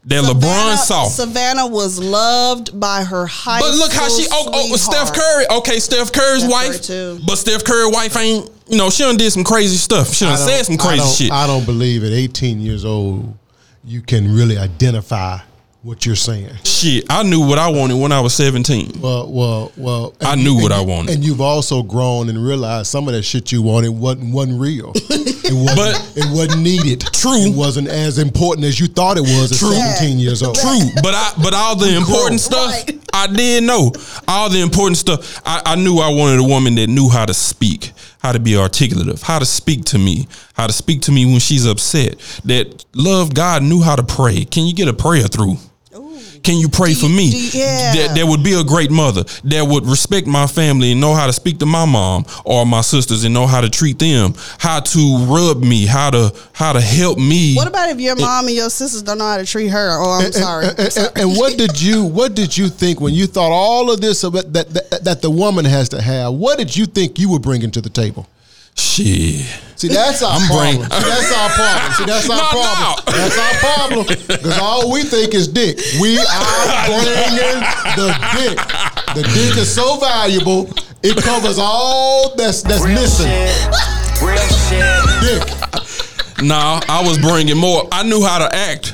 that 0.05 0.23
LeBron 0.23 0.41
Savannah- 0.41 0.77
saw. 0.77 1.03
Savannah 1.05 1.67
was 1.67 1.99
loved 1.99 2.79
by 2.79 3.03
her 3.03 3.25
high. 3.25 3.59
But 3.59 3.73
look 3.75 3.91
how 3.91 4.07
she 4.07 4.23
school 4.23 4.49
oh, 4.53 4.69
oh 4.71 4.75
Steph. 4.75 5.13
Curry. 5.13 5.45
Okay, 5.59 5.79
Steph 5.79 6.11
Curry's 6.11 6.41
Steph 6.41 6.51
wife. 6.51 6.67
Curry 6.71 6.79
too. 6.79 7.19
But 7.25 7.35
Steph 7.37 7.63
Curry's 7.63 7.93
wife 7.93 8.15
ain't, 8.17 8.49
you 8.67 8.77
know, 8.77 8.89
she 8.89 9.03
done 9.03 9.17
did 9.17 9.31
some 9.31 9.43
crazy 9.43 9.77
stuff. 9.77 10.13
She 10.13 10.25
done 10.25 10.37
said 10.37 10.63
some 10.63 10.77
crazy 10.77 10.97
don't- 10.99 11.15
shit. 11.15 11.31
I 11.31 11.47
don't 11.47 11.65
believe 11.65 12.03
at 12.03 12.11
18 12.11 12.59
years 12.59 12.85
old 12.85 13.35
you 13.83 14.01
can 14.01 14.33
really 14.33 14.57
identify 14.57 15.39
what 15.85 16.03
you're 16.03 16.15
saying. 16.15 16.49
shit, 16.63 17.05
I 17.11 17.21
knew 17.21 17.41
what 17.47 17.59
I 17.59 17.67
wanted 17.69 17.97
when 17.97 18.11
I 18.11 18.19
was 18.19 18.33
17. 18.33 18.99
Well, 18.99 19.31
well, 19.31 19.71
well. 19.77 20.15
I 20.19 20.35
knew 20.35 20.55
you- 20.55 20.63
what 20.63 20.71
I 20.71 20.81
wanted. 20.81 21.13
and 21.13 21.23
you've 21.23 21.41
also 21.41 21.83
grown 21.83 22.27
and 22.27 22.43
realized 22.43 22.87
some 22.87 23.07
of 23.07 23.13
that 23.13 23.21
shit 23.21 23.51
you 23.51 23.61
wanted 23.61 23.89
wasn't 23.89 24.33
wasn't 24.33 24.59
real. 24.59 24.91
It 25.47 25.53
wasn't. 25.53 25.75
But- 25.77 26.11
it 26.15 26.25
wasn't 26.31 26.63
needed. 26.63 27.01
True. 27.13 27.37
It 27.45 27.55
wasn't 27.55 27.87
as 27.87 28.17
important 28.17 28.65
as 28.65 28.79
you 28.79 28.87
thought 28.87 29.15
it 29.17 29.21
was 29.21 29.51
at 29.51 29.59
17 29.99 30.17
years 30.17 30.41
old. 30.41 30.55
True, 30.55 30.79
but 31.03 31.13
I 31.13 31.33
but 31.43 31.53
all 31.53 31.75
the 31.75 31.95
important 31.95 32.41
stuff 32.41 32.65
Right. 32.65 32.99
I 33.13 33.27
did 33.27 33.63
know. 33.63 33.91
All 34.27 34.49
the 34.49 34.61
important 34.61 34.97
stuff 34.97 35.39
I, 35.45 35.61
I 35.63 35.75
knew 35.75 35.99
I 35.99 36.09
wanted 36.09 36.39
a 36.39 36.43
woman 36.43 36.73
that 36.75 36.87
knew 36.87 37.09
how 37.09 37.25
to 37.25 37.33
speak, 37.35 37.91
how 38.23 38.31
to 38.31 38.39
be 38.39 38.57
articulative, 38.57 39.21
how 39.21 39.37
to 39.37 39.45
speak 39.45 39.85
to 39.85 39.99
me, 39.99 40.27
how 40.55 40.65
to 40.65 40.73
speak 40.73 41.01
to 41.03 41.11
me 41.11 41.25
when 41.27 41.39
she's 41.39 41.67
upset. 41.67 42.17
That 42.45 42.83
loved 42.95 43.35
God, 43.35 43.61
knew 43.61 43.83
how 43.83 43.95
to 43.95 44.03
pray. 44.03 44.45
Can 44.45 44.65
you 44.65 44.73
get 44.73 44.87
a 44.87 44.93
prayer 44.93 45.27
through? 45.27 45.57
Can 46.45 46.57
you 46.59 46.69
pray 46.69 46.93
for 46.93 47.09
me? 47.09 47.25
you- 47.25 47.49
yeah. 47.59 47.93
That, 47.95 48.15
that 48.15 48.25
would 48.27 48.43
be 48.43 48.53
a 48.53 48.63
great 48.63 48.91
mother. 48.91 49.23
That 49.45 49.63
would 49.67 49.85
respect 49.85 50.27
my 50.27 50.45
family 50.47 50.91
and 50.91 51.01
know 51.01 51.13
how 51.13 51.25
to 51.27 51.33
speak 51.33 51.59
to 51.59 51.65
my 51.65 51.85
mom 51.85 52.25
or 52.45 52.65
my 52.65 52.81
sisters 52.81 53.23
and 53.23 53.33
know 53.33 53.47
how 53.47 53.61
to 53.61 53.69
treat 53.69 53.97
them. 53.99 54.33
How 54.59 54.79
to 54.79 55.25
rub 55.27 55.61
me. 55.63 55.85
How 55.85 56.11
to 56.11 56.33
how 56.53 56.73
to 56.73 56.81
help 56.81 57.17
me. 57.17 57.55
What 57.55 57.67
about 57.67 57.89
if 57.89 57.99
your 57.99 58.15
mom 58.15 58.45
and 58.47 58.55
your 58.55 58.69
sisters 58.69 59.01
don't 59.01 59.17
know 59.17 59.25
how 59.27 59.37
to 59.37 59.45
treat 59.45 59.69
her? 59.69 59.89
Oh, 59.99 60.11
I'm 60.19 60.25
And- 60.25 60.33
sorry. 60.33 60.67
And, 60.67 60.79
and- 60.79 61.11
and 61.17 61.29
what 61.37 61.57
did 61.57 61.81
you 61.81 62.03
what 62.03 62.35
did 62.35 62.55
you 62.55 62.69
think 62.69 63.01
when 63.01 63.13
you 63.13 63.25
thought 63.27 63.51
all 63.51 63.91
of 63.91 63.99
this 64.01 64.23
about 64.23 64.53
that, 64.53 64.69
that 64.73 65.03
that 65.03 65.21
the 65.21 65.29
woman 65.31 65.65
has 65.65 65.89
to 65.89 66.01
have? 66.01 66.33
What 66.33 66.57
did 66.57 66.75
you 66.77 66.85
think 66.85 67.17
you 67.19 67.31
were 67.31 67.39
bringing 67.39 67.71
to 67.71 67.81
the 67.81 67.89
table? 67.89 68.27
Shit. 68.75 69.45
See, 69.77 69.87
that's 69.89 70.21
our 70.23 70.31
I'm 70.39 70.47
problem. 70.47 70.77
bring- 70.77 70.83
See, 70.89 71.09
that's 71.09 71.33
our 71.33 71.49
problem. 71.49 71.93
See, 71.93 72.05
that's 72.05 72.29
our 72.29 72.37
No, 72.37 72.43
problem. 72.49 73.05
no. 73.07 73.13
That's 73.13 73.37
our 73.37 73.53
problem. 73.59 74.05
Because 74.27 74.57
all 74.59 74.91
we 74.91 75.03
think 75.03 75.33
is 75.33 75.47
dick. 75.47 75.79
We 75.99 76.17
are 76.17 76.85
bringing 76.87 77.59
the 77.95 78.15
dick. 78.35 78.57
The 79.15 79.23
dick 79.33 79.57
is 79.57 79.73
so 79.73 79.97
valuable. 79.97 80.69
It 81.03 81.17
covers 81.23 81.57
all 81.59 82.35
that's 82.35 82.61
that's 82.63 82.83
Real 82.83 82.95
missing. 82.95 83.27
shit. 83.27 84.21
Real 84.21 84.37
shit. 84.67 85.47
Dick. 85.47 86.41
Nah, 86.43 86.81
I 86.89 87.01
was 87.05 87.17
bringing 87.17 87.57
more. 87.57 87.87
I 87.91 88.03
knew 88.03 88.23
how 88.23 88.39
to 88.39 88.53
act. 88.55 88.93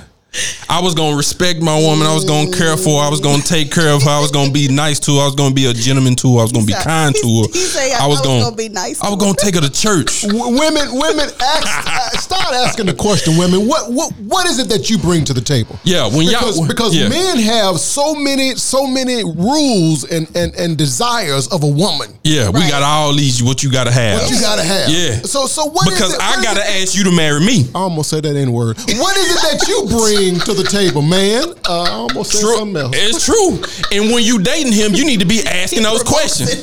I 0.70 0.80
was 0.80 0.96
gonna 0.96 1.18
respect 1.18 1.62
my 1.62 1.78
woman. 1.78 2.08
I 2.08 2.14
was 2.16 2.24
gonna 2.24 2.50
care 2.52 2.78
for 2.78 3.02
her. 3.02 3.08
I 3.08 3.10
was 3.10 3.20
gonna 3.20 3.44
take 3.44 3.70
care 3.70 3.90
of 3.92 4.02
her. 4.04 4.10
I 4.10 4.22
was 4.22 4.32
gonna 4.32 4.52
be 4.52 4.70
nice 4.70 4.98
to 5.02 5.16
her. 5.18 5.22
I 5.24 5.26
was 5.26 5.36
gonna 5.36 5.54
be 5.54 5.66
a 5.66 5.74
gentleman 5.74 6.16
to 6.24 6.36
her. 6.36 6.40
I 6.40 6.44
was 6.44 6.54
gonna 6.54 6.66
be 6.66 6.74
kind 6.74 7.14
to 7.14 7.28
her. 7.42 7.48
he 7.52 7.60
say, 7.60 7.92
I 7.94 8.08
was 8.08 8.22
gonna 8.22 8.56
be 8.56 8.70
nice 8.70 9.04
I 9.04 9.10
was 9.10 9.20
gonna 9.20 9.36
take 9.36 9.56
her 9.56 9.62
to 9.62 9.70
church. 9.70 10.22
W- 10.22 10.58
women, 10.58 10.88
women, 10.94 11.28
ask, 11.42 11.68
uh, 11.88 12.18
start 12.18 12.54
asking 12.54 12.86
the 12.86 12.94
question. 12.94 13.38
Women, 13.38 13.68
what, 13.68 13.92
what, 13.92 14.14
what 14.24 14.46
is 14.48 14.60
it 14.60 14.70
that 14.70 14.90
you 14.90 14.98
bring 14.98 15.26
to 15.26 15.34
the 15.34 15.42
table? 15.42 15.78
Yeah, 15.84 16.08
when 16.08 16.26
y'all- 16.28 16.40
because, 16.40 16.68
because 16.68 16.96
yeah. 16.96 17.10
men 17.10 17.38
have 17.40 17.78
so 17.82 18.16
many, 18.16 18.56
so 18.56 18.88
many 18.88 19.26
rules 19.26 20.06
and 20.10 20.32
and 20.36 20.56
and 20.56 20.78
desires 20.78 21.50
of 21.50 21.64
a 21.64 21.68
woman. 21.68 22.08
Yeah, 22.24 22.48
we 22.50 22.62
got 22.70 22.84
all 22.84 23.14
these. 23.14 23.44
What 23.44 23.64
you 23.64 23.72
gotta 23.72 23.92
have. 23.92 24.22
What 24.22 24.32
you 24.32 24.40
gotta 24.40 24.64
have. 24.64 24.88
Yeah. 24.90 25.16
So 25.28 25.46
so 25.46 25.66
what? 25.66 25.88
is 25.88 25.94
because 25.94 26.14
it- 26.14 26.22
I 26.22 26.42
gotta 26.42 26.62
it- 26.62 26.84
ask 26.84 26.96
you 26.96 27.04
to 27.04 27.12
marry 27.12 27.42
me. 27.42 27.68
I 27.76 27.80
almost 27.80 28.10
said 28.10 28.24
that 28.24 28.38
in 28.38 28.54
word. 28.54 28.78
What 28.78 29.18
is 29.18 29.28
it 29.36 29.42
that 29.60 29.68
you 29.68 29.88
bring 29.90 30.21
to 30.30 30.54
the 30.54 30.64
table, 30.70 31.02
man? 31.02 31.44
Uh, 31.68 31.82
I 31.82 31.90
almost 31.90 32.32
said 32.34 32.42
True. 32.42 32.56
something 32.58 32.78
else. 32.78 32.96
It's 32.96 33.26
true. 33.26 33.58
And 33.92 34.14
when 34.14 34.24
you 34.24 34.38
dating 34.40 34.72
him, 34.72 34.94
you 34.94 35.04
need 35.06 35.20
to 35.20 35.26
be 35.26 35.42
asking 35.48 35.82
those 35.84 36.04
questions. 36.04 36.54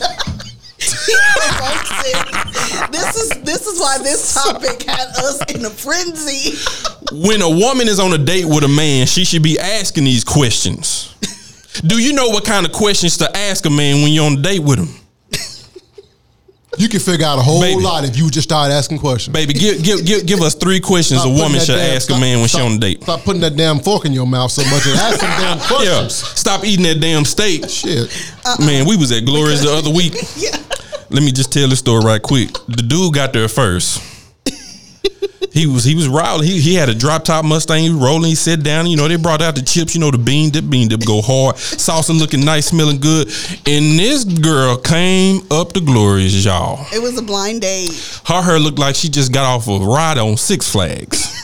He 0.78 1.14
provokes 1.34 1.90
it. 2.06 2.92
This 2.92 3.16
is 3.16 3.42
this 3.42 3.66
is 3.66 3.80
why 3.80 3.98
this 3.98 4.34
topic 4.34 4.84
had 4.84 5.08
us 5.18 5.42
in 5.52 5.64
a 5.64 5.70
frenzy. 5.70 6.54
When 7.12 7.42
a 7.42 7.50
woman 7.50 7.88
is 7.88 7.98
on 7.98 8.12
a 8.12 8.18
date 8.18 8.44
with 8.44 8.62
a 8.62 8.68
man, 8.68 9.06
she 9.06 9.24
should 9.24 9.42
be 9.42 9.58
asking 9.58 10.04
these 10.04 10.22
questions. 10.22 11.14
Do 11.84 11.98
you 11.98 12.12
know 12.12 12.28
what 12.28 12.44
kind 12.44 12.64
of 12.64 12.72
questions 12.72 13.16
to 13.18 13.36
ask 13.36 13.66
a 13.66 13.70
man 13.70 14.02
when 14.02 14.12
you're 14.12 14.26
on 14.26 14.38
a 14.38 14.42
date 14.42 14.60
with 14.62 14.78
him? 14.78 14.88
You 16.78 16.88
can 16.88 17.00
figure 17.00 17.26
out 17.26 17.38
a 17.38 17.42
whole 17.42 17.60
Baby. 17.60 17.82
lot 17.82 18.04
if 18.04 18.16
you 18.16 18.30
just 18.30 18.48
start 18.48 18.70
asking 18.70 18.98
questions. 18.98 19.32
Baby, 19.34 19.52
give 19.54 19.82
give 19.82 20.04
give, 20.04 20.26
give 20.26 20.40
us 20.40 20.54
three 20.54 20.80
questions 20.80 21.20
Stop 21.20 21.30
a 21.30 21.34
putting 21.34 21.42
woman 21.44 21.58
that 21.58 21.64
should 21.66 21.76
damn- 21.76 21.96
ask 21.96 22.10
a 22.10 22.18
man 22.18 22.38
when 22.40 22.48
stop- 22.48 22.60
she 22.60 22.66
on 22.66 22.72
a 22.72 22.78
date. 22.78 23.02
Stop 23.02 23.22
putting 23.24 23.40
that 23.42 23.56
damn 23.56 23.78
fork 23.80 24.04
in 24.04 24.12
your 24.12 24.26
mouth 24.26 24.50
so 24.50 24.62
much 24.70 24.86
and 24.86 24.94
ask 24.98 25.20
some 25.20 25.28
damn 25.30 25.58
Yeah. 25.58 25.66
questions. 25.66 26.14
Stop 26.14 26.64
eating 26.64 26.84
that 26.84 27.00
damn 27.00 27.24
steak. 27.24 27.68
Shit. 27.68 28.08
Uh-uh. 28.44 28.64
Man, 28.64 28.86
we 28.86 28.96
was 28.96 29.10
at 29.12 29.24
Gloria's 29.24 29.62
the 29.62 29.70
other 29.72 29.90
week. 29.90 30.14
Yeah. 30.36 30.56
Let 31.10 31.22
me 31.22 31.32
just 31.32 31.50
tell 31.52 31.66
this 31.68 31.78
story 31.78 32.04
right 32.04 32.22
quick. 32.22 32.52
The 32.68 32.82
dude 32.82 33.14
got 33.14 33.32
there 33.32 33.48
first. 33.48 34.02
He 35.52 35.66
was 35.66 35.82
he 35.82 35.94
was 35.94 36.08
riled. 36.08 36.44
He 36.44 36.60
he 36.60 36.74
had 36.74 36.88
a 36.88 36.94
drop 36.94 37.24
top 37.24 37.44
Mustang. 37.44 37.82
He 37.82 37.90
was 37.90 37.98
rolling. 37.98 38.28
He 38.28 38.34
sat 38.34 38.62
down. 38.62 38.86
You 38.86 38.96
know 38.96 39.08
they 39.08 39.16
brought 39.16 39.42
out 39.42 39.56
the 39.56 39.62
chips. 39.62 39.94
You 39.94 40.00
know 40.00 40.10
the 40.10 40.18
bean 40.18 40.50
dip. 40.50 40.68
Bean 40.68 40.88
dip 40.88 41.04
go 41.04 41.20
hard. 41.20 41.56
Salsa 41.56 42.16
looking 42.16 42.44
nice, 42.44 42.66
smelling 42.66 43.00
good. 43.00 43.28
And 43.66 43.98
this 43.98 44.24
girl 44.24 44.76
came 44.76 45.40
up 45.50 45.72
to 45.72 45.80
Gloria's, 45.80 46.44
y'all. 46.44 46.86
It 46.92 47.02
was 47.02 47.18
a 47.18 47.22
blind 47.22 47.62
date. 47.62 47.90
Her 48.26 48.42
hair 48.42 48.58
looked 48.58 48.78
like 48.78 48.94
she 48.94 49.08
just 49.08 49.32
got 49.32 49.44
off 49.44 49.66
a 49.66 49.84
ride 49.84 50.18
on 50.18 50.36
Six 50.36 50.70
Flags. 50.70 51.34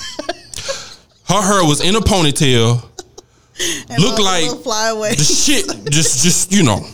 Her 1.27 1.43
hair 1.43 1.65
was 1.65 1.81
in 1.81 1.97
a 1.97 2.01
ponytail. 2.01 2.85
And 3.89 4.03
Look 4.03 4.19
a 4.19 4.23
like. 4.23 4.51
The 5.17 5.25
shit 5.25 5.67
just 5.91 6.23
just 6.23 6.53
you 6.53 6.63
know 6.63 6.87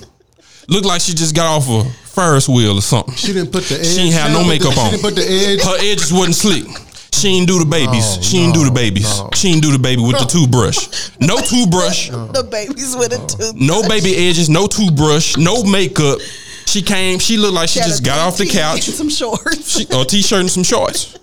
looked 0.69 0.87
like 0.87 1.01
she 1.01 1.13
just 1.13 1.35
got 1.35 1.47
off 1.47 1.69
a 1.69 1.91
Ferris 2.21 2.49
wheel 2.49 2.77
or 2.79 2.83
something. 2.83 3.14
She 3.14 3.33
didn't 3.33 3.51
put 3.53 3.64
the 3.64 3.77
edge. 3.81 3.87
She 3.87 4.01
ain't 4.03 4.14
have 4.14 4.31
no 4.33 4.41
down, 4.41 4.49
makeup 4.49 4.73
she 4.75 4.81
on. 4.81 4.91
didn't 4.91 5.03
put 5.03 5.14
the 5.16 5.25
edge. 5.25 5.62
Her 5.62 5.77
edges 5.81 6.12
wasn't 6.12 6.37
slick. 6.37 6.64
She 7.12 7.29
ain't 7.29 7.49
do 7.49 7.59
the 7.59 7.64
babies. 7.64 8.16
No, 8.16 8.23
she 8.23 8.39
ain't 8.39 8.55
do 8.55 8.64
the 8.64 8.71
babies. 8.71 9.09
no. 9.18 9.31
She 9.35 9.49
ain't 9.49 9.62
do 9.62 9.73
the 9.73 9.79
baby 9.79 10.03
with 10.03 10.18
the 10.18 10.25
toothbrush. 10.27 11.11
No 11.21 11.37
toothbrush. 11.53 12.11
the 12.11 12.47
babies 12.51 12.95
with 12.97 13.12
a 13.12 13.18
tooth. 13.27 13.55
No 13.57 13.83
baby 13.89 14.14
edges. 14.16 14.49
No 14.49 14.66
toothbrush. 14.66 15.37
No 15.37 15.62
makeup. 15.64 16.21
She 16.66 16.83
came. 16.83 17.18
She 17.18 17.37
looked 17.37 17.55
like 17.55 17.68
she 17.68 17.81
Had 17.81 17.87
a 17.87 17.91
just 17.91 18.05
got 18.05 18.18
off 18.21 18.37
the 18.39 18.47
couch. 18.47 18.87
and 18.89 18.97
Some 18.97 19.09
shorts. 19.11 19.71
She, 19.79 19.87
a 19.91 20.05
t-shirt 20.05 20.41
and 20.41 20.51
some 20.51 20.62
shorts. 20.62 21.18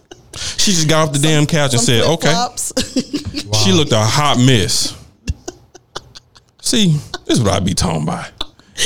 She 0.57 0.71
just 0.71 0.89
got 0.89 1.07
off 1.07 1.13
the 1.13 1.19
damn 1.19 1.45
couch 1.45 1.73
and 1.73 1.81
said, 1.81 2.03
"Okay." 2.03 2.27
flip-flops. 2.33 2.73
She 3.63 3.71
looked 3.71 3.91
a 3.93 3.99
hot 4.03 4.37
mess. 4.37 4.93
See, 6.61 6.91
this 7.25 7.37
is 7.37 7.41
what 7.41 7.53
I 7.53 7.59
be 7.59 7.73
talking 7.73 8.03
about. 8.03 8.29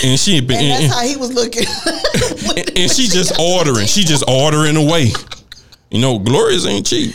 And 0.04 0.20
she 0.20 0.38
ain't 0.38 0.48
been. 0.48 0.58
and 0.58 0.68
and- 0.68 0.84
that's 0.92 0.94
how 0.94 1.06
he 1.06 1.18
was 1.18 1.34
looking. 1.34 1.66
and, 2.58 2.70
and 2.78 2.92
she 2.92 3.08
just 3.08 3.38
ordering. 3.40 3.86
She 3.88 4.04
just 4.04 4.24
ordering 4.28 4.78
away. 4.78 5.12
You 5.90 6.00
know, 6.00 6.18
Gloria's 6.20 6.66
ain't 6.66 6.86
cheap. 6.88 7.14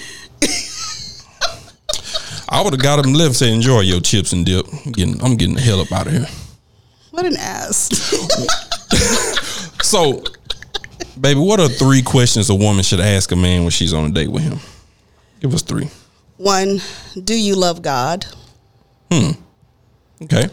I 2.49 2.63
would 2.63 2.73
have 2.75 2.83
got 2.83 3.05
him 3.05 3.13
left 3.13 3.27
and 3.29 3.37
said, 3.37 3.49
"Enjoy 3.49 3.81
your 3.81 4.01
chips 4.01 4.33
and 4.33 4.47
dip." 4.47 4.67
I'm 4.85 4.93
getting, 4.93 5.23
I'm 5.25 5.37
getting 5.37 5.55
the 5.57 5.61
hell 5.61 5.81
up 5.81 5.91
out 5.91 6.07
of 6.07 6.13
here. 6.13 6.27
What 7.11 7.27
an 7.27 7.37
ass. 7.37 7.91
So, 9.83 10.25
baby, 11.21 11.39
what 11.39 11.61
are 11.61 11.69
three 11.69 12.03
questions 12.03 12.51
a 12.51 12.55
woman 12.57 12.83
should 12.83 12.99
ask 12.99 13.31
a 13.31 13.37
man 13.37 13.63
when 13.63 13.71
she's 13.71 13.93
on 13.93 14.11
a 14.11 14.13
date 14.13 14.27
with 14.33 14.43
him? 14.43 14.59
Give 15.39 15.55
us 15.55 15.63
three. 15.63 15.89
One, 16.39 16.81
do 17.23 17.35
you 17.39 17.55
love 17.55 17.83
God? 17.83 18.27
Hmm. 19.13 19.31
Okay. 20.23 20.49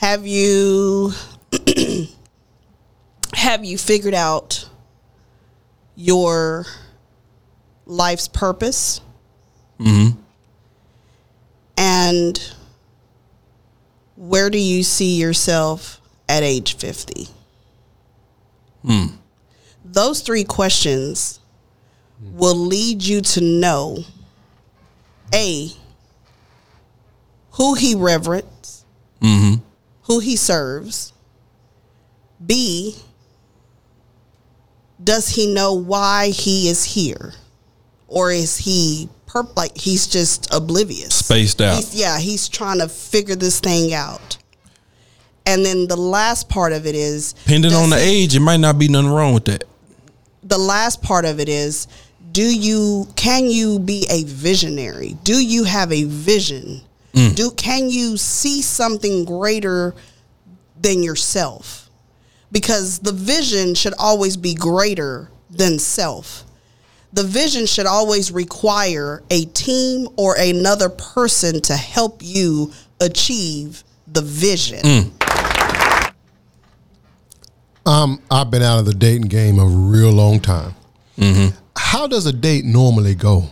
Have 0.00 0.26
you 0.26 1.12
have 3.34 3.66
you 3.66 3.76
figured 3.76 4.14
out 4.14 4.66
your 5.94 6.64
life's 7.84 8.26
purpose? 8.26 9.02
Mm-hmm. 9.78 10.18
And 11.76 12.52
where 14.16 14.48
do 14.48 14.56
you 14.56 14.84
see 14.84 15.16
yourself 15.16 16.00
at 16.30 16.42
age 16.42 16.78
50? 16.78 17.28
Those 19.84 20.22
three 20.22 20.44
questions 20.44 21.40
will 22.22 22.56
lead 22.56 23.02
you 23.02 23.20
to 23.20 23.42
know 23.42 23.98
A, 25.34 25.72
who 27.50 27.74
he 27.74 27.94
reverence, 27.94 28.86
who 30.10 30.18
he 30.18 30.34
serves. 30.34 31.12
B, 32.44 32.96
does 35.02 35.28
he 35.28 35.52
know 35.54 35.72
why 35.72 36.30
he 36.30 36.68
is 36.68 36.82
here? 36.84 37.32
Or 38.08 38.32
is 38.32 38.56
he 38.56 39.08
perp- 39.28 39.56
like 39.56 39.76
he's 39.78 40.08
just 40.08 40.52
oblivious? 40.52 41.14
Spaced 41.14 41.62
out. 41.62 41.76
He's, 41.76 41.94
yeah, 41.94 42.18
he's 42.18 42.48
trying 42.48 42.80
to 42.80 42.88
figure 42.88 43.36
this 43.36 43.60
thing 43.60 43.94
out. 43.94 44.38
And 45.46 45.64
then 45.64 45.86
the 45.86 45.96
last 45.96 46.48
part 46.48 46.72
of 46.72 46.86
it 46.86 46.96
is 46.96 47.34
Depending 47.44 47.72
on 47.72 47.90
the 47.90 47.98
he- 48.00 48.24
age, 48.24 48.34
it 48.34 48.40
might 48.40 48.58
not 48.58 48.80
be 48.80 48.88
nothing 48.88 49.10
wrong 49.10 49.32
with 49.32 49.44
that. 49.44 49.62
the 50.42 50.58
last 50.58 51.02
part 51.02 51.24
of 51.24 51.38
it 51.38 51.48
is 51.48 51.86
do 52.32 52.42
you 52.42 53.06
can 53.14 53.46
you 53.46 53.78
be 53.78 54.06
a 54.10 54.24
visionary 54.24 55.16
do 55.24 55.34
you 55.42 55.64
have 55.64 55.90
a 55.92 56.04
vision 56.04 56.80
do 57.12 57.50
can 57.52 57.90
you 57.90 58.16
see 58.16 58.62
something 58.62 59.24
greater 59.24 59.94
than 60.80 61.02
yourself 61.02 61.90
because 62.52 63.00
the 63.00 63.12
vision 63.12 63.74
should 63.74 63.94
always 63.98 64.36
be 64.36 64.54
greater 64.54 65.30
than 65.50 65.78
self 65.78 66.44
the 67.12 67.24
vision 67.24 67.66
should 67.66 67.86
always 67.86 68.30
require 68.30 69.22
a 69.30 69.44
team 69.46 70.08
or 70.16 70.36
another 70.38 70.88
person 70.88 71.60
to 71.60 71.76
help 71.76 72.22
you 72.22 72.72
achieve 73.00 73.82
the 74.06 74.22
vision 74.22 74.80
Um, 77.86 78.20
I've 78.30 78.50
been 78.50 78.62
out 78.62 78.78
of 78.78 78.84
the 78.84 78.94
dating 78.94 79.28
game 79.28 79.58
a 79.58 79.64
real 79.64 80.12
long 80.12 80.38
time. 80.38 80.74
Mm-hmm. 81.16 81.56
How 81.76 82.06
does 82.06 82.26
a 82.26 82.32
date 82.32 82.64
normally 82.64 83.14
go? 83.14 83.44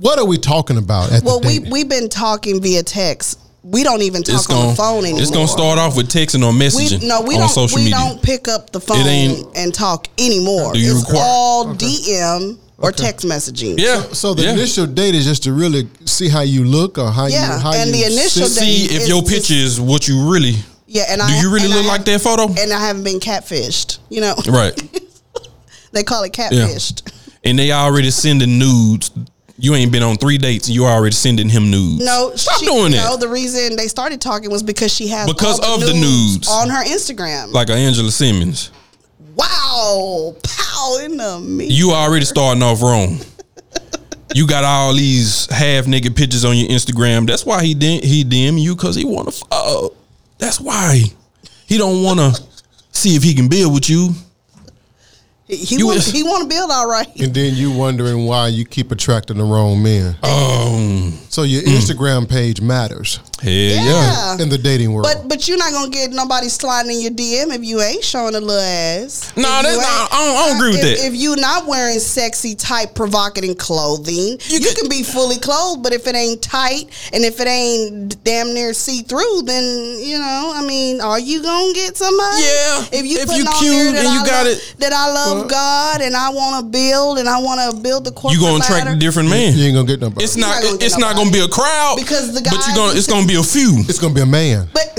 What 0.00 0.18
are 0.18 0.24
we 0.26 0.38
talking 0.38 0.78
about 0.78 1.12
at 1.12 1.22
well 1.22 1.40
the 1.40 1.46
we 1.60 1.70
we've 1.70 1.88
been 1.88 2.08
talking 2.08 2.60
via 2.62 2.82
text 2.82 3.38
we 3.62 3.82
don't 3.84 4.00
even 4.00 4.22
talk 4.22 4.36
It's 4.36 4.50
on 4.50 4.56
gonna 4.56 4.70
the 4.70 4.76
phone 4.76 5.04
anymore 5.04 5.20
it's 5.20 5.30
gonna 5.30 5.46
start 5.46 5.78
off 5.78 5.94
with 5.96 6.08
texting 6.08 6.42
or 6.42 6.52
messaging 6.52 7.00
We, 7.02 7.06
no, 7.06 7.20
we 7.20 7.34
on 7.34 7.40
don't. 7.42 7.48
social 7.50 7.76
we 7.76 7.84
media. 7.84 7.98
don't 7.98 8.22
pick 8.22 8.48
up 8.48 8.70
the 8.70 8.80
phone 8.80 9.06
ain't- 9.06 9.46
and 9.56 9.74
talk 9.74 10.08
anymore. 10.18 10.72
Do 10.72 10.78
you 10.80 10.92
it's 10.92 11.00
require- 11.06 11.22
all 11.22 11.74
DM 11.74 12.56
or 12.78 12.92
text 12.92 13.26
messaging. 13.26 13.78
Yeah. 13.78 14.00
so 14.12 14.32
the 14.32 14.44
yeah. 14.44 14.52
initial 14.54 14.86
date 14.86 15.14
is 15.14 15.26
just 15.26 15.42
to 15.42 15.52
really 15.52 15.86
see 16.06 16.30
how 16.30 16.40
you 16.40 16.64
look 16.64 16.96
or 16.96 17.10
how 17.10 17.26
Yeah, 17.26 17.56
you 17.56 17.60
how 17.60 17.72
and 17.74 17.90
you 17.90 17.96
the 17.96 18.04
initial 18.04 18.46
sit. 18.46 18.62
see 18.62 18.84
if 18.86 19.02
is 19.02 19.08
your 19.08 19.20
just- 19.20 19.32
picture 19.34 19.52
is 19.54 19.78
what 19.78 20.08
you 20.08 20.32
really 20.32 20.54
yeah. 20.86 21.04
And 21.10 21.20
do. 21.20 21.26
I 21.26 21.40
You 21.42 21.52
really 21.52 21.66
and 21.66 21.74
I 21.74 21.76
look 21.76 21.86
like 21.86 22.04
that 22.06 22.20
photo, 22.22 22.44
And 22.58 22.72
I 22.72 22.80
haven't 22.80 23.04
been 23.04 23.20
catfished. 23.20 23.98
You 24.08 24.22
know, 24.22 24.34
right? 24.48 24.72
they 25.92 26.02
call 26.02 26.22
it 26.24 26.32
catfished. 26.32 27.02
And 27.44 27.58
they 27.58 27.70
already 27.72 28.10
sending 28.10 28.58
nudes. 28.58 29.10
You 29.62 29.74
ain't 29.74 29.92
been 29.92 30.02
on 30.02 30.16
three 30.16 30.38
dates, 30.38 30.68
and 30.68 30.74
you 30.74 30.86
already 30.86 31.14
sending 31.14 31.48
him 31.50 31.70
nudes. 31.70 32.02
No, 32.04 32.32
stop 32.34 32.58
she, 32.60 32.66
doing 32.66 32.92
No, 32.92 33.12
that. 33.12 33.20
the 33.20 33.28
reason 33.28 33.76
they 33.76 33.88
started 33.88 34.20
talking 34.20 34.50
was 34.50 34.62
because 34.62 34.92
she 34.92 35.08
has 35.08 35.26
Because 35.30 35.58
of 35.58 35.80
the 35.80 35.92
nudes. 35.92 36.48
on 36.48 36.70
her 36.70 36.82
Instagram. 36.84 37.52
Like 37.52 37.68
Angela 37.68 38.10
Simmons, 38.10 38.70
wow, 39.36 40.34
pow 40.42 40.98
in 41.04 41.16
the 41.18 41.38
me. 41.40 41.66
you 41.66 41.90
already 41.92 42.24
starting 42.24 42.62
off 42.62 42.82
wrong. 42.82 43.18
You 44.32 44.46
got 44.46 44.62
all 44.62 44.94
these 44.94 45.50
half 45.50 45.88
naked 45.88 46.14
pictures 46.14 46.44
on 46.44 46.56
your 46.56 46.68
Instagram. 46.68 47.26
That's 47.26 47.44
why 47.44 47.64
he 47.64 47.74
didn't 47.74 48.04
he 48.04 48.22
DM 48.24 48.60
you 48.60 48.76
because 48.76 48.94
he 48.94 49.04
want 49.04 49.26
to 49.26 49.32
fuck. 49.32 49.92
That's 50.38 50.60
why 50.60 51.02
he 51.66 51.76
don't 51.78 52.04
want 52.04 52.20
to 52.20 52.40
see 52.92 53.16
if 53.16 53.24
he 53.24 53.34
can 53.34 53.48
build 53.48 53.74
with 53.74 53.90
you. 53.90 54.10
He 55.50 55.56
he 55.56 55.76
you 55.76 55.86
want, 55.86 56.02
he 56.02 56.22
want 56.22 56.42
to 56.42 56.48
build 56.48 56.70
all 56.70 56.88
right. 56.88 57.08
and 57.20 57.34
then 57.34 57.54
you 57.54 57.70
wondering 57.72 58.24
why 58.26 58.48
you 58.48 58.64
keep 58.64 58.90
attracting 58.92 59.36
the 59.38 59.44
wrong 59.44 59.82
men. 59.82 60.16
Um, 60.22 61.12
So 61.28 61.42
your 61.42 61.62
Instagram 61.62 62.28
page 62.28 62.60
matters 62.60 63.20
Hell 63.40 63.52
yeah. 63.52 64.36
Yeah. 64.36 64.42
in 64.42 64.48
the 64.48 64.58
dating 64.58 64.92
world. 64.92 65.06
But 65.10 65.28
but 65.28 65.48
you're 65.48 65.56
not 65.58 65.72
gonna 65.72 65.90
get 65.90 66.10
nobody 66.12 66.48
sliding 66.48 66.92
in 66.92 67.00
your 67.00 67.10
DM 67.12 67.54
if 67.54 67.64
you 67.64 67.80
ain't 67.80 68.04
showing 68.04 68.34
a 68.34 68.40
little 68.40 68.60
ass. 68.60 69.32
No, 69.36 69.42
If 69.48 69.62
that's 69.64 69.74
you 69.76 69.80
not- 69.80 70.02
ain't- 70.02 70.12
I 70.12 70.26
don't- 70.26 70.36
I 70.36 70.46
don't 70.48 70.56
agree 70.56 70.70
with 70.70 70.84
if, 70.84 70.98
that. 70.98 71.06
If 71.06 71.14
you're 71.14 71.36
not 71.36 71.66
wearing 71.66 71.98
sexy, 72.00 72.54
tight, 72.54 72.94
provocative 72.94 73.56
clothing, 73.58 74.38
you, 74.48 74.60
can 74.60 74.88
be 74.88 75.02
fully 75.02 75.38
clothed. 75.38 75.82
But 75.82 75.92
if 75.92 76.06
it 76.06 76.14
ain't 76.14 76.42
tight 76.42 76.88
and 77.12 77.24
if 77.24 77.40
it 77.40 77.48
ain't 77.48 78.22
damn 78.24 78.52
near 78.54 78.72
see 78.74 79.02
through, 79.02 79.42
then 79.42 79.98
you 80.00 80.18
know, 80.18 80.52
I 80.54 80.62
mean, 80.66 81.00
are 81.00 81.18
you 81.18 81.42
gonna 81.42 81.72
get 81.72 81.96
somebody? 81.96 82.42
Yeah. 82.42 82.84
If 82.92 83.06
you 83.06 83.18
If 83.18 83.28
you 83.36 83.44
on 83.46 83.58
cute 83.58 83.72
there 83.94 84.04
and 84.04 84.14
you 84.14 84.20
I 84.20 84.26
got 84.26 84.44
love, 84.46 84.52
it- 84.54 84.74
that 84.78 84.92
I 84.92 85.10
love 85.12 85.38
Well- 85.38 85.46
God 85.48 86.00
and 86.02 86.14
I 86.16 86.28
want 86.30 86.56
to 86.58 86.62
build 86.70 87.18
and 87.18 87.28
I 87.28 87.38
want 87.38 87.60
to 87.70 87.76
build 87.80 88.04
the 88.04 88.12
corporate 88.12 88.40
You 88.40 88.46
gonna 88.46 88.56
attract 88.62 88.84
ladder. 88.86 88.96
a 88.96 89.00
different 89.00 89.28
man. 89.30 89.56
you 89.56 89.64
ain't 89.64 89.74
gonna 89.74 89.86
get 89.86 90.00
nobody. 90.00 90.24
It's 90.24 90.36
not. 90.36 90.48
not 90.56 90.62
gonna 90.62 90.76
get 90.78 90.86
It's 90.86 90.98
not 90.98 91.16
gonna 91.16 91.30
be 91.30 91.40
a 91.40 91.48
crowd 91.48 91.96
Because 91.98 92.32
the 92.34 92.40
but 92.42 92.52
guys 92.52 92.68
you 92.68 92.74
gonna. 92.74 92.98
It's 92.98 93.06
gonna 93.06 93.26
be 93.26 93.29
a 93.36 93.42
few. 93.42 93.84
It's 93.88 93.98
gonna 93.98 94.14
be 94.14 94.20
a 94.22 94.26
man. 94.26 94.68
But 94.72 94.92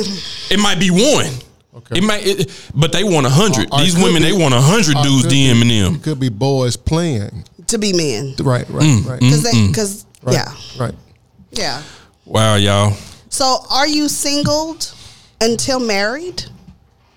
It 0.50 0.60
might 0.60 0.80
be 0.80 0.90
one. 0.92 1.32
Okay. 1.74 2.00
It 2.00 2.04
might. 2.04 2.26
It, 2.26 2.52
but 2.76 2.92
they 2.92 3.04
want 3.04 3.26
a 3.26 3.30
hundred. 3.30 3.70
Or- 3.72 3.80
or 3.80 3.84
These 3.84 3.96
women, 3.98 4.22
be- 4.22 4.30
they 4.32 4.34
want 4.34 4.54
a 4.54 4.62
hundred 4.62 4.98
or 4.98 5.04
dudes 5.04 5.24
could 5.24 5.30
be- 5.32 5.48
DMing 5.48 5.84
them. 5.84 6.00
could 6.00 6.20
be 6.20 6.30
boys 6.30 6.76
playing. 6.76 7.44
to 7.68 7.78
be 7.78 7.94
men, 7.94 8.36
Right, 8.40 8.70
right, 8.70 8.84
Mm, 8.84 9.06
right. 9.08 9.20
Mm, 9.22 9.30
because 9.30 9.44
they 9.44 9.52
mm. 9.54 9.68
because 9.70 10.06
right, 10.24 10.34
yeah 10.36 10.52
Right. 10.78 10.94
yeah. 11.52 11.82
Wow, 12.26 12.56
y'all. 12.56 12.94
So, 13.30 13.64
are 13.70 13.88
you 13.88 14.10
singled 14.10 14.92
until 15.40 15.80
married? 15.80 16.44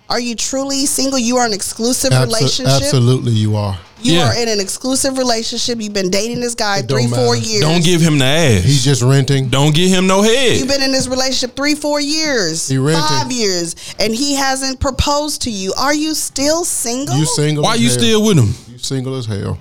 Are 0.09 0.21
you 0.21 0.37
truly 0.37 0.87
single? 0.87 1.19
You 1.19 1.39
are 1.39 1.47
in 1.47 1.51
an 1.53 1.55
exclusive 1.57 2.13
Abso- 2.13 2.27
relationship. 2.27 2.67
Absolutely, 2.83 3.33
you 3.33 3.57
are. 3.57 3.77
You 4.05 4.13
Yeah. 4.15 4.29
are 4.29 4.35
in 4.37 4.49
an 4.49 4.61
exclusive 4.61 5.17
relationship. 5.17 5.81
You've 5.81 5.95
been 5.95 6.11
dating 6.11 6.41
this 6.41 6.55
guy 6.55 6.79
It 6.79 6.89
three, 6.89 7.07
four 7.07 7.35
years. 7.37 7.63
Don't 7.63 7.83
give 7.83 8.03
him 8.03 8.19
the 8.19 8.27
ass. 8.27 8.63
He's 8.65 8.85
just 8.85 9.01
renting. 9.01 9.49
Don't 9.49 9.75
give 9.75 9.89
him 9.91 10.07
no 10.07 10.21
head. 10.21 10.59
You've 10.59 10.69
been 10.69 10.83
in 10.83 10.93
this 10.93 11.07
relationship 11.09 11.57
three, 11.57 11.75
four 11.75 12.01
years, 12.01 12.69
He 12.69 12.77
renting. 12.77 13.03
five 13.03 13.33
years, 13.33 13.75
and 13.99 14.15
he 14.15 14.35
hasn't 14.35 14.79
proposed 14.79 15.41
to 15.43 15.51
you. 15.51 15.73
Are 15.79 15.95
you 15.95 16.15
still 16.15 16.65
single? 16.67 17.17
You 17.17 17.25
single? 17.25 17.65
Why 17.65 17.75
as 17.77 17.81
you 17.81 17.89
hell. 17.89 17.99
still 17.99 18.23
with 18.25 18.37
him? 18.39 18.55
You 18.71 18.79
single 18.79 19.17
as 19.17 19.25
hell. 19.25 19.59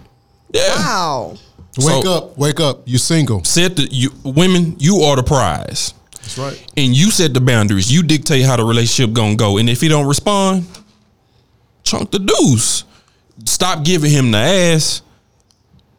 Yeah. 0.54 0.76
Wow. 0.76 1.38
Wake 1.78 2.04
So- 2.04 2.14
up, 2.14 2.38
wake 2.38 2.60
up. 2.60 2.82
You 2.86 2.98
single. 2.98 3.44
Set 3.46 3.78
the 3.78 3.88
you 3.90 4.12
women. 4.24 4.76
You 4.78 5.04
are 5.04 5.16
the 5.16 5.24
prize, 5.24 5.94
That's 6.22 6.38
right. 6.38 6.60
and 6.78 6.94
you 6.96 7.10
set 7.12 7.34
the 7.34 7.40
boundaries. 7.42 7.90
You 7.92 8.04
dictate 8.04 8.44
how 8.46 8.58
the 8.58 8.64
relationship 8.66 9.14
gonna 9.14 9.36
go. 9.36 9.58
And 9.58 9.70
if 9.70 9.80
he 9.82 9.88
don't 9.88 10.06
respond, 10.06 10.66
chunk 11.84 12.12
the 12.12 12.20
deuce. 12.20 12.84
Stop 13.46 13.84
giving 13.84 14.12
him 14.12 14.32
the 14.32 14.38
ass. 14.38 15.02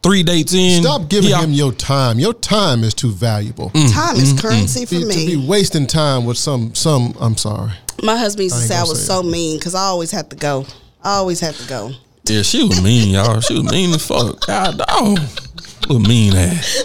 Three 0.03 0.21
dates 0.23 0.53
in. 0.53 0.83
Stop 0.83 1.09
giving 1.09 1.31
he 1.31 1.35
him 1.35 1.51
your 1.51 1.71
time. 1.71 2.19
Your 2.19 2.33
time 2.33 2.83
is 2.83 2.93
too 2.93 3.11
valuable. 3.11 3.71
Mm. 3.71 3.91
Time 3.91 4.15
is 4.17 4.39
currency 4.39 4.85
for 4.85 4.95
To, 4.95 4.99
to 5.01 5.07
be 5.07 5.35
me. 5.37 5.47
wasting 5.47 5.87
time 5.87 6.25
with 6.25 6.37
some 6.37 6.75
some. 6.75 7.15
I'm 7.19 7.35
sorry. 7.37 7.71
My 8.03 8.15
husband 8.15 8.43
used 8.43 8.55
I 8.55 8.59
to 8.59 8.63
ain't 8.63 8.69
say 8.71 8.75
I 8.75 8.79
gonna 8.81 8.89
was 8.89 8.99
say 9.01 9.07
so 9.07 9.19
it. 9.21 9.25
mean 9.25 9.57
because 9.57 9.73
I 9.73 9.81
always 9.81 10.11
had 10.11 10.29
to 10.29 10.35
go. 10.35 10.65
I 11.03 11.15
always 11.15 11.39
had 11.39 11.55
to 11.55 11.67
go. 11.67 11.91
Yeah, 12.25 12.41
she 12.43 12.63
was 12.67 12.81
mean, 12.83 13.09
y'all. 13.13 13.39
She 13.41 13.53
was 13.55 13.63
mean 13.71 13.93
as 13.95 14.05
fuck. 14.05 14.45
God 14.45 14.77
dog. 14.77 15.19
Little 15.81 15.99
mean 15.99 16.35
ass. 16.35 16.83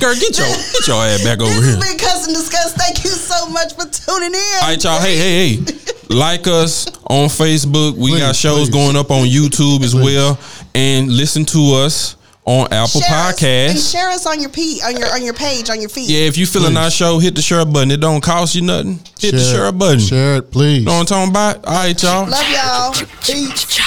Girl, 0.00 0.14
get 0.14 0.36
your 0.36 0.46
get 0.46 0.86
your 0.86 1.02
ass 1.02 1.24
back 1.24 1.40
over 1.40 1.50
this 1.50 1.64
here. 1.64 1.76
has 1.76 1.88
been 1.88 1.98
Cousin 1.98 2.34
Discuss. 2.34 2.74
Thank 2.74 3.02
you 3.04 3.10
so 3.10 3.48
much 3.48 3.74
for 3.74 3.86
tuning 3.86 4.34
in. 4.34 4.54
All 4.60 4.68
right, 4.68 4.82
y'all. 4.82 5.00
Hey, 5.00 5.16
hey, 5.16 5.54
hey. 5.56 5.64
Like 6.10 6.46
us 6.46 6.86
on 7.08 7.28
Facebook. 7.28 7.96
We 7.96 8.18
got 8.18 8.36
shows 8.36 8.68
please. 8.68 8.74
going 8.74 8.96
up 8.96 9.10
on 9.10 9.26
YouTube 9.26 9.82
as 9.82 9.92
Please. 9.94 10.04
well. 10.04 10.38
And 10.74 11.10
listen 11.10 11.44
to 11.46 11.74
us 11.84 12.16
on 12.44 12.66
Apple 12.72 13.00
Share 13.00 13.10
us- 13.28 13.42
and 13.42 13.78
share 13.78 14.10
us 14.10 14.26
on 14.26 14.40
your 14.40 14.50
p 14.50 14.80
on 14.84 14.96
your 14.96 15.10
on 15.14 15.22
your 15.24 15.32
page 15.34 15.70
on 15.70 15.80
your 15.80 15.88
feed. 15.88 16.10
Yeah, 16.10 16.26
if 16.26 16.36
you 16.36 16.44
feeling 16.44 16.72
Please. 16.72 16.78
our 16.78 16.90
show, 16.90 17.18
hit 17.20 17.34
the 17.36 17.40
share 17.42 17.64
button. 17.64 17.90
It 17.92 18.00
don't 18.00 18.20
cost 18.20 18.54
you 18.54 18.62
nothing. 18.62 18.98
Hit 19.18 19.32
the 19.32 19.38
Share 19.38 19.54
share 19.54 19.66
it. 19.68 19.78
button. 19.78 20.00
Share 20.00 20.36
it, 20.36 20.50
please. 20.50 20.84
Know 20.84 20.92
what 20.92 21.00
I'm 21.00 21.06
talking 21.06 21.30
about? 21.30 21.64
All 21.64 21.72
right, 21.74 22.02
y'all. 22.02 22.28
Love 22.28 22.50
y'all. 22.50 23.06
Peace. 23.22 23.78